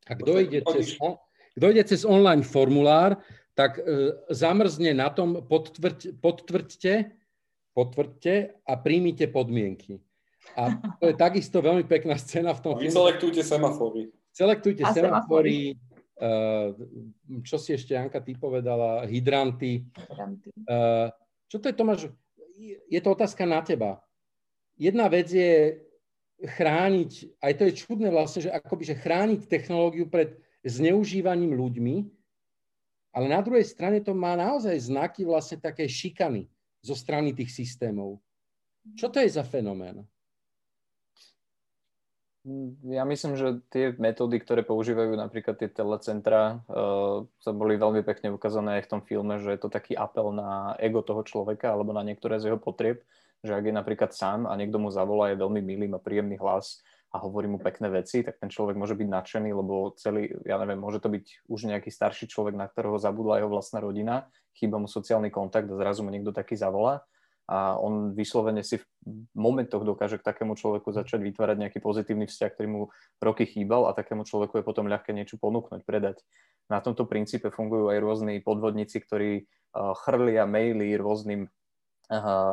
Ak 0.06 0.22
dojde 0.22 0.62
cez, 0.62 1.02
dojde 1.58 1.82
cez 1.86 2.06
online 2.06 2.46
formulár, 2.46 3.18
tak 3.58 3.82
e, 3.82 4.14
zamrzne 4.30 4.94
na 4.94 5.10
tom, 5.10 5.42
podtvrď, 5.42 6.22
podtvrďte, 6.22 6.94
potvrďte 7.74 8.36
a 8.68 8.74
príjmite 8.78 9.26
podmienky. 9.32 10.04
A 10.54 10.78
to 11.02 11.10
je 11.10 11.16
takisto 11.26 11.64
veľmi 11.64 11.90
pekná 11.90 12.20
scéna 12.22 12.54
v 12.54 12.62
tom 12.62 12.74
filme. 12.78 12.94
Selektujte 12.94 13.42
semafory. 13.42 14.14
Selektujte 14.36 14.84
a 14.84 14.92
semafory, 14.92 15.80
uh, 16.20 16.76
čo 17.42 17.56
si 17.56 17.72
ešte 17.72 17.96
Janka 17.96 18.20
ty 18.20 18.36
povedala, 18.36 19.08
hydranty. 19.08 19.88
hydranty. 19.96 20.52
Uh, 20.68 21.08
čo 21.48 21.64
to 21.64 21.72
je, 21.72 21.74
Tomáš? 21.74 22.02
Je 22.92 23.00
to 23.00 23.16
otázka 23.16 23.48
na 23.48 23.64
teba. 23.64 24.04
Jedna 24.76 25.08
vec 25.08 25.32
je 25.32 25.80
chrániť, 26.44 27.40
aj 27.40 27.54
to 27.56 27.64
je 27.70 27.74
čudné 27.80 28.10
vlastne, 28.12 28.44
že 28.48 28.52
akoby, 28.52 28.84
že 28.84 29.00
chrániť 29.00 29.48
technológiu 29.48 30.12
pred 30.12 30.36
zneužívaním 30.68 31.56
ľuďmi, 31.56 31.96
ale 33.16 33.26
na 33.32 33.40
druhej 33.40 33.64
strane 33.64 34.04
to 34.04 34.12
má 34.12 34.36
naozaj 34.36 34.76
znaky 34.76 35.24
vlastne 35.24 35.64
také 35.64 35.88
šikany 35.88 36.52
zo 36.84 36.94
strany 36.98 37.32
tých 37.32 37.56
systémov. 37.56 38.20
Čo 39.00 39.08
to 39.08 39.24
je 39.24 39.32
za 39.32 39.42
fenomén? 39.42 40.04
Ja 42.86 43.02
myslím, 43.10 43.34
že 43.34 43.58
tie 43.74 43.98
metódy, 43.98 44.38
ktoré 44.38 44.62
používajú 44.62 45.18
napríklad 45.18 45.58
tie 45.58 45.66
telecentra, 45.66 46.62
uh, 46.70 47.26
sa 47.42 47.50
boli 47.50 47.74
veľmi 47.74 48.06
pekne 48.06 48.30
ukázané 48.30 48.78
aj 48.78 48.86
v 48.86 48.92
tom 48.94 49.02
filme, 49.02 49.42
že 49.42 49.50
je 49.58 49.60
to 49.66 49.74
taký 49.74 49.98
apel 49.98 50.30
na 50.30 50.78
ego 50.78 51.02
toho 51.02 51.26
človeka 51.26 51.74
alebo 51.74 51.90
na 51.90 52.06
niektoré 52.06 52.38
z 52.38 52.54
jeho 52.54 52.62
potrieb 52.62 53.02
že 53.46 53.54
ak 53.54 53.70
je 53.70 53.74
napríklad 53.74 54.12
sám 54.12 54.50
a 54.50 54.58
niekto 54.58 54.82
mu 54.82 54.90
zavolá, 54.90 55.30
je 55.32 55.40
veľmi 55.40 55.62
milý, 55.62 55.86
má 55.86 56.02
príjemný 56.02 56.42
hlas 56.42 56.82
a 57.14 57.22
hovorí 57.22 57.48
mu 57.48 57.62
pekné 57.62 57.88
veci, 57.94 58.26
tak 58.26 58.42
ten 58.42 58.52
človek 58.52 58.76
môže 58.76 58.98
byť 58.98 59.08
nadšený, 59.08 59.50
lebo 59.56 59.94
celý, 59.96 60.34
ja 60.44 60.60
neviem, 60.60 60.82
môže 60.82 61.00
to 61.00 61.08
byť 61.08 61.48
už 61.48 61.72
nejaký 61.72 61.94
starší 61.94 62.28
človek, 62.28 62.58
na 62.58 62.68
ktorého 62.68 63.00
zabudla 63.00 63.40
jeho 63.40 63.48
vlastná 63.54 63.80
rodina, 63.80 64.28
chýba 64.58 64.82
mu 64.82 64.90
sociálny 64.90 65.32
kontakt 65.32 65.70
a 65.72 65.80
zrazu 65.80 66.04
mu 66.04 66.12
niekto 66.12 66.36
taký 66.36 66.60
zavolá 66.60 67.06
a 67.46 67.78
on 67.78 68.18
vyslovene 68.18 68.66
si 68.66 68.82
v 68.82 68.86
momentoch 69.38 69.86
dokáže 69.86 70.18
k 70.18 70.26
takému 70.26 70.58
človeku 70.58 70.90
začať 70.90 71.22
vytvárať 71.22 71.62
nejaký 71.62 71.78
pozitívny 71.78 72.26
vzťah, 72.26 72.52
ktorý 72.58 72.68
mu 72.68 72.82
roky 73.22 73.46
chýbal 73.46 73.86
a 73.86 73.94
takému 73.94 74.26
človeku 74.26 74.58
je 74.60 74.66
potom 74.66 74.90
ľahké 74.90 75.14
niečo 75.14 75.38
ponúknuť, 75.38 75.86
predať. 75.86 76.26
Na 76.74 76.82
tomto 76.82 77.06
princípe 77.06 77.54
fungujú 77.54 77.94
aj 77.94 78.02
rôzni 78.02 78.42
podvodníci, 78.42 78.98
ktorí 78.98 79.46
chrlia 79.78 80.50
maily 80.50 80.98
rôznym 80.98 81.46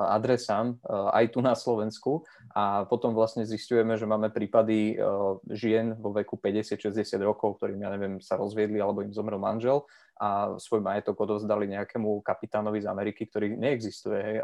adresám 0.08 0.80
e, 0.80 0.96
aj 1.12 1.24
tu 1.32 1.44
na 1.44 1.52
Slovensku 1.52 2.24
a 2.56 2.88
potom 2.88 3.12
vlastne 3.12 3.44
zistujeme, 3.44 4.00
že 4.00 4.08
máme 4.08 4.32
prípady 4.32 4.96
e, 4.96 5.04
žien 5.52 5.96
vo 6.00 6.12
veku 6.16 6.40
50-60 6.40 6.92
rokov, 7.20 7.60
ktorým, 7.60 7.80
ja 7.84 7.90
neviem, 7.92 8.14
sa 8.24 8.40
rozviedli 8.40 8.80
alebo 8.80 9.04
im 9.04 9.12
zomrel 9.12 9.36
manžel 9.36 9.84
a 10.16 10.54
svoj 10.60 10.84
majetok 10.84 11.18
odovzdali 11.18 11.66
nejakému 11.72 12.22
kapitánovi 12.22 12.84
z 12.84 12.86
Ameriky, 12.86 13.26
ktorý 13.26 13.56
neexistuje. 13.58 14.18
Hej, 14.20 14.36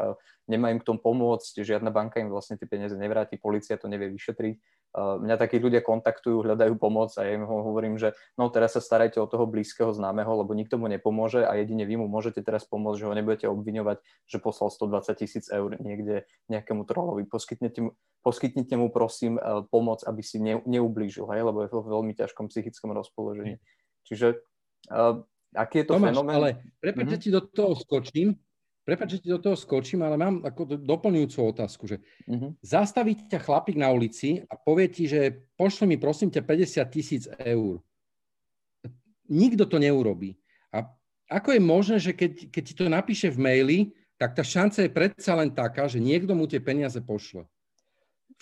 nemá 0.49 0.73
im 0.73 0.81
k 0.81 0.87
tomu 0.87 0.99
pomôcť, 0.99 1.61
žiadna 1.61 1.93
banka 1.93 2.19
im 2.19 2.27
vlastne 2.27 2.59
tie 2.59 2.67
peniaze 2.67 2.97
nevráti, 2.97 3.39
policia 3.39 3.79
to 3.79 3.87
nevie 3.87 4.11
vyšetriť 4.11 4.55
mňa 4.97 5.35
takí 5.37 5.61
ľudia 5.61 5.85
kontaktujú, 5.85 6.41
hľadajú 6.41 6.73
pomoc 6.81 7.13
a 7.21 7.21
ja 7.21 7.37
im 7.37 7.45
hovorím, 7.45 8.01
že 8.01 8.17
no 8.41 8.49
teraz 8.49 8.73
sa 8.73 8.81
starajte 8.81 9.21
o 9.21 9.29
toho 9.29 9.45
blízkeho 9.45 9.93
známeho, 9.93 10.41
lebo 10.41 10.57
nikto 10.57 10.81
mu 10.81 10.89
nepomôže 10.89 11.45
a 11.45 11.53
jedine 11.61 11.85
vy 11.85 12.01
mu 12.01 12.09
môžete 12.09 12.41
teraz 12.41 12.65
pomôcť, 12.65 12.97
že 12.97 13.05
ho 13.05 13.13
nebudete 13.13 13.45
obviňovať, 13.45 14.01
že 14.25 14.37
poslal 14.41 14.73
120 14.73 15.13
tisíc 15.21 15.45
eur 15.53 15.77
niekde 15.77 16.25
nejakému 16.49 16.89
trolovi. 16.89 17.29
Poskytnete 17.29 17.79
mu, 17.85 17.89
poskytnite 18.25 18.73
mu 18.81 18.89
prosím 18.89 19.37
e, 19.37 19.61
pomoc, 19.69 20.01
aby 20.09 20.25
si 20.25 20.41
ne, 20.41 20.57
neublížil, 20.65 21.29
hej, 21.29 21.45
lebo 21.45 21.61
je 21.61 21.69
v 21.69 21.85
veľmi 21.85 22.13
ťažkom 22.17 22.49
psychickom 22.49 22.89
rozpoložení. 22.97 23.61
Čiže 24.09 24.41
uh, 24.89 25.21
aký 25.53 25.83
je 25.83 25.85
to 25.85 25.93
Tomáš, 26.01 26.17
fenomén? 26.17 26.35
ale 26.35 26.49
prepáčte, 26.81 27.05
mm-hmm. 27.13 27.23
ti 27.23 27.29
do 27.29 27.41
toho 27.45 27.77
skočím. 27.77 28.33
Prepač, 28.89 29.21
že 29.21 29.29
do 29.29 29.37
toho 29.37 29.53
skočím, 29.53 30.01
ale 30.01 30.17
mám 30.17 30.41
ako 30.41 30.81
doplňujúcu 30.81 31.37
otázku, 31.53 31.85
že 31.85 32.01
uh-huh. 32.25 32.57
zastaví 32.65 33.13
ťa 33.29 33.37
chlapík 33.37 33.77
na 33.77 33.93
ulici 33.93 34.41
a 34.49 34.57
povie 34.57 34.89
ti, 34.89 35.05
že 35.05 35.45
pošli 35.53 35.85
mi 35.85 35.97
prosím 36.01 36.33
ťa 36.33 36.41
50 36.41 36.89
tisíc 36.89 37.23
eur. 37.37 37.77
Nikto 39.29 39.69
to 39.69 39.77
neurobí. 39.77 40.41
A 40.73 40.89
ako 41.29 41.53
je 41.53 41.61
možné, 41.61 41.97
že 42.01 42.17
keď, 42.17 42.49
keď 42.49 42.63
ti 42.65 42.73
to 42.73 42.89
napíše 42.89 43.29
v 43.29 43.37
maili, 43.37 43.79
tak 44.17 44.33
tá 44.33 44.41
šanca 44.41 44.81
je 44.81 44.91
predsa 44.91 45.37
len 45.37 45.53
taká, 45.53 45.85
že 45.85 46.01
niekto 46.01 46.33
mu 46.33 46.49
tie 46.49 46.57
peniaze 46.57 46.97
pošle. 46.97 47.45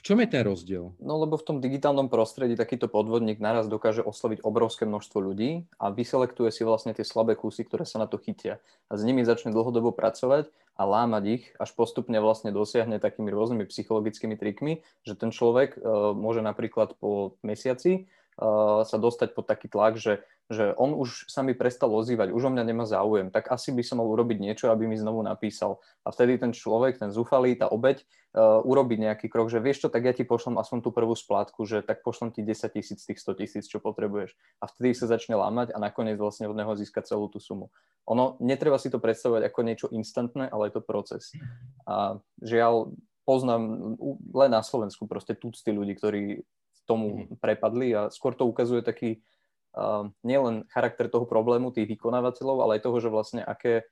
Čom 0.08 0.24
je 0.24 0.32
ten 0.32 0.48
rozdiel? 0.48 0.96
No 1.04 1.20
lebo 1.20 1.36
v 1.36 1.44
tom 1.44 1.58
digitálnom 1.60 2.08
prostredí 2.08 2.56
takýto 2.56 2.88
podvodník 2.88 3.44
naraz 3.44 3.68
dokáže 3.68 4.00
osloviť 4.00 4.40
obrovské 4.40 4.88
množstvo 4.88 5.20
ľudí 5.20 5.68
a 5.76 5.92
vyselektuje 5.92 6.48
si 6.48 6.64
vlastne 6.64 6.96
tie 6.96 7.04
slabé 7.04 7.36
kusy, 7.36 7.68
ktoré 7.68 7.84
sa 7.84 8.00
na 8.00 8.08
to 8.08 8.16
chytia. 8.16 8.64
A 8.88 8.96
s 8.96 9.04
nimi 9.04 9.28
začne 9.28 9.52
dlhodobo 9.52 9.92
pracovať 9.92 10.48
a 10.80 10.88
lámať 10.88 11.24
ich, 11.28 11.44
až 11.60 11.76
postupne 11.76 12.16
vlastne 12.24 12.56
dosiahne 12.56 13.04
takými 13.04 13.36
rôznymi 13.36 13.68
psychologickými 13.68 14.40
trikmi, 14.40 14.80
že 15.04 15.20
ten 15.20 15.36
človek 15.36 15.76
uh, 15.76 16.16
môže 16.16 16.40
napríklad 16.40 16.96
po 17.04 17.36
mesiaci 17.44 18.08
sa 18.86 18.98
dostať 19.02 19.34
pod 19.34 19.50
taký 19.50 19.66
tlak, 19.70 19.98
že 19.98 20.22
že 20.48 20.72
on 20.80 20.96
už 20.96 21.28
sa 21.28 21.44
mi 21.44 21.52
prestal 21.52 21.92
ozývať, 21.92 22.32
už 22.32 22.48
o 22.48 22.52
mňa 22.56 22.64
nemá 22.64 22.88
záujem, 22.88 23.28
tak 23.28 23.52
asi 23.52 23.76
by 23.76 23.84
som 23.84 24.00
mal 24.00 24.08
urobiť 24.08 24.40
niečo, 24.40 24.72
aby 24.72 24.88
mi 24.88 24.96
znovu 24.96 25.20
napísal. 25.20 25.84
A 26.08 26.16
vtedy 26.16 26.40
ten 26.40 26.56
človek, 26.56 26.96
ten 26.96 27.12
zúfalý, 27.12 27.60
tá 27.60 27.68
obeď, 27.68 28.08
uh, 28.32 28.64
urobí 28.64 28.96
nejaký 28.96 29.28
krok, 29.28 29.52
že 29.52 29.60
vieš 29.60 29.84
čo, 29.84 29.88
tak 29.92 30.08
ja 30.08 30.16
ti 30.16 30.24
pošlem 30.24 30.56
aspoň 30.56 30.88
tú 30.88 30.96
prvú 30.96 31.20
splátku, 31.20 31.68
že 31.68 31.84
tak 31.84 32.00
pošlem 32.00 32.32
ti 32.32 32.48
10 32.48 32.64
tisíc 32.72 33.04
tých 33.04 33.20
100 33.20 33.44
tisíc, 33.44 33.66
čo 33.68 33.84
potrebuješ. 33.84 34.40
A 34.64 34.72
vtedy 34.72 34.96
sa 34.96 35.12
začne 35.12 35.36
lámať 35.36 35.76
a 35.76 35.84
nakoniec 35.84 36.16
vlastne 36.16 36.48
od 36.48 36.56
neho 36.56 36.72
získať 36.80 37.12
celú 37.12 37.28
tú 37.28 37.44
sumu. 37.44 37.68
Ono, 38.08 38.40
netreba 38.40 38.80
si 38.80 38.88
to 38.88 39.04
predstavovať 39.04 39.52
ako 39.52 39.60
niečo 39.68 39.88
instantné, 39.92 40.48
ale 40.48 40.72
je 40.72 40.80
to 40.80 40.82
proces. 40.88 41.36
A 41.84 42.24
žiaľ, 42.40 42.96
poznám 43.28 44.00
len 44.32 44.52
na 44.56 44.64
Slovensku 44.64 45.12
proste 45.12 45.36
tucty 45.36 45.76
ľudí, 45.76 46.00
ktorí 46.00 46.48
tomu 46.88 47.28
mhm. 47.28 47.38
prepadli 47.44 47.92
a 47.92 48.02
skôr 48.08 48.32
to 48.34 48.48
ukazuje 48.48 48.82
taký 48.82 49.20
nielen 50.26 50.66
charakter 50.74 51.06
toho 51.06 51.30
problému 51.30 51.70
tých 51.70 51.86
vykonávateľov, 51.86 52.66
ale 52.66 52.72
aj 52.80 52.86
toho, 52.90 52.98
že 52.98 53.14
vlastne 53.14 53.42
aké 53.46 53.86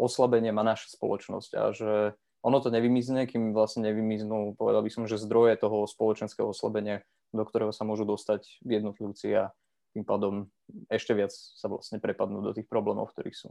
oslabenie 0.00 0.50
má 0.50 0.64
naša 0.64 0.96
spoločnosť 0.96 1.50
a 1.54 1.64
že 1.76 1.92
ono 2.40 2.58
to 2.64 2.72
nevymizne, 2.72 3.28
kým 3.28 3.52
vlastne 3.52 3.84
nevymiznú, 3.84 4.56
povedal 4.56 4.80
by 4.80 4.90
som, 4.90 5.04
že 5.04 5.20
zdroje 5.20 5.60
toho 5.60 5.84
spoločenského 5.84 6.48
oslabenia, 6.48 7.04
do 7.36 7.44
ktorého 7.44 7.68
sa 7.68 7.84
môžu 7.84 8.08
dostať 8.08 8.64
jednotlivci 8.64 9.28
a 9.36 9.52
tým 9.92 10.08
pádom 10.08 10.48
ešte 10.88 11.12
viac 11.12 11.34
sa 11.34 11.68
vlastne 11.68 12.00
prepadnú 12.00 12.40
do 12.40 12.56
tých 12.56 12.64
problémov, 12.64 13.12
v 13.12 13.14
ktorých 13.20 13.36
sú. 13.36 13.48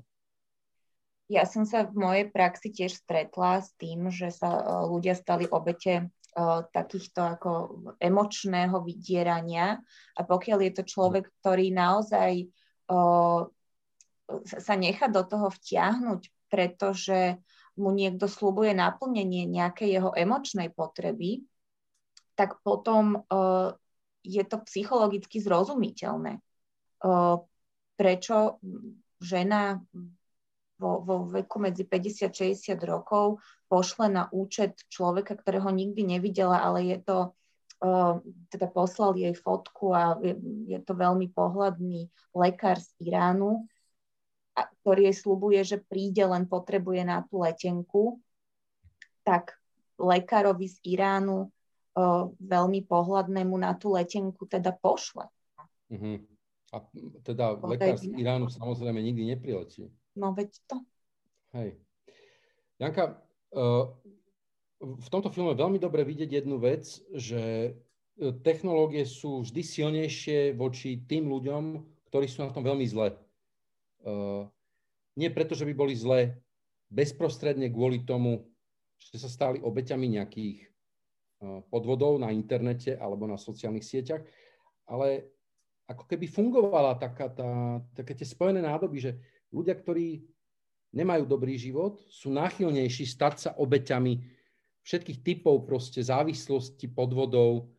Ja 1.29 1.45
som 1.45 1.69
sa 1.69 1.85
v 1.85 1.93
mojej 1.93 2.25
praxi 2.25 2.73
tiež 2.73 3.05
stretla 3.05 3.61
s 3.61 3.69
tým, 3.77 4.09
že 4.09 4.33
sa 4.33 4.81
ľudia 4.89 5.13
stali 5.13 5.45
obete 5.45 6.09
takýchto 6.71 7.19
ako 7.19 7.51
emočného 7.97 8.79
vydierania 8.85 9.81
a 10.15 10.21
pokiaľ 10.23 10.59
je 10.67 10.71
to 10.77 10.83
človek, 10.85 11.27
ktorý 11.41 11.73
naozaj 11.73 12.47
sa 14.45 14.73
nechá 14.77 15.09
do 15.09 15.25
toho 15.25 15.49
vtiahnuť, 15.49 16.21
pretože 16.49 17.41
mu 17.79 17.95
niekto 17.95 18.29
slúbuje 18.29 18.75
naplnenie 18.77 19.49
nejakej 19.49 19.89
jeho 19.99 20.11
emočnej 20.13 20.69
potreby, 20.69 21.45
tak 22.37 22.61
potom 22.61 23.25
je 24.21 24.43
to 24.45 24.57
psychologicky 24.67 25.39
zrozumiteľné. 25.39 26.43
Prečo 27.95 28.35
žena 29.19 29.79
vo, 30.79 31.03
vo 31.03 31.27
veku 31.27 31.59
medzi 31.59 31.83
50 31.83 32.25
a 32.25 32.31
60 32.31 32.79
rokov 32.87 33.43
pošle 33.67 34.07
na 34.09 34.31
účet 34.31 34.79
človeka, 34.87 35.35
ktorého 35.35 35.69
nikdy 35.69 36.07
nevidela, 36.07 36.63
ale 36.63 36.87
je 36.95 36.97
to, 37.03 37.17
uh, 37.83 38.17
teda 38.49 38.71
poslal 38.71 39.13
jej 39.13 39.35
fotku 39.35 39.91
a 39.91 40.17
je, 40.23 40.33
je 40.65 40.79
to 40.81 40.95
veľmi 40.95 41.29
pohľadný 41.35 42.07
lekár 42.33 42.79
z 42.79 42.89
Iránu, 43.03 43.67
a, 44.55 44.65
ktorý 44.81 45.11
jej 45.11 45.15
slubuje, 45.19 45.59
že 45.61 45.77
príde, 45.83 46.23
len 46.23 46.47
potrebuje 46.47 47.03
na 47.05 47.21
tú 47.27 47.43
letenku, 47.43 48.17
tak 49.21 49.59
lekárovi 49.99 50.71
z 50.71 50.77
Iránu 50.95 51.51
uh, 51.51 52.31
veľmi 52.39 52.87
pohľadnému 52.87 53.53
na 53.59 53.75
tú 53.75 53.93
letenku 53.93 54.47
teda 54.47 54.71
pošle. 54.79 55.27
Uh-huh. 55.91 56.23
A 56.69 56.85
teda 57.25 57.57
lekár 57.67 57.99
z 57.99 58.09
Iránu 58.15 58.47
samozrejme 58.47 58.97
nikdy 59.03 59.35
nepriletí. 59.35 59.91
No 60.17 60.33
veď 60.33 60.57
to. 60.65 60.81
Hej. 61.53 61.77
Janka, 62.79 63.19
uh, 63.53 63.91
v 64.79 65.07
tomto 65.11 65.29
filme 65.29 65.53
veľmi 65.53 65.77
dobre 65.77 66.07
vidieť 66.07 66.39
jednu 66.39 66.55
vec, 66.55 67.03
že 67.11 67.43
e, 67.43 67.71
technológie 68.39 69.03
sú 69.03 69.43
vždy 69.43 69.59
silnejšie 69.59 70.55
voči 70.55 71.03
tým 71.03 71.27
ľuďom, 71.27 71.83
ktorí 72.07 72.31
sú 72.31 72.47
na 72.47 72.55
tom 72.55 72.63
veľmi 72.63 72.87
zle. 72.87 73.11
Uh, 74.07 74.47
nie 75.19 75.27
preto, 75.27 75.51
že 75.51 75.67
by 75.67 75.75
boli 75.75 75.99
zle 75.99 76.39
bezprostredne 76.87 77.67
kvôli 77.67 78.07
tomu, 78.07 78.47
že 79.11 79.19
sa 79.19 79.27
stali 79.27 79.59
obeťami 79.59 80.15
nejakých 80.15 80.69
podvodov 81.71 82.19
na 82.19 82.35
internete 82.35 82.99
alebo 82.99 83.23
na 83.23 83.39
sociálnych 83.39 83.83
sieťach, 83.83 84.23
ale 84.87 85.31
ako 85.89 86.05
keby 86.05 86.29
fungovala 86.29 86.99
taká 86.99 87.31
tá, 87.31 87.81
také 87.95 88.13
tie 88.13 88.27
spojené 88.27 88.61
nádoby, 88.61 88.97
že 88.99 89.11
ľudia, 89.53 89.75
ktorí 89.77 90.23
nemajú 90.93 91.23
dobrý 91.29 91.57
život, 91.57 92.01
sú 92.09 92.33
náchylnejší 92.33 93.05
stať 93.05 93.35
sa 93.37 93.51
obeťami 93.57 94.21
všetkých 94.81 95.19
typov 95.21 95.69
proste 95.69 96.01
závislosti, 96.01 96.89
podvodov 96.89 97.69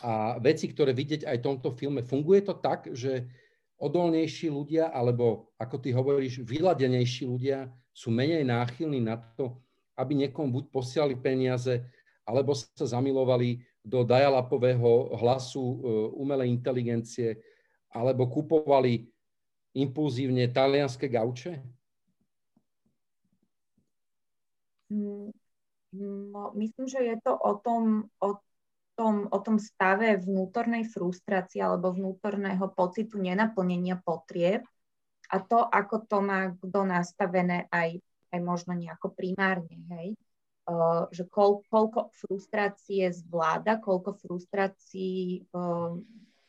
a 0.00 0.40
veci, 0.40 0.72
ktoré 0.72 0.96
vidieť 0.96 1.28
aj 1.28 1.36
v 1.38 1.44
tomto 1.44 1.76
filme. 1.76 2.00
Funguje 2.00 2.40
to 2.40 2.56
tak, 2.56 2.88
že 2.96 3.28
odolnejší 3.76 4.48
ľudia, 4.48 4.88
alebo 4.88 5.52
ako 5.60 5.76
ty 5.76 5.92
hovoríš, 5.92 6.40
vyladenejší 6.40 7.28
ľudia 7.28 7.68
sú 7.92 8.10
menej 8.10 8.42
náchylní 8.48 9.04
na 9.04 9.20
to, 9.36 9.60
aby 9.94 10.26
niekomu 10.26 10.50
buď 10.60 10.64
posielali 10.72 11.14
peniaze, 11.14 11.84
alebo 12.24 12.56
sa 12.56 12.88
zamilovali 12.88 13.60
do 13.84 14.00
dialapového 14.02 15.14
hlasu 15.20 15.60
e, 15.60 15.76
umelej 16.16 16.48
inteligencie, 16.48 17.38
alebo 17.92 18.26
kupovali 18.26 19.13
impulzívne 19.74 20.46
talianské 20.48 21.10
gauče? 21.10 21.58
No, 25.94 26.42
myslím, 26.54 26.86
že 26.86 27.00
je 27.02 27.16
to 27.22 27.34
o 27.34 27.58
tom, 27.58 28.06
o, 28.22 28.30
tom, 28.94 29.26
o 29.30 29.38
tom 29.42 29.58
stave 29.58 30.18
vnútornej 30.18 30.86
frustrácie 30.86 31.62
alebo 31.62 31.90
vnútorného 31.90 32.70
pocitu 32.70 33.18
nenaplnenia 33.18 33.98
potrieb 34.02 34.62
a 35.30 35.36
to, 35.42 35.62
ako 35.66 36.06
to 36.06 36.18
má 36.22 36.54
kto 36.54 36.80
nastavené 36.86 37.66
aj, 37.74 37.98
aj 38.30 38.40
možno 38.42 38.78
nejako 38.78 39.10
primárne, 39.14 39.82
hej. 39.98 40.14
Uh, 40.64 41.04
že 41.12 41.28
koľ, 41.28 41.60
koľko 41.68 42.08
frustrácie 42.08 43.12
zvláda, 43.12 43.76
koľko 43.76 44.16
frustrácií 44.16 45.44
uh, 45.52 45.92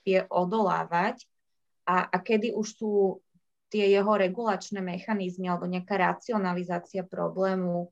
vie 0.08 0.24
odolávať 0.32 1.28
a, 1.86 2.10
a 2.10 2.18
kedy 2.18 2.52
už 2.58 2.68
sú 2.82 2.92
tie 3.70 3.90
jeho 3.90 4.14
regulačné 4.14 4.82
mechanizmy 4.82 5.50
alebo 5.50 5.70
nejaká 5.70 5.98
racionalizácia 5.98 7.06
problému 7.06 7.90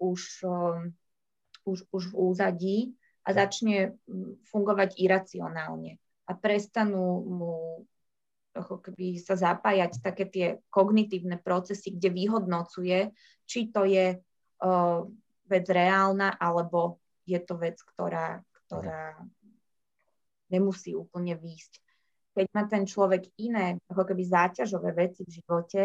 už, 0.00 0.44
um, 0.44 0.92
už, 1.64 1.84
už 1.92 2.02
v 2.12 2.14
úzadí 2.14 2.78
a 3.24 3.32
začne 3.32 3.96
mm, 4.04 4.44
fungovať 4.48 5.00
iracionálne. 5.00 5.96
A 6.28 6.32
prestanú 6.36 7.24
mu 7.24 7.54
ako 8.54 8.78
keby 8.78 9.18
sa 9.18 9.34
zapájať 9.34 9.98
také 9.98 10.24
tie 10.30 10.46
kognitívne 10.70 11.42
procesy, 11.42 11.90
kde 11.90 12.14
vyhodnocuje, 12.14 13.10
či 13.50 13.74
to 13.74 13.82
je 13.82 14.14
uh, 14.14 14.98
vec 15.50 15.66
reálna, 15.66 16.38
alebo 16.38 17.02
je 17.26 17.42
to 17.42 17.58
vec, 17.58 17.82
ktorá, 17.82 18.46
ktorá 18.64 19.18
nemusí 20.54 20.94
úplne 20.94 21.34
výjsť 21.34 21.82
keď 22.34 22.46
má 22.50 22.62
ten 22.66 22.84
človek 22.84 23.30
iné 23.38 23.78
ako 23.86 24.02
keby 24.10 24.22
záťažové 24.26 24.90
veci 24.92 25.22
v 25.22 25.34
živote, 25.40 25.82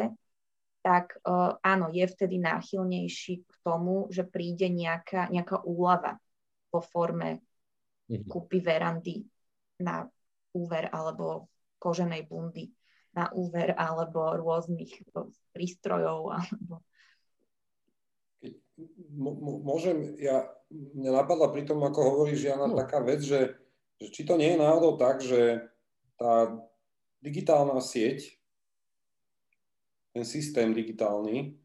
tak 0.81 1.21
uh, 1.21 1.59
áno, 1.61 1.93
je 1.93 2.05
vtedy 2.07 2.41
náchylnejší 2.41 3.33
k 3.45 3.53
tomu, 3.61 4.09
že 4.09 4.25
príde 4.25 4.71
nejaká, 4.71 5.29
nejaká 5.29 5.61
úlava 5.61 6.17
vo 6.73 6.81
forme 6.81 7.43
mm-hmm. 8.09 8.25
kúpy 8.25 8.63
verandy 8.63 9.27
na 9.79 10.07
úver 10.55 10.89
alebo 10.89 11.51
koženej 11.77 12.25
bundy 12.25 12.73
na 13.13 13.29
úver 13.33 13.73
alebo 13.77 14.33
rôznych 14.37 15.05
prístrojov 15.53 16.33
alebo 16.33 16.81
Môžem, 19.59 20.15
ja, 20.23 20.47
mňa 20.71 21.11
napadla 21.11 21.51
pri 21.51 21.67
tom, 21.67 21.83
ako 21.83 21.99
hovoríš, 21.99 22.47
Jana, 22.47 22.63
no. 22.63 22.79
taká 22.79 23.03
vec, 23.03 23.19
že, 23.19 23.59
že 23.99 24.07
či 24.07 24.23
to 24.23 24.39
nie 24.39 24.55
je 24.55 24.61
náhodou 24.61 24.95
tak, 24.95 25.19
že 25.19 25.67
tá 26.19 26.51
digitálna 27.23 27.79
sieť, 27.79 28.35
ten 30.11 30.27
systém 30.27 30.75
digitálny, 30.75 31.55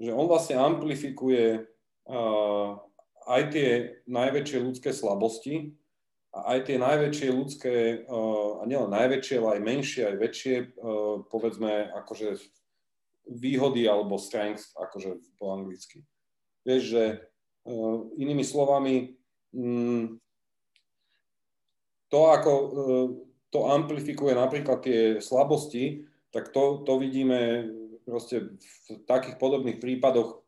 že 0.00 0.10
on 0.16 0.24
vlastne 0.24 0.56
amplifikuje 0.56 1.68
uh, 2.08 2.80
aj 3.28 3.42
tie 3.52 3.68
najväčšie 4.08 4.58
ľudské 4.64 4.90
slabosti 4.96 5.76
a 6.32 6.56
aj 6.56 6.72
tie 6.72 6.76
najväčšie 6.80 7.28
ľudské, 7.28 7.74
uh, 8.08 8.62
a 8.62 8.62
nielen 8.64 8.88
najväčšie, 8.88 9.36
ale 9.36 9.60
aj 9.60 9.66
menšie, 9.68 10.02
aj 10.08 10.16
väčšie, 10.16 10.56
uh, 10.80 11.28
povedzme, 11.28 11.92
akože 11.92 12.40
výhody 13.28 13.84
alebo 13.84 14.16
strength, 14.16 14.72
akože 14.80 15.20
po 15.36 15.52
anglicky. 15.52 16.00
Vieš, 16.64 16.82
že 16.88 17.04
uh, 17.68 18.08
inými 18.16 18.46
slovami, 18.46 19.20
um, 19.52 20.16
to, 22.08 22.20
ako 22.32 22.52
uh, 22.56 23.08
to 23.50 23.66
amplifikuje 23.66 24.34
napríklad 24.34 24.82
tie 24.82 25.00
slabosti, 25.18 26.06
tak 26.30 26.54
to, 26.54 26.86
to 26.86 26.98
vidíme 27.02 27.66
proste 28.06 28.54
v 28.58 28.86
takých 29.06 29.36
podobných 29.38 29.82
prípadoch, 29.82 30.42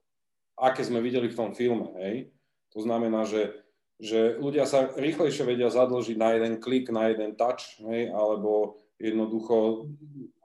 aké 0.59 0.87
sme 0.87 1.03
videli 1.03 1.31
v 1.31 1.39
tom 1.39 1.51
filme. 1.55 1.91
Hej? 1.99 2.31
To 2.75 2.83
znamená, 2.83 3.27
že, 3.27 3.63
že 3.99 4.39
ľudia 4.39 4.67
sa 4.67 4.91
rýchlejšie 4.95 5.43
vedia 5.43 5.71
zadlžiť 5.71 6.17
na 6.19 6.39
jeden 6.39 6.55
klik, 6.63 6.91
na 6.95 7.11
jeden 7.11 7.35
touch, 7.35 7.83
hej? 7.91 8.15
alebo 8.15 8.79
jednoducho 9.03 9.91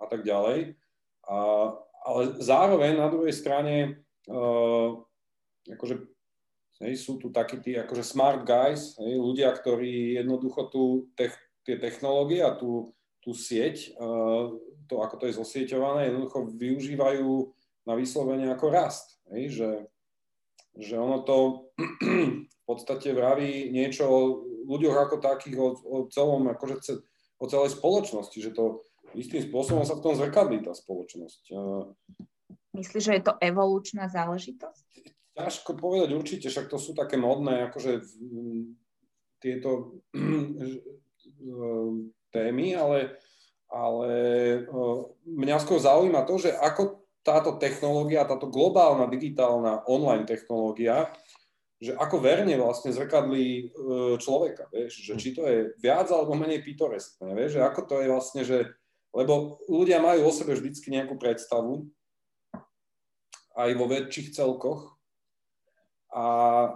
a 0.01 0.05
tak 0.10 0.26
ďalej. 0.26 0.74
A, 1.30 1.38
ale 2.10 2.22
zároveň 2.41 2.97
na 2.97 3.08
druhej 3.14 3.36
strane 3.36 4.01
uh, 4.26 4.97
akože, 5.68 5.95
hej, 6.82 6.93
sú 6.97 7.20
tu 7.20 7.30
takí 7.30 7.60
tí 7.60 7.76
akože 7.76 8.01
smart 8.01 8.47
guys, 8.47 8.95
hej, 8.97 9.20
ľudia, 9.20 9.51
ktorí 9.51 10.18
jednoducho 10.18 10.72
tú 10.72 10.84
tech, 11.14 11.36
tie 11.68 11.76
technológie 11.76 12.39
a 12.39 12.55
tú, 12.55 12.95
tú 13.20 13.36
sieť, 13.36 13.91
to 14.88 14.95
ako 15.03 15.15
to 15.20 15.28
je 15.28 15.36
zosieťované, 15.36 16.07
jednoducho 16.07 16.47
využívajú 16.55 17.28
na 17.84 17.93
vyslovene 17.99 18.47
ako 18.55 18.72
rast. 18.72 19.20
Hej? 19.36 19.59
Že, 19.59 19.72
že 20.80 20.95
ono 20.95 21.28
to 21.28 21.68
v 22.47 22.63
podstate 22.63 23.11
vraví 23.11 23.68
niečo 23.68 24.07
o 24.07 24.20
ľuďoch 24.63 24.95
ako 24.95 25.15
takých, 25.20 25.59
o, 25.59 25.70
o 25.76 25.97
celom, 26.07 26.47
akože 26.47 27.03
o 27.38 27.45
celej 27.51 27.76
spoločnosti, 27.76 28.39
že 28.39 28.55
to 28.55 28.80
istým 29.15 29.43
spôsobom 29.43 29.84
sa 29.84 29.99
v 29.99 30.03
tom 30.07 30.15
zrkadlí 30.15 30.63
tá 30.63 30.72
spoločnosť. 30.72 31.51
Myslíš, 32.76 33.03
že 33.03 33.15
je 33.20 33.24
to 33.28 33.34
evolučná 33.43 34.07
záležitosť? 34.07 34.88
Ťažko 35.36 35.72
povedať 35.78 36.09
určite, 36.15 36.47
však 36.47 36.72
to 36.72 36.80
sú 36.80 36.95
také 36.95 37.20
modné, 37.20 37.70
akože 37.70 38.01
tieto 39.38 40.01
témy, 42.31 42.75
ale, 42.75 43.17
ale 43.71 44.11
ehm, 44.65 45.11
mňa 45.25 45.57
skôr 45.63 45.79
zaujíma 45.81 46.25
to, 46.27 46.38
že 46.38 46.55
ako 46.55 47.03
táto 47.25 47.59
technológia, 47.59 48.27
táto 48.27 48.47
globálna 48.47 49.09
digitálna 49.11 49.83
online 49.89 50.23
technológia 50.23 51.11
že 51.77 51.93
ako 51.93 52.17
verne 52.17 52.57
vlastne 52.57 52.89
zrkadlí 52.89 53.47
e, 53.61 53.65
človeka, 54.17 54.65
vieš, 54.73 54.97
že 54.97 55.13
či 55.21 55.29
to 55.38 55.45
je 55.45 55.77
viac 55.77 56.09
alebo 56.09 56.33
menej 56.33 56.65
pitoreskné, 56.65 57.38
vieš, 57.38 57.61
že 57.61 57.61
ako 57.61 57.81
to 57.85 57.95
je 58.01 58.07
vlastne, 58.09 58.41
že, 58.41 58.59
lebo 59.13 59.61
ľudia 59.69 60.01
majú 60.01 60.25
o 60.25 60.33
sebe 60.33 60.57
vždycky 60.57 60.89
nejakú 60.89 61.21
predstavu, 61.21 61.85
aj 63.53 63.71
vo 63.77 63.85
väčších 63.85 64.33
celkoch, 64.33 64.97
a 66.09 66.25
e, 66.65 66.69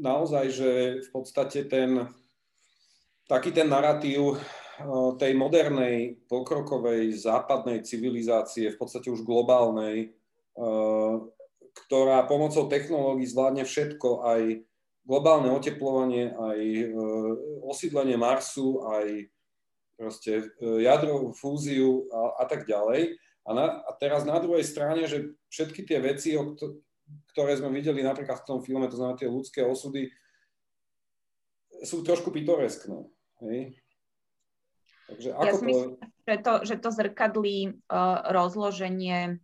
naozaj, 0.00 0.44
že 0.48 0.70
v 1.04 1.08
podstate 1.12 1.68
ten, 1.68 2.08
taký 3.28 3.50
ten 3.52 3.68
narratív 3.68 4.36
e, 4.36 4.38
tej 5.16 5.32
modernej, 5.36 6.20
pokrokovej, 6.28 7.16
západnej 7.16 7.84
civilizácie, 7.84 8.72
v 8.72 8.78
podstate 8.78 9.08
už 9.08 9.24
globálnej, 9.24 9.96
e, 10.04 10.66
ktorá 11.74 12.24
pomocou 12.28 12.68
technológií 12.68 13.26
zvládne 13.26 13.64
všetko, 13.64 14.08
aj 14.24 14.42
globálne 15.04 15.52
oteplovanie, 15.52 16.32
aj 16.32 16.60
e, 16.60 16.86
osídlenie 17.64 18.16
Marsu, 18.20 18.84
aj 18.84 19.28
proste 19.94 20.50
jadrovú 20.58 21.30
fúziu 21.38 22.10
a, 22.10 22.42
a 22.42 22.44
tak 22.50 22.66
ďalej. 22.66 23.14
A, 23.46 23.50
na, 23.54 23.84
a 23.84 23.90
teraz 23.94 24.26
na 24.26 24.40
druhej 24.42 24.66
strane, 24.66 25.06
že 25.06 25.36
všetky 25.52 25.86
tie 25.86 26.02
veci, 26.02 26.34
o, 26.34 26.58
ktoré 27.30 27.54
sme 27.54 27.70
videli 27.70 28.02
napríklad 28.02 28.42
v 28.42 28.48
tom 28.48 28.58
filme, 28.64 28.88
to 28.90 28.98
znamená 28.98 29.14
tie 29.20 29.30
ľudské 29.30 29.60
osudy, 29.62 30.10
sú 31.84 32.00
trošku 32.00 32.32
pitoreskné. 32.32 33.04
Hej? 33.48 33.76
Takže 35.08 35.28
ako 35.36 35.44
ja 35.44 35.52
to... 35.52 35.64
myslím, 35.68 35.92
že 36.24 36.36
to, 36.40 36.52
že 36.64 36.74
to 36.80 36.88
zrkadlí 36.88 37.58
uh, 37.68 38.32
rozloženie 38.32 39.38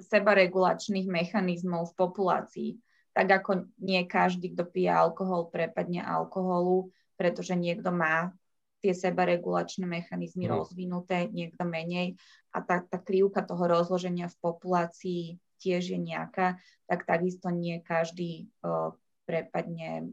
sebaregulačných 0.00 1.04
mechanizmov 1.04 1.92
v 1.92 1.98
populácii. 2.00 2.70
Tak 3.12 3.28
ako 3.28 3.50
nie 3.84 4.08
každý, 4.08 4.56
kto 4.56 4.64
pije 4.64 4.88
alkohol, 4.88 5.52
prepadne 5.52 6.00
alkoholu, 6.00 6.88
pretože 7.20 7.52
niekto 7.52 7.92
má 7.92 8.32
tie 8.80 8.96
sebaregulačné 8.96 9.84
mechanizmy 9.84 10.48
no. 10.48 10.64
rozvinuté, 10.64 11.28
niekto 11.28 11.68
menej. 11.68 12.16
A 12.56 12.64
tá, 12.64 12.80
tá 12.80 12.96
krivka 12.96 13.44
toho 13.44 13.68
rozloženia 13.68 14.32
v 14.32 14.40
populácii 14.40 15.22
tiež 15.60 15.94
je 15.94 16.00
nejaká, 16.00 16.56
tak 16.88 17.04
takisto 17.04 17.52
nie 17.52 17.78
každý 17.84 18.48
uh, 18.64 18.96
prepadne 19.28 20.08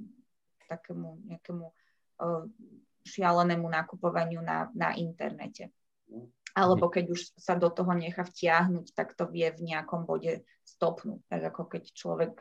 takému 0.68 1.26
nejakému 1.26 1.66
uh, 1.66 1.79
šialenému 3.08 3.66
nakupovaniu 3.66 4.44
na, 4.44 4.68
na 4.76 4.94
internete. 4.94 5.72
No 6.12 6.30
alebo 6.58 6.90
keď 6.90 7.06
už 7.14 7.22
sa 7.38 7.54
do 7.54 7.70
toho 7.70 7.94
nechá 7.94 8.26
vtiahnuť, 8.26 8.92
tak 8.98 9.14
to 9.14 9.30
vie 9.30 9.48
v 9.54 9.62
nejakom 9.74 10.06
bode 10.06 10.42
stopnúť. 10.66 11.22
Tak 11.30 11.42
ako 11.54 11.62
keď 11.70 11.84
človek 11.94 12.34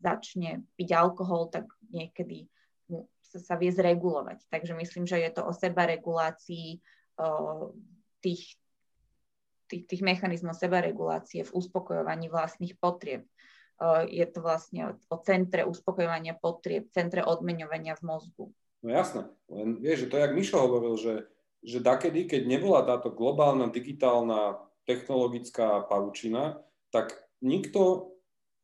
začne 0.00 0.64
piť 0.80 0.90
alkohol, 0.96 1.52
tak 1.52 1.68
niekedy 1.92 2.48
mu 2.88 3.06
sa, 3.20 3.38
sa 3.38 3.54
vie 3.60 3.68
zregulovať. 3.68 4.48
Takže 4.48 4.72
myslím, 4.74 5.04
že 5.04 5.20
je 5.20 5.30
to 5.30 5.44
o 5.44 5.52
sebaregulácii 5.52 6.80
o, 7.20 7.76
tých, 8.24 8.56
tých, 9.68 9.84
tých 9.84 10.02
mechanizmov 10.02 10.56
sebaregulácie 10.56 11.44
v 11.44 11.54
uspokojovaní 11.54 12.32
vlastných 12.32 12.80
potrieb. 12.80 13.28
O, 13.76 14.08
je 14.08 14.24
to 14.24 14.40
vlastne 14.40 14.80
o, 14.88 14.90
o 15.12 15.16
centre 15.20 15.68
uspokojovania 15.68 16.32
potrieb, 16.32 16.88
centre 16.96 17.20
odmeňovania 17.20 17.92
v 18.00 18.02
mozgu. 18.08 18.46
No 18.80 18.88
jasné, 18.88 19.28
len 19.52 19.76
vieš, 19.76 20.06
že 20.06 20.10
to, 20.10 20.16
jak 20.16 20.32
Mišo 20.32 20.56
hovoril, 20.56 20.96
že 20.96 21.14
že 21.60 21.78
dakedy, 21.80 22.24
keď 22.24 22.42
nebola 22.48 22.80
táto 22.84 23.12
globálna 23.12 23.68
digitálna 23.68 24.56
technologická 24.88 25.84
pavučina, 25.84 26.64
tak 26.88 27.12
nikto, 27.44 28.16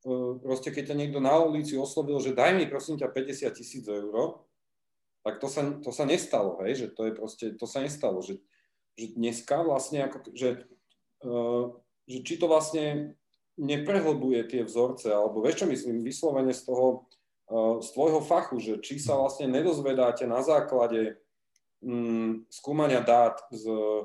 e, 0.03 0.41
proste 0.41 0.73
keď 0.73 0.93
ťa 0.93 0.97
niekto 0.97 1.21
na 1.21 1.37
ulici 1.45 1.77
oslovil, 1.77 2.17
že 2.25 2.33
daj 2.33 2.57
mi 2.57 2.65
prosím 2.65 2.97
ťa 2.97 3.13
50 3.13 3.53
tisíc 3.53 3.85
eur, 3.85 4.41
tak 5.23 5.43
to 5.43 5.49
sa, 5.51 5.77
to 5.85 5.93
sa 5.93 6.09
nestalo, 6.09 6.57
hej, 6.65 6.87
že 6.87 6.89
to 6.95 7.11
je 7.11 7.13
proste, 7.13 7.47
to 7.61 7.67
sa 7.69 7.85
nestalo, 7.85 8.25
že, 8.25 8.41
že 8.97 9.13
dneska 9.13 9.61
vlastne 9.61 10.07
ako, 10.07 10.33
že, 10.33 10.65
uh, 11.27 11.75
že 12.07 12.19
či 12.23 12.39
to 12.39 12.47
vlastne 12.47 13.19
neprehlbuje 13.59 14.47
tie 14.47 14.63
vzorce, 14.63 15.11
alebo 15.11 15.43
vieš 15.43 15.65
čo 15.65 15.67
myslím, 15.67 16.07
vyslovene 16.07 16.55
z 16.55 16.63
toho, 16.63 17.11
z 17.79 17.89
tvojho 17.95 18.21
fachu, 18.27 18.59
že 18.59 18.83
či 18.83 18.99
sa 18.99 19.15
vlastne 19.15 19.47
nedozvedáte 19.47 20.27
na 20.27 20.43
základe 20.43 21.15
Mm, 21.85 22.49
skúmania 22.49 23.05
dát 23.05 23.37
s 23.53 23.63
e, 23.69 24.03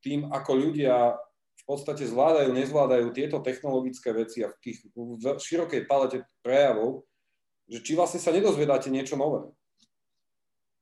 tým, 0.00 0.30
ako 0.30 0.50
ľudia 0.54 1.18
v 1.56 1.64
podstate 1.66 2.06
zvládajú, 2.06 2.54
nezvládajú 2.54 3.10
tieto 3.10 3.42
technologické 3.42 4.14
veci 4.14 4.46
a 4.46 4.54
v 4.54 4.58
tých 4.62 4.86
v 4.94 5.36
širokej 5.36 5.82
palete 5.90 6.22
prejavov, 6.46 7.02
že 7.66 7.82
či 7.82 7.98
vlastne 7.98 8.22
sa 8.22 8.30
nedozvedáte 8.30 8.86
niečo 8.86 9.18
nové. 9.18 9.50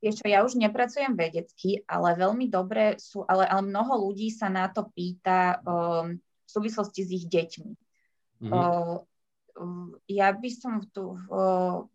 Vieš 0.05 0.21
čo, 0.21 0.27
ja 0.29 0.45
už 0.45 0.61
nepracujem 0.61 1.17
vedecky, 1.17 1.81
ale 1.89 2.21
veľmi 2.21 2.53
dobre 2.53 3.01
sú, 3.01 3.25
ale, 3.25 3.49
ale 3.49 3.65
mnoho 3.65 4.05
ľudí 4.05 4.29
sa 4.29 4.53
na 4.53 4.69
to 4.69 4.93
pýta 4.93 5.65
um, 5.65 6.13
v 6.21 6.51
súvislosti 6.53 7.01
s 7.01 7.11
ich 7.11 7.25
deťmi. 7.33 7.71
Mm-hmm. 8.45 8.53
Uh, 8.53 9.01
ja 10.11 10.29
by 10.35 10.51
som 10.51 10.83
tu 10.91 11.15
uh, 11.15 11.87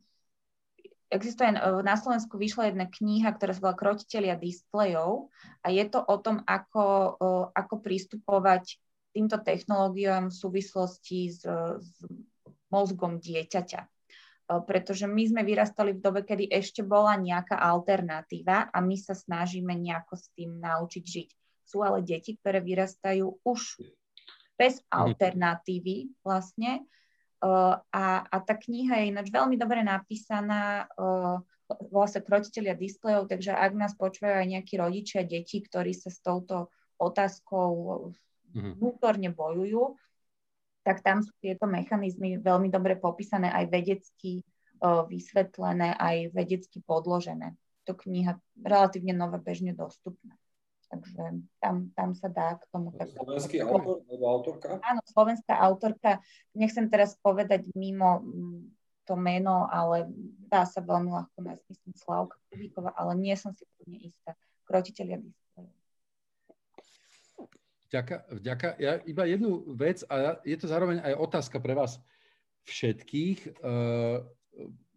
existuje, 1.10 1.50
na 1.84 1.96
Slovensku 1.98 2.38
vyšla 2.38 2.70
jedna 2.70 2.86
kniha, 2.86 3.34
ktorá 3.34 3.52
sa 3.52 3.62
volá 3.66 3.76
Krotiteľia 3.76 4.38
displejov 4.38 5.34
a 5.66 5.74
je 5.74 5.84
to 5.90 6.00
o 6.06 6.16
tom, 6.22 6.46
ako, 6.46 7.18
ako 7.52 7.76
pristupovať 7.82 8.78
týmto 9.10 9.42
technológiám 9.42 10.30
v 10.30 10.38
súvislosti 10.38 11.34
s, 11.34 11.42
s 11.82 11.92
mozgom 12.70 13.18
dieťaťa. 13.18 13.82
Pretože 14.50 15.06
my 15.06 15.24
sme 15.30 15.42
vyrastali 15.46 15.94
v 15.94 16.02
dobe, 16.02 16.22
kedy 16.26 16.50
ešte 16.50 16.82
bola 16.82 17.14
nejaká 17.18 17.58
alternatíva 17.58 18.70
a 18.70 18.78
my 18.82 18.98
sa 18.98 19.14
snažíme 19.14 19.74
nejako 19.78 20.18
s 20.18 20.26
tým 20.34 20.58
naučiť 20.58 21.04
žiť. 21.06 21.30
Sú 21.70 21.86
ale 21.86 22.02
deti, 22.02 22.34
ktoré 22.38 22.62
vyrastajú 22.62 23.46
už 23.46 23.82
bez 24.58 24.82
mhm. 24.82 24.86
alternatívy 24.90 26.14
vlastne 26.22 26.86
a, 27.40 28.06
a 28.28 28.38
tá 28.44 28.54
kniha 28.56 29.00
je 29.00 29.10
ináč 29.16 29.28
veľmi 29.32 29.56
dobre 29.56 29.80
napísaná, 29.80 30.92
volá 31.90 32.08
sa 32.10 32.20
Krotiteľia 32.20 32.76
displejov, 32.76 33.32
takže 33.32 33.56
ak 33.56 33.72
nás 33.78 33.94
počúvajú 33.96 34.44
aj 34.44 34.48
nejakí 34.48 34.76
rodičia, 34.76 35.24
deti, 35.24 35.64
ktorí 35.64 35.96
sa 35.96 36.12
s 36.12 36.20
touto 36.20 36.74
otázkou 37.00 37.72
mhm. 38.52 38.80
vnútorne 38.80 39.30
bojujú, 39.32 39.96
tak 40.84 41.04
tam 41.06 41.22
sú 41.22 41.32
tieto 41.40 41.70
mechanizmy 41.70 42.40
veľmi 42.40 42.72
dobre 42.72 42.98
popísané, 42.98 43.52
aj 43.52 43.70
vedecky 43.70 44.44
vysvetlené, 44.82 45.96
aj 46.00 46.32
vedecky 46.32 46.80
podložené. 46.80 47.54
To 47.84 47.94
kniha 47.94 48.40
relatívne 48.64 49.12
nové, 49.12 49.38
bežne 49.44 49.76
dostupná. 49.76 50.40
Takže 50.90 51.46
tam, 51.62 51.94
tam 51.94 52.10
sa 52.18 52.28
dá 52.34 52.58
k 52.58 52.66
tomu... 52.74 52.90
Tak... 52.98 53.14
Slovenský 53.14 53.62
autor 53.62 54.02
alebo 54.10 54.26
autorka? 54.26 54.82
Áno, 54.82 55.06
slovenská 55.06 55.54
autorka. 55.54 56.18
Nechcem 56.58 56.90
teraz 56.90 57.14
povedať 57.22 57.70
mimo 57.78 58.26
mm, 58.26 58.74
to 59.06 59.14
meno, 59.14 59.70
ale 59.70 60.10
dá 60.50 60.66
sa 60.66 60.82
veľmi 60.82 61.14
ľahko 61.14 61.38
nájsť, 61.46 61.64
myslím, 61.70 61.94
Slavka 61.94 62.38
Kubíková, 62.50 62.90
ale 62.98 63.14
nie 63.22 63.38
som 63.38 63.54
si 63.54 63.66
úplne 63.78 64.10
istá. 64.10 64.34
Krotiteľia 64.66 65.22
displejov. 65.22 65.74
Vďaka, 67.90 68.16
vďaka. 68.38 68.68
Ja 68.78 69.02
iba 69.06 69.24
jednu 69.26 69.66
vec, 69.74 70.06
a 70.10 70.38
je 70.46 70.58
to 70.58 70.70
zároveň 70.70 71.02
aj 71.02 71.18
otázka 71.18 71.58
pre 71.58 71.74
vás 71.74 71.98
všetkých. 72.70 73.62
Uh, 73.66 74.26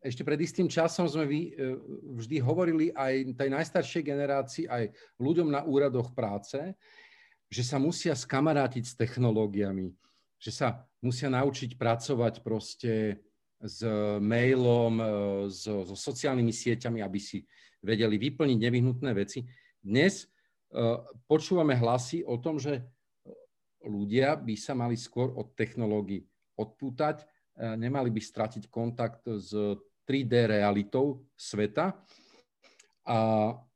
ešte 0.02 0.26
pred 0.26 0.38
istým 0.42 0.66
časom 0.66 1.06
sme 1.06 1.24
vy, 1.30 1.40
e, 1.54 1.78
vždy 2.18 2.36
hovorili 2.42 2.90
aj 2.90 3.38
tej 3.38 3.48
najstaršej 3.54 4.02
generácii, 4.02 4.64
aj 4.66 4.90
ľuďom 5.22 5.48
na 5.54 5.62
úradoch 5.62 6.10
práce, 6.10 6.58
že 7.46 7.62
sa 7.62 7.78
musia 7.78 8.18
skamarátiť 8.18 8.82
s 8.82 8.98
technológiami, 8.98 9.94
že 10.42 10.50
sa 10.50 10.82
musia 10.98 11.30
naučiť 11.30 11.78
pracovať 11.78 12.42
proste 12.42 13.22
s 13.62 13.78
mailom, 14.18 14.94
e, 14.98 15.04
so, 15.54 15.86
so 15.86 15.94
sociálnymi 15.94 16.50
sieťami, 16.50 16.98
aby 16.98 17.18
si 17.22 17.46
vedeli 17.78 18.18
vyplniť 18.18 18.58
nevyhnutné 18.58 19.10
veci. 19.10 19.42
Dnes 19.82 20.30
uh, 20.70 21.02
počúvame 21.26 21.74
hlasy 21.74 22.22
o 22.22 22.38
tom, 22.38 22.62
že 22.62 22.78
ľudia 23.82 24.38
by 24.38 24.54
sa 24.54 24.78
mali 24.78 24.94
skôr 24.94 25.34
od 25.34 25.50
technológií 25.58 26.22
odpútať, 26.54 27.26
nemali 27.58 28.14
by 28.14 28.22
stratiť 28.22 28.70
kontakt 28.70 29.26
s 29.26 29.50
3D 30.06 30.58
realitou 30.58 31.22
sveta. 31.36 31.94
A 33.06 33.16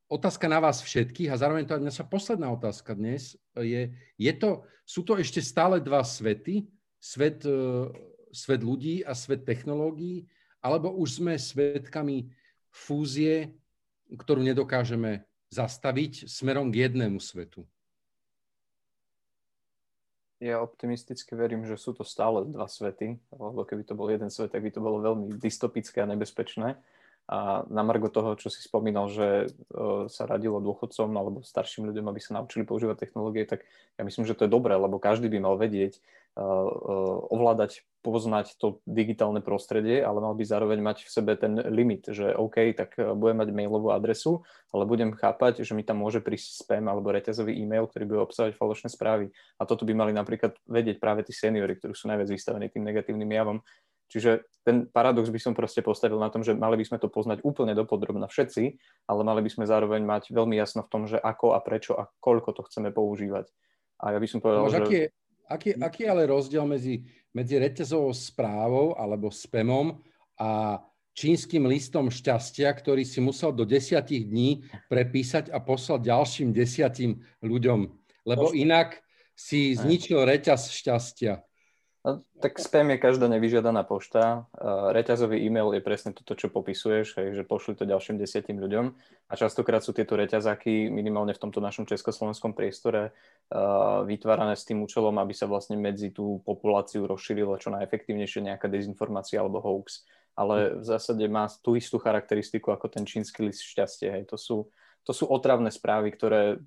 otázka 0.06 0.46
na 0.46 0.62
vás 0.62 0.82
všetkých, 0.82 1.30
a 1.30 1.40
zároveň 1.40 1.66
to 1.66 1.74
je 1.78 1.88
naša 1.90 2.06
posledná 2.06 2.50
otázka 2.50 2.94
dnes, 2.94 3.34
je, 3.58 3.90
je 4.18 4.32
to, 4.38 4.62
sú 4.86 5.02
to 5.02 5.18
ešte 5.18 5.42
stále 5.42 5.82
dva 5.82 6.06
svety, 6.06 6.66
svet, 7.02 7.42
e, 7.42 7.90
svet 8.30 8.62
ľudí 8.62 9.02
a 9.02 9.14
svet 9.14 9.42
technológií, 9.42 10.26
alebo 10.62 10.94
už 10.94 11.22
sme 11.22 11.34
svetkami 11.38 12.30
fúzie, 12.70 13.54
ktorú 14.10 14.42
nedokážeme 14.42 15.26
zastaviť 15.50 16.30
smerom 16.30 16.70
k 16.70 16.86
jednému 16.86 17.18
svetu? 17.18 17.66
Ja 20.36 20.60
optimisticky 20.60 21.32
verím, 21.32 21.64
že 21.64 21.80
sú 21.80 21.96
to 21.96 22.04
stále 22.04 22.44
dva 22.44 22.68
svety, 22.68 23.16
lebo 23.32 23.64
keby 23.64 23.88
to 23.88 23.96
bol 23.96 24.12
jeden 24.12 24.28
svet, 24.28 24.52
tak 24.52 24.60
by 24.60 24.68
to 24.68 24.84
bolo 24.84 25.00
veľmi 25.00 25.40
dystopické 25.40 26.04
a 26.04 26.10
nebezpečné. 26.12 26.76
A 27.26 27.66
na 27.72 27.82
margo 27.82 28.06
toho, 28.06 28.38
čo 28.38 28.52
si 28.52 28.62
spomínal, 28.62 29.10
že 29.10 29.50
sa 30.12 30.30
radilo 30.30 30.62
dôchodcom 30.62 31.10
alebo 31.10 31.38
starším 31.42 31.90
ľuďom, 31.90 32.06
aby 32.06 32.20
sa 32.22 32.38
naučili 32.38 32.62
používať 32.62 33.02
technológie, 33.02 33.48
tak 33.48 33.66
ja 33.98 34.06
myslím, 34.06 34.28
že 34.28 34.36
to 34.36 34.46
je 34.46 34.54
dobré, 34.54 34.76
lebo 34.78 35.02
každý 35.02 35.26
by 35.32 35.42
mal 35.42 35.58
vedieť 35.58 35.98
ovládať, 36.36 37.80
poznať 38.04 38.60
to 38.60 38.84
digitálne 38.84 39.40
prostredie, 39.40 40.04
ale 40.04 40.20
mal 40.20 40.36
by 40.36 40.44
zároveň 40.44 40.84
mať 40.84 41.08
v 41.08 41.10
sebe 41.10 41.32
ten 41.32 41.56
limit, 41.72 42.12
že 42.12 42.36
OK, 42.36 42.76
tak 42.76 42.92
budem 43.16 43.40
mať 43.40 43.56
mailovú 43.56 43.88
adresu, 43.88 44.44
ale 44.68 44.84
budem 44.84 45.16
chápať, 45.16 45.64
že 45.64 45.72
mi 45.72 45.80
tam 45.80 46.04
môže 46.04 46.20
prísť 46.20 46.62
spam 46.62 46.92
alebo 46.92 47.08
reťazový 47.08 47.56
e-mail, 47.56 47.88
ktorý 47.88 48.04
bude 48.04 48.20
obsahovať 48.28 48.52
falošné 48.52 48.92
správy. 48.92 49.32
A 49.56 49.64
toto 49.64 49.88
by 49.88 49.96
mali 49.96 50.12
napríklad 50.12 50.60
vedieť 50.68 51.00
práve 51.00 51.24
tí 51.24 51.32
seniory, 51.32 51.80
ktorí 51.80 51.96
sú 51.96 52.12
najviac 52.12 52.28
vystavení 52.28 52.68
tým 52.68 52.84
negatívnym 52.84 53.32
javom. 53.32 53.58
Čiže 54.06 54.46
ten 54.62 54.86
paradox 54.86 55.32
by 55.32 55.40
som 55.42 55.56
proste 55.56 55.82
postavil 55.82 56.20
na 56.22 56.30
tom, 56.30 56.46
že 56.46 56.54
mali 56.54 56.78
by 56.78 56.86
sme 56.86 56.98
to 57.02 57.10
poznať 57.10 57.42
úplne 57.42 57.74
dopodrobna 57.74 58.30
všetci, 58.30 58.78
ale 59.10 59.20
mali 59.26 59.42
by 59.42 59.50
sme 59.50 59.64
zároveň 59.66 60.04
mať 60.06 60.30
veľmi 60.30 60.54
jasno 60.54 60.86
v 60.86 60.90
tom, 60.92 61.02
že 61.10 61.18
ako 61.18 61.56
a 61.56 61.64
prečo 61.64 61.98
a 61.98 62.06
koľko 62.22 62.54
to 62.54 62.62
chceme 62.70 62.94
používať. 62.94 63.50
A 63.98 64.14
ja 64.14 64.20
by 64.22 64.28
som 64.30 64.38
povedal, 64.38 64.62
no, 64.62 64.70
že... 64.70 64.78
Aký, 64.84 65.02
aký, 65.48 65.78
aký 65.78 66.02
ale 66.10 66.26
rozdiel 66.26 66.66
medzi, 66.66 67.06
medzi 67.34 67.56
reťazovou 67.58 68.12
správou 68.14 68.86
alebo 68.98 69.30
spamom 69.30 69.98
a 70.36 70.82
čínskym 71.16 71.64
listom 71.64 72.12
šťastia, 72.12 72.68
ktorý 72.76 73.02
si 73.08 73.24
musel 73.24 73.56
do 73.56 73.64
desiatich 73.64 74.28
dní 74.28 74.68
prepísať 74.92 75.48
a 75.48 75.58
poslať 75.64 76.12
ďalším 76.12 76.52
desiatim 76.52 77.24
ľuďom. 77.40 77.88
Lebo 78.28 78.52
inak 78.52 79.00
si 79.32 79.72
zničil 79.72 80.28
reťaz 80.28 80.68
šťastia. 80.72 81.40
No, 82.06 82.22
tak 82.38 82.62
spam 82.62 82.94
je 82.94 83.02
každá 83.02 83.26
nevyžiadaná 83.26 83.82
pošta. 83.82 84.46
Reťazový 84.94 85.42
e-mail 85.42 85.74
je 85.74 85.82
presne 85.82 86.14
toto, 86.14 86.38
čo 86.38 86.46
popisuješ, 86.46 87.18
hej, 87.18 87.34
že 87.34 87.42
pošli 87.42 87.74
to 87.74 87.82
ďalším 87.82 88.14
desiatim 88.14 88.62
ľuďom. 88.62 88.94
A 89.26 89.34
častokrát 89.34 89.82
sú 89.82 89.90
tieto 89.90 90.14
reťazáky 90.14 90.86
minimálne 90.86 91.34
v 91.34 91.42
tomto 91.42 91.58
našom 91.58 91.82
československom 91.82 92.54
priestore 92.54 93.10
vytvárané 94.06 94.54
s 94.54 94.62
tým 94.62 94.86
účelom, 94.86 95.18
aby 95.18 95.34
sa 95.34 95.50
vlastne 95.50 95.74
medzi 95.74 96.14
tú 96.14 96.38
populáciu 96.46 97.10
rozšírila 97.10 97.58
čo 97.58 97.74
najefektívnejšie 97.74 98.54
nejaká 98.54 98.70
dezinformácia 98.70 99.42
alebo 99.42 99.58
hoax. 99.58 100.06
Ale 100.38 100.78
v 100.78 100.86
zásade 100.86 101.26
má 101.26 101.50
tú 101.58 101.74
istú 101.74 101.98
charakteristiku 101.98 102.70
ako 102.70 102.86
ten 102.86 103.02
čínsky 103.02 103.42
list 103.42 103.66
šťastie. 103.66 104.14
Hej. 104.14 104.30
To 104.30 104.38
sú 104.38 104.56
to 105.06 105.14
sú 105.14 105.30
otravné 105.30 105.70
správy, 105.70 106.10
ktoré 106.10 106.58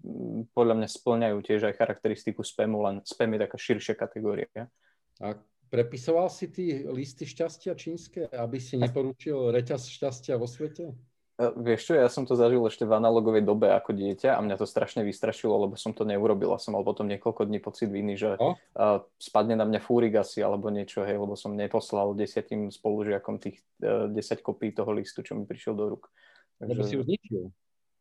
podľa 0.56 0.76
mňa 0.80 0.88
splňajú 0.88 1.38
tiež 1.44 1.68
aj 1.68 1.76
charakteristiku 1.76 2.40
spamu, 2.40 2.80
len 2.88 2.96
spam 3.04 3.36
je 3.36 3.40
taká 3.44 3.58
širšia 3.60 3.96
kategória. 4.00 4.48
A 5.20 5.36
prepisoval 5.70 6.32
si 6.32 6.50
ty 6.50 6.88
listy 6.90 7.28
šťastia 7.28 7.76
čínske, 7.76 8.26
aby 8.32 8.58
si 8.58 8.80
neporučil 8.80 9.54
reťaz 9.54 9.92
šťastia 9.92 10.40
vo 10.40 10.50
svete? 10.50 10.96
E, 11.40 11.46
vieš 11.56 11.88
čo, 11.88 11.94
ja 11.96 12.12
som 12.12 12.28
to 12.28 12.36
zažil 12.36 12.60
ešte 12.68 12.84
v 12.84 13.00
analogovej 13.00 13.48
dobe 13.48 13.72
ako 13.72 13.96
dieťa 13.96 14.36
a 14.36 14.44
mňa 14.44 14.60
to 14.60 14.68
strašne 14.68 15.08
vystrašilo, 15.08 15.56
lebo 15.56 15.80
som 15.80 15.96
to 15.96 16.04
neurobil 16.04 16.52
a 16.52 16.60
som 16.60 16.76
mal 16.76 16.84
potom 16.84 17.08
niekoľko 17.08 17.48
dní 17.48 17.64
pocit 17.64 17.88
viny, 17.88 18.20
že 18.20 18.36
no? 18.36 18.60
uh, 18.76 19.08
spadne 19.16 19.56
na 19.56 19.64
mňa 19.64 19.80
fúrik 19.80 20.20
asi 20.20 20.44
alebo 20.44 20.68
niečo, 20.68 21.08
hej, 21.08 21.16
lebo 21.16 21.40
som 21.40 21.56
neposlal 21.56 22.12
desiatým 22.12 22.68
spolužiakom 22.74 23.40
tých 23.40 23.64
uh, 23.86 24.12
10 24.12 24.20
kopí 24.44 24.76
toho 24.76 24.92
listu, 24.92 25.24
čo 25.24 25.40
mi 25.40 25.48
prišiel 25.48 25.80
do 25.80 25.96
rúk. 25.96 26.12
Takže... 26.60 26.72
Lebo 26.76 26.84
si 26.84 26.96
ho 27.00 27.04
zničil. 27.08 27.44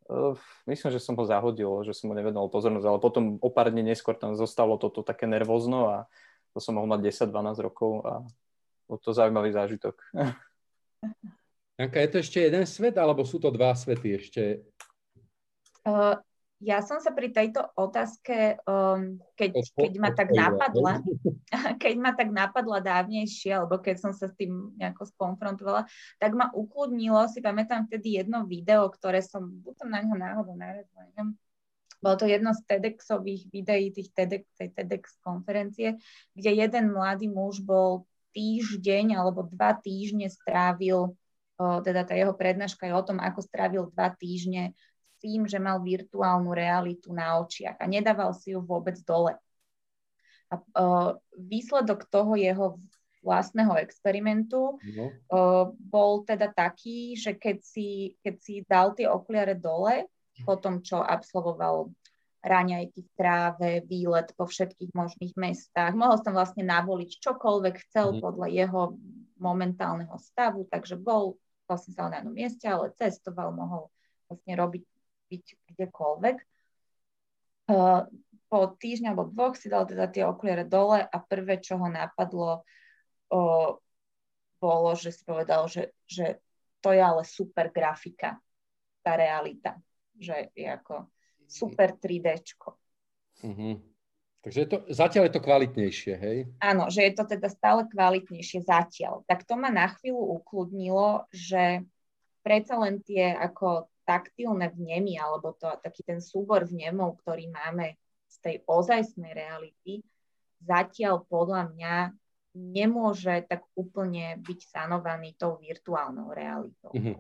Uh, 0.08 0.34
myslím, 0.66 0.90
že 0.90 1.04
som 1.04 1.14
ho 1.14 1.24
zahodil, 1.28 1.68
že 1.86 1.92
som 1.94 2.10
mu 2.10 2.18
nevedol 2.18 2.48
pozornosť, 2.50 2.86
ale 2.90 2.98
potom 2.98 3.36
o 3.38 3.50
pár 3.52 3.70
dní 3.70 3.86
neskôr 3.86 4.18
tam 4.18 4.34
zostalo 4.34 4.80
toto 4.80 5.04
také 5.04 5.28
nervózno 5.28 5.92
a 5.92 5.96
to 6.52 6.58
som 6.58 6.76
mohol 6.76 6.88
mať 6.90 7.28
10-12 7.28 7.66
rokov 7.66 8.02
a 8.04 8.24
bol 8.88 8.98
to 9.00 9.12
zaujímavý 9.12 9.52
zážitok. 9.52 9.94
Janka, 11.78 11.98
je 12.02 12.10
to 12.10 12.18
ešte 12.18 12.38
jeden 12.42 12.66
svet, 12.66 12.98
alebo 12.98 13.22
sú 13.22 13.38
to 13.38 13.54
dva 13.54 13.70
svety 13.70 14.18
ešte? 14.18 14.42
Uh, 15.86 16.18
ja 16.58 16.82
som 16.82 16.98
sa 16.98 17.14
pri 17.14 17.30
tejto 17.30 17.62
otázke, 17.78 18.58
um, 18.66 19.22
keď, 19.38 19.62
keď 19.78 19.92
ma 20.02 20.10
tak 20.10 20.34
napadla, 20.34 20.98
keď 21.82 21.94
ma 22.02 22.10
tak 22.18 22.34
napadla 22.34 22.82
dávnejšie, 22.82 23.54
alebo 23.54 23.78
keď 23.78 23.96
som 24.02 24.10
sa 24.10 24.26
s 24.26 24.34
tým 24.34 24.74
nejako 24.74 25.06
skonfrontovala, 25.06 25.86
tak 26.18 26.34
ma 26.34 26.50
ukludnilo, 26.50 27.30
si 27.30 27.38
pamätám 27.38 27.86
vtedy 27.86 28.18
jedno 28.18 28.42
video, 28.42 28.90
ktoré 28.90 29.22
som, 29.22 29.46
buď 29.46 29.86
na 29.86 30.02
neho 30.02 30.18
náhodou 30.18 30.58
narazila, 30.58 31.06
neviem, 31.14 31.38
bolo 31.98 32.14
to 32.14 32.26
jedno 32.30 32.54
z 32.54 32.62
TEDxových 32.62 33.50
videí, 33.50 33.90
tých 33.90 34.14
TEDx, 34.14 34.46
tej 34.54 34.70
TEDx 34.70 35.18
konferencie, 35.18 35.98
kde 36.34 36.50
jeden 36.54 36.94
mladý 36.94 37.26
muž 37.26 37.58
bol 37.58 38.06
týždeň 38.32 39.18
alebo 39.18 39.50
dva 39.50 39.74
týždne 39.74 40.30
strávil, 40.30 41.18
teda 41.58 42.06
tá 42.06 42.14
jeho 42.14 42.30
prednáška 42.38 42.86
je 42.86 42.94
o 42.94 43.02
tom, 43.02 43.18
ako 43.18 43.42
strávil 43.42 43.90
dva 43.90 44.14
týždne 44.14 44.78
s 44.78 45.14
tým, 45.18 45.50
že 45.50 45.58
mal 45.58 45.82
virtuálnu 45.82 46.54
realitu 46.54 47.10
na 47.10 47.42
očiach 47.42 47.82
a 47.82 47.90
nedával 47.90 48.30
si 48.30 48.54
ju 48.54 48.62
vôbec 48.62 48.94
dole. 49.02 49.34
A 50.48 50.62
výsledok 51.34 52.06
toho 52.06 52.38
jeho 52.38 52.78
vlastného 53.26 53.74
experimentu 53.82 54.78
no. 54.78 55.06
bol 55.74 56.22
teda 56.22 56.54
taký, 56.54 57.18
že 57.18 57.34
keď 57.34 57.58
si, 57.60 58.14
keď 58.22 58.34
si 58.38 58.54
dal 58.62 58.94
tie 58.94 59.10
okuliare 59.10 59.58
dole, 59.58 60.06
po 60.46 60.54
tom, 60.58 60.82
čo 60.82 61.00
absolvoval 61.00 61.90
raňajky 62.42 63.00
v 63.02 63.10
tráve, 63.18 63.70
výlet 63.82 64.30
po 64.38 64.46
všetkých 64.46 64.94
možných 64.94 65.34
mestách. 65.34 65.92
Mohol 65.98 66.22
som 66.22 66.32
vlastne 66.34 66.62
navoliť 66.62 67.18
čokoľvek 67.18 67.74
chcel 67.88 68.18
mm. 68.18 68.20
podľa 68.22 68.46
jeho 68.46 68.82
momentálneho 69.38 70.14
stavu, 70.18 70.66
takže 70.70 70.98
bol 70.98 71.38
vlastne 71.66 71.92
sa 71.94 72.08
na 72.08 72.22
jednom 72.22 72.34
mieste, 72.34 72.64
ale 72.64 72.94
cestoval, 72.96 73.52
mohol 73.52 73.90
vlastne 74.30 74.54
robiť 74.56 74.84
byť 75.28 75.44
kdekoľvek. 75.76 76.36
Uh, 77.68 78.08
po 78.48 78.72
týždňa 78.80 79.12
alebo 79.12 79.28
dvoch 79.28 79.60
si 79.60 79.68
dal 79.68 79.84
teda 79.84 80.08
tie 80.08 80.24
okuliare 80.24 80.64
dole 80.64 81.04
a 81.04 81.16
prvé, 81.20 81.60
čo 81.60 81.76
ho 81.76 81.84
napadlo, 81.84 82.64
uh, 83.28 83.76
bolo, 84.56 84.90
že 84.96 85.12
si 85.12 85.20
povedal, 85.28 85.68
že, 85.68 85.92
že 86.08 86.40
to 86.80 86.96
je 86.96 87.02
ale 87.04 87.28
super 87.28 87.68
grafika, 87.68 88.40
tá 89.04 89.20
realita 89.20 89.76
že 90.18 90.50
je 90.52 90.66
ako 90.66 91.08
super 91.48 91.96
3D. 91.96 92.44
Mm-hmm. 93.42 93.74
Takže 94.38 94.58
je 94.62 94.68
to, 94.70 94.78
zatiaľ 94.94 95.22
je 95.26 95.34
to 95.34 95.42
kvalitnejšie, 95.42 96.14
hej? 96.14 96.38
Áno, 96.62 96.86
že 96.94 97.10
je 97.10 97.12
to 97.14 97.24
teda 97.26 97.48
stále 97.50 97.90
kvalitnejšie 97.90 98.62
zatiaľ. 98.62 99.26
Tak 99.26 99.42
to 99.42 99.58
ma 99.58 99.66
na 99.66 99.90
chvíľu 99.90 100.38
ukludnilo, 100.38 101.26
že 101.34 101.82
predsa 102.46 102.78
len 102.78 103.02
tie 103.02 103.34
ako 103.34 103.90
taktilné 104.06 104.72
vnemy, 104.72 105.18
alebo 105.18 105.52
to, 105.58 105.68
taký 105.82 106.06
ten 106.06 106.22
súbor 106.22 106.64
vnemov, 106.64 107.20
ktorý 107.20 107.50
máme 107.50 107.98
z 108.30 108.36
tej 108.40 108.56
ozajstnej 108.64 109.36
reality, 109.36 110.00
zatiaľ 110.64 111.26
podľa 111.28 111.74
mňa 111.74 111.94
nemôže 112.56 113.44
tak 113.46 113.66
úplne 113.76 114.40
byť 114.40 114.60
sanovaný 114.64 115.36
tou 115.36 115.60
virtuálnou 115.60 116.32
realitou. 116.32 116.94
Mm-hmm. 116.94 117.16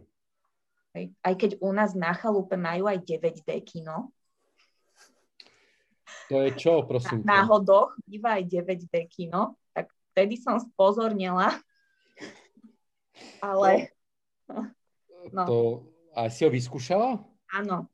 Hej. 0.98 1.14
Aj 1.22 1.34
keď 1.38 1.62
u 1.62 1.70
nás 1.70 1.94
na 1.94 2.10
chalupe 2.10 2.58
majú 2.58 2.90
aj 2.90 2.98
9D 3.06 3.46
kino. 3.62 4.10
To 6.26 6.42
je 6.42 6.50
čo, 6.58 6.82
prosím? 6.82 7.22
Na, 7.22 7.40
na 7.40 7.46
hodoch 7.46 7.94
býva 8.02 8.42
aj 8.42 8.50
9D 8.50 9.06
kino, 9.06 9.54
tak 9.70 9.94
vtedy 10.10 10.34
som 10.34 10.58
spozornila. 10.58 11.54
Ale... 13.38 13.94
No. 15.30 15.44
To, 15.46 15.58
a 16.18 16.26
si 16.32 16.42
ho 16.42 16.50
vyskúšala? 16.50 17.22
Áno. 17.54 17.86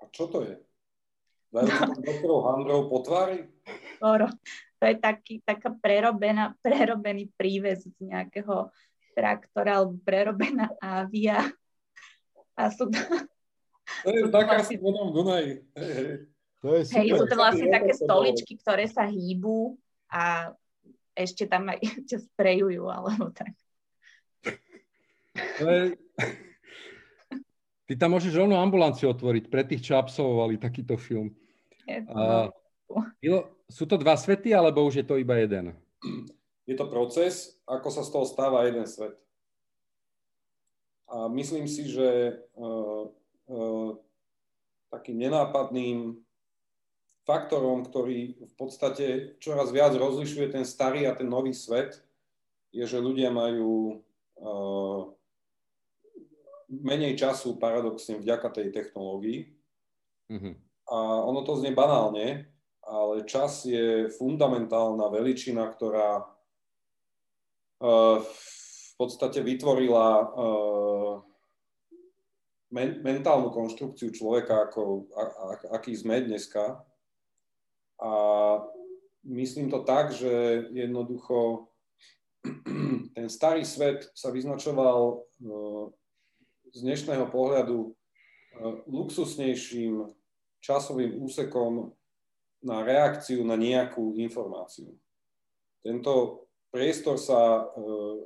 A 0.00 0.08
čo 0.08 0.30
to 0.32 0.40
je? 0.40 0.56
Dajú 1.52 1.68
to 1.68 2.00
doktorov 2.00 2.40
handrov 2.48 2.80
po 2.88 2.98
tvári? 3.04 3.44
Skoro. 4.00 4.32
To 4.80 4.84
je 4.88 4.96
taký, 4.96 5.34
taká 5.44 5.68
prerobená, 5.74 6.56
prerobený 6.64 7.28
príves 7.36 7.84
z 7.84 7.98
nejakého 8.02 8.72
traktora 9.12 9.84
alebo 9.84 10.00
prerobená 10.00 10.72
avia 10.80 11.52
a 12.56 12.62
sú 12.72 12.88
to... 12.88 12.98
To 14.02 14.08
je 14.08 14.64
si 14.64 14.78
vodom 14.78 15.10
v 15.10 15.14
Dunaji. 15.14 15.50
Hej, 16.62 17.08
sú 17.18 17.26
to 17.26 17.34
vlastne 17.34 17.68
také 17.68 17.92
stoličky, 17.92 18.54
ktoré 18.62 18.86
sa 18.86 19.04
hýbu 19.10 19.74
a 20.06 20.54
ešte 21.18 21.50
tam 21.50 21.68
aj 21.68 21.82
ťa 22.08 22.18
sprejujú, 22.22 22.86
alebo 22.88 23.34
tak. 23.34 23.52
je... 25.58 25.98
Ty 27.82 27.92
tam 27.98 28.14
môžeš 28.16 28.32
rovno 28.38 28.56
ambulanciu 28.56 29.10
otvoriť 29.10 29.50
pre 29.50 29.66
tých, 29.66 29.90
čo 29.90 29.98
absolvovali 29.98 30.56
takýto 30.56 30.96
film. 30.96 31.34
Je 31.84 32.00
to... 32.06 32.14
A, 32.14 32.48
sú 33.72 33.84
to 33.88 33.96
dva 33.96 34.14
svety, 34.14 34.54
alebo 34.54 34.84
už 34.86 35.02
je 35.02 35.06
to 35.06 35.18
iba 35.18 35.36
jeden? 35.40 35.74
Je 36.68 36.76
to 36.78 36.86
proces, 36.86 37.58
ako 37.66 37.88
sa 37.90 38.06
z 38.06 38.10
toho 38.12 38.24
stáva 38.28 38.68
jeden 38.68 38.86
svet. 38.86 39.18
A 41.08 41.28
myslím 41.28 41.66
si, 41.68 41.88
že 41.90 42.38
uh, 42.56 43.08
uh, 43.48 43.90
takým 44.92 45.18
nenápadným 45.18 46.20
faktorom, 47.22 47.86
ktorý 47.86 48.34
v 48.42 48.54
podstate 48.58 49.38
čoraz 49.38 49.70
viac 49.70 49.94
rozlišuje 49.94 50.52
ten 50.52 50.64
starý 50.66 51.06
a 51.06 51.14
ten 51.14 51.30
nový 51.30 51.54
svet, 51.54 52.02
je, 52.72 52.82
že 52.82 52.98
ľudia 52.98 53.30
majú 53.30 54.00
uh, 54.40 55.12
menej 56.68 57.20
času 57.20 57.60
paradoxne 57.60 58.16
vďaka 58.16 58.48
tej 58.48 58.72
technológii. 58.72 59.52
Mm-hmm. 60.32 60.54
A 60.88 60.96
ono 61.28 61.44
to 61.44 61.60
znie 61.60 61.76
banálne, 61.76 62.48
ale 62.82 63.28
čas 63.28 63.68
je 63.68 64.08
fundamentálna 64.16 65.06
veličina, 65.12 65.68
ktorá 65.68 66.24
uh, 66.24 68.18
v 68.92 68.94
podstate 69.00 69.40
vytvorila 69.40 70.08
uh, 70.20 71.24
men- 72.72 73.00
mentálnu 73.00 73.48
konštrukciu 73.48 74.12
človeka, 74.12 74.68
ako, 74.68 75.08
a, 75.16 75.22
a, 75.22 75.44
aký 75.80 75.96
sme 75.96 76.20
dneska. 76.20 76.84
A 78.02 78.12
myslím 79.24 79.72
to 79.72 79.80
tak, 79.84 80.12
že 80.12 80.66
jednoducho 80.76 81.68
ten 83.16 83.26
starý 83.32 83.64
svet 83.64 84.12
sa 84.12 84.28
vyznačoval 84.28 85.24
uh, 85.24 85.84
z 86.72 86.78
dnešného 86.84 87.32
pohľadu 87.32 87.78
uh, 87.88 87.94
luxusnejším 88.88 90.12
časovým 90.60 91.16
úsekom 91.18 91.96
na 92.62 92.86
reakciu 92.86 93.42
na 93.42 93.58
nejakú 93.58 94.14
informáciu. 94.14 94.94
Tento 95.82 96.46
priestor 96.72 97.20
sa 97.20 97.68
uh, 97.68 97.68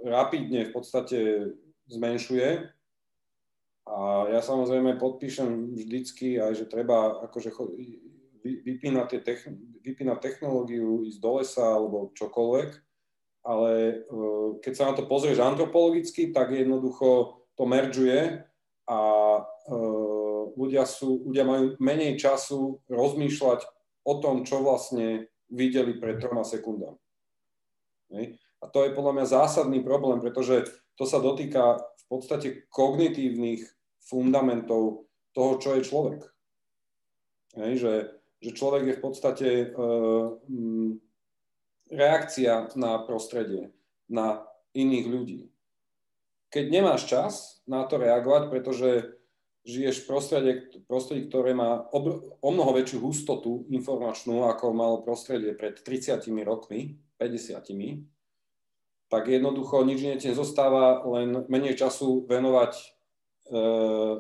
rapidne 0.07 0.71
v 0.71 0.73
podstate 0.73 1.19
zmenšuje 1.91 2.71
a 3.87 4.27
ja 4.31 4.41
samozrejme 4.43 4.99
podpíšem 4.99 5.75
vždycky 5.75 6.43
aj, 6.43 6.63
že 6.63 6.71
treba 6.71 7.23
akože 7.31 7.55
vypínať, 8.43 9.07
tie 9.11 9.21
techn- 9.23 9.59
vypínať 9.83 10.19
technológiu, 10.19 11.07
ísť 11.07 11.19
do 11.23 11.31
lesa 11.39 11.67
alebo 11.67 12.11
čokoľvek, 12.15 12.71
ale 13.47 13.71
uh, 14.07 14.59
keď 14.63 14.73
sa 14.75 14.85
na 14.91 14.95
to 14.95 15.07
pozrieš 15.07 15.43
antropologicky, 15.43 16.31
tak 16.31 16.55
jednoducho 16.55 17.43
to 17.59 17.63
meržuje 17.67 18.47
a 18.87 19.01
uh, 19.43 20.43
ľudia, 20.55 20.87
sú, 20.87 21.27
ľudia 21.27 21.45
majú 21.47 21.79
menej 21.79 22.19
času 22.19 22.83
rozmýšľať 22.87 23.61
o 24.07 24.15
tom, 24.23 24.47
čo 24.47 24.63
vlastne 24.63 25.31
videli 25.51 25.99
pred 25.99 26.19
troma 26.19 26.43
sekundami. 26.43 26.99
A 28.63 28.65
to 28.71 28.87
je 28.87 28.95
podľa 28.97 29.13
mňa 29.13 29.27
zásadný 29.27 29.81
problém, 29.83 30.23
pretože 30.23 30.67
to 30.97 31.05
sa 31.05 31.21
dotýka 31.21 31.77
v 31.77 32.05
podstate 32.09 32.49
kognitívnych 32.71 33.67
fundamentov 34.07 35.11
toho, 35.35 35.53
čo 35.59 35.77
je 35.77 35.83
človek. 35.83 36.21
Že, 37.57 37.95
že 38.41 38.51
človek 38.53 38.83
je 38.87 38.95
v 38.97 39.03
podstate 39.03 39.49
uh, 39.73 40.37
reakcia 41.91 42.73
na 42.77 43.01
prostredie, 43.05 43.73
na 44.07 44.45
iných 44.77 45.07
ľudí. 45.09 45.41
Keď 46.53 46.65
nemáš 46.71 47.11
čas 47.11 47.33
na 47.67 47.85
to 47.85 47.99
reagovať, 47.99 48.43
pretože 48.49 49.16
žiješ 49.67 50.03
v 50.03 50.07
prostredí, 50.07 50.53
prostredí 50.87 51.23
ktoré 51.27 51.51
má 51.51 51.91
obr- 51.91 52.23
o 52.39 52.49
mnoho 52.55 52.71
väčšiu 52.79 53.03
hustotu 53.03 53.67
informačnú, 53.69 54.47
ako 54.47 54.71
malo 54.71 55.03
prostredie 55.03 55.59
pred 55.59 55.83
30 55.83 56.23
rokmi, 56.47 56.97
50 57.19 57.67
tak 59.07 59.31
jednoducho 59.31 59.87
nič 59.87 60.03
nie 60.03 60.19
ti 60.19 60.35
nezostáva, 60.35 61.07
len 61.07 61.47
menej 61.47 61.79
času 61.79 62.27
venovať 62.27 62.73
e, 62.75 62.85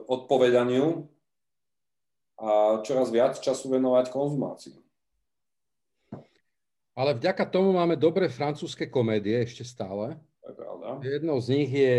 odpovedaniu 0.06 1.10
a 2.38 2.80
čoraz 2.86 3.10
viac 3.10 3.34
času 3.42 3.66
venovať 3.74 4.14
konzumácii. 4.14 4.78
Ale 6.96 7.12
vďaka 7.18 7.44
tomu 7.50 7.76
máme 7.76 7.98
dobré 7.98 8.30
francúzske 8.30 8.88
komédie 8.88 9.42
ešte 9.44 9.66
stále. 9.66 10.16
Jednou 11.02 11.42
z 11.42 11.48
nich 11.52 11.70
je 11.74 11.98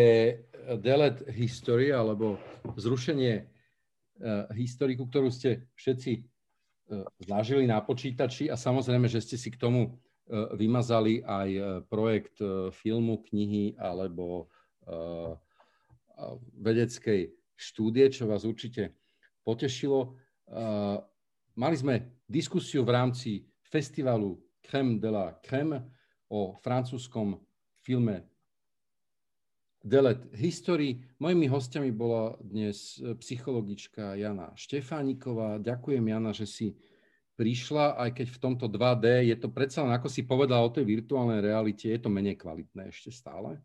Delete 0.75 1.23
History, 1.31 1.95
alebo 1.95 2.35
zrušenie 2.75 3.33
uh, 3.39 4.51
historiku, 4.51 5.07
ktorú 5.07 5.31
ste 5.31 5.71
všetci 5.79 6.11
uh, 6.19 7.07
zažili 7.23 7.63
na 7.63 7.79
počítači 7.79 8.51
a 8.51 8.59
samozrejme, 8.59 9.07
že 9.07 9.23
ste 9.23 9.39
si 9.39 9.47
k 9.47 9.55
tomu 9.55 9.95
uh, 9.95 10.51
vymazali 10.51 11.23
aj 11.23 11.49
projekt 11.87 12.43
filmu, 12.83 13.23
knihy 13.31 13.79
alebo 13.79 14.51
vedeckej 16.55 17.35
štúdie, 17.59 18.07
čo 18.07 18.23
vás 18.23 18.47
určite 18.47 18.95
potešilo. 19.43 20.15
Mali 21.59 21.75
sme 21.75 22.23
diskusiu 22.23 22.87
v 22.87 22.95
rámci 22.95 23.31
festivalu 23.67 24.39
Crème 24.63 25.03
de 25.03 25.11
la 25.11 25.35
Crème 25.43 25.83
o 26.31 26.55
francúzskom 26.63 27.35
filme 27.83 28.23
Delet 29.85 30.19
History. 30.33 30.99
Mojimi 31.21 31.45
hostiami 31.47 31.93
bola 31.93 32.33
dnes 32.41 32.97
e, 32.97 33.13
psychologička 33.21 34.17
Jana 34.17 34.51
Štefániková. 34.57 35.61
Ďakujem, 35.61 36.01
Jana, 36.01 36.31
že 36.33 36.49
si 36.49 36.67
prišla, 37.37 38.01
aj 38.01 38.09
keď 38.17 38.27
v 38.33 38.41
tomto 38.41 38.65
2D 38.65 39.29
je 39.29 39.37
to 39.37 39.53
predsa 39.53 39.85
len, 39.85 39.93
ako 39.93 40.09
si 40.09 40.25
povedala 40.25 40.65
o 40.65 40.73
tej 40.73 40.89
virtuálnej 40.89 41.45
realite, 41.45 41.85
je 41.85 42.01
to 42.01 42.09
menej 42.09 42.33
kvalitné 42.33 42.89
ešte 42.89 43.13
stále. 43.13 43.61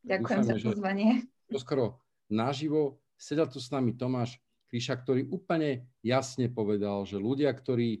Ďakujem 0.00 0.40
Dúfame, 0.40 0.48
za 0.48 0.56
pozvanie. 0.64 1.10
To 1.52 1.60
skoro 1.60 1.84
naživo. 2.32 3.04
Sedel 3.20 3.44
tu 3.52 3.60
s 3.60 3.68
nami 3.68 3.92
Tomáš 3.92 4.40
Kríša, 4.72 4.96
ktorý 4.96 5.28
úplne 5.28 5.86
jasne 6.00 6.48
povedal, 6.48 7.04
že 7.04 7.20
ľudia, 7.20 7.52
ktorí 7.52 8.00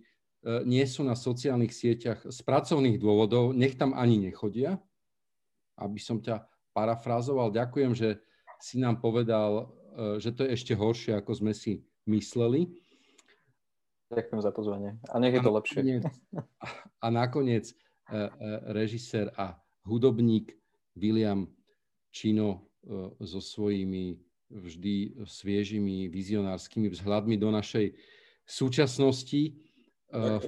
nie 0.64 0.84
sú 0.88 1.04
na 1.04 1.12
sociálnych 1.12 1.76
sieťach 1.76 2.24
z 2.24 2.38
pracovných 2.40 2.96
dôvodov, 2.96 3.52
nech 3.52 3.76
tam 3.76 3.92
ani 3.92 4.16
nechodia, 4.16 4.80
aby 5.76 6.00
som 6.00 6.24
ťa 6.24 6.53
parafrázoval. 6.74 7.54
Ďakujem, 7.54 7.94
že 7.94 8.18
si 8.58 8.82
nám 8.82 8.98
povedal, 8.98 9.70
e, 9.94 10.18
že 10.18 10.34
to 10.34 10.44
je 10.44 10.58
ešte 10.58 10.74
horšie, 10.74 11.14
ako 11.14 11.32
sme 11.38 11.52
si 11.54 11.86
mysleli. 12.10 12.68
Ďakujem 14.10 14.40
za 14.42 14.52
pozvanie. 14.52 14.90
A 15.08 15.16
nech 15.22 15.32
je 15.32 15.40
to 15.40 15.54
lepšie. 15.54 16.02
A 17.04 17.06
nakoniec 17.08 17.70
e, 17.70 17.74
e, 17.74 18.28
režisér 18.74 19.30
a 19.38 19.54
hudobník 19.86 20.52
William 20.98 21.46
Čino 22.14 22.70
so 23.18 23.40
svojimi 23.40 24.20
vždy 24.52 25.24
sviežimi 25.24 26.06
vizionárskymi 26.12 26.92
vzhľadmi 26.92 27.34
do 27.40 27.48
našej 27.50 27.96
súčasnosti. 28.44 29.56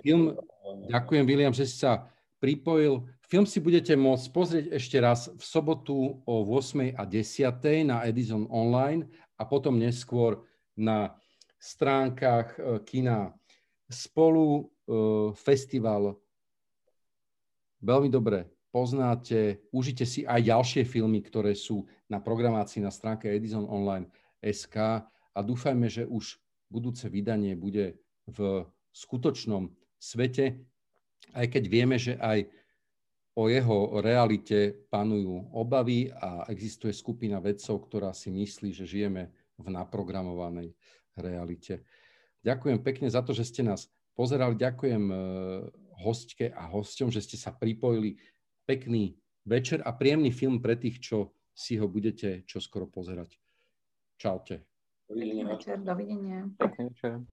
Film, 0.05 0.37
ďakujem 0.87 1.24
William, 1.27 1.51
že 1.51 1.66
si 1.66 1.81
sa 1.81 2.07
pripojil. 2.39 3.03
Film 3.27 3.43
si 3.43 3.59
budete 3.59 3.99
môcť 3.99 4.27
pozrieť 4.31 4.66
ešte 4.70 5.03
raz 5.03 5.27
v 5.27 5.43
sobotu 5.43 6.22
o 6.22 6.35
8. 6.47 6.95
a 6.95 7.03
10. 7.03 7.83
na 7.83 8.07
Edison 8.07 8.47
Online 8.47 9.03
a 9.35 9.43
potom 9.43 9.74
neskôr 9.74 10.47
na 10.79 11.11
stránkach 11.59 12.55
e, 12.55 12.79
kina 12.87 13.35
spolu 13.91 14.47
e, 14.47 14.62
festival. 15.35 16.14
Veľmi 17.83 18.07
dobre 18.14 18.47
poznáte, 18.70 19.59
užite 19.74 20.07
si 20.07 20.22
aj 20.22 20.47
ďalšie 20.47 20.87
filmy, 20.87 21.18
ktoré 21.18 21.59
sú 21.59 21.83
na 22.07 22.22
programácii 22.22 22.79
na 22.79 22.95
stránke 22.95 23.27
Edison 23.27 23.66
Online 23.66 24.07
SK 24.39 25.03
a 25.35 25.39
dúfajme, 25.43 25.91
že 25.91 26.07
už 26.07 26.39
budúce 26.70 27.11
vydanie 27.11 27.59
bude 27.59 27.99
v 28.31 28.70
skutočnom 28.95 29.74
svete, 29.99 30.62
aj 31.35 31.47
keď 31.51 31.64
vieme, 31.66 31.99
že 31.99 32.14
aj 32.22 32.47
o 33.37 33.53
jeho 33.53 34.01
realite 34.01 34.89
panujú 34.89 35.53
obavy 35.53 36.09
a 36.09 36.49
existuje 36.49 36.97
skupina 36.97 37.37
vedcov, 37.37 37.84
ktorá 37.84 38.16
si 38.16 38.32
myslí, 38.32 38.72
že 38.72 38.89
žijeme 38.89 39.28
v 39.61 39.66
naprogramovanej 39.68 40.72
realite. 41.20 41.84
Ďakujem 42.41 42.80
pekne 42.80 43.09
za 43.12 43.20
to, 43.20 43.37
že 43.37 43.45
ste 43.45 43.61
nás 43.61 43.93
pozerali. 44.16 44.57
Ďakujem 44.57 45.05
e, 45.12 45.16
hostke 46.01 46.49
a 46.49 46.64
hosťom, 46.64 47.12
že 47.12 47.20
ste 47.20 47.37
sa 47.37 47.53
pripojili. 47.53 48.16
Pekný 48.64 49.20
večer 49.45 49.84
a 49.84 49.93
príjemný 49.93 50.32
film 50.32 50.64
pre 50.64 50.80
tých, 50.80 51.05
čo 51.05 51.37
si 51.53 51.76
ho 51.76 51.87
budete 51.93 52.49
čoskoro 52.49 52.89
pozerať. 52.89 53.37
Čaute. 54.16 54.64
Dovidenia. 55.07 55.45
Dovidenia. 55.84 56.49
Pekný 56.57 56.89
večer. 56.89 57.26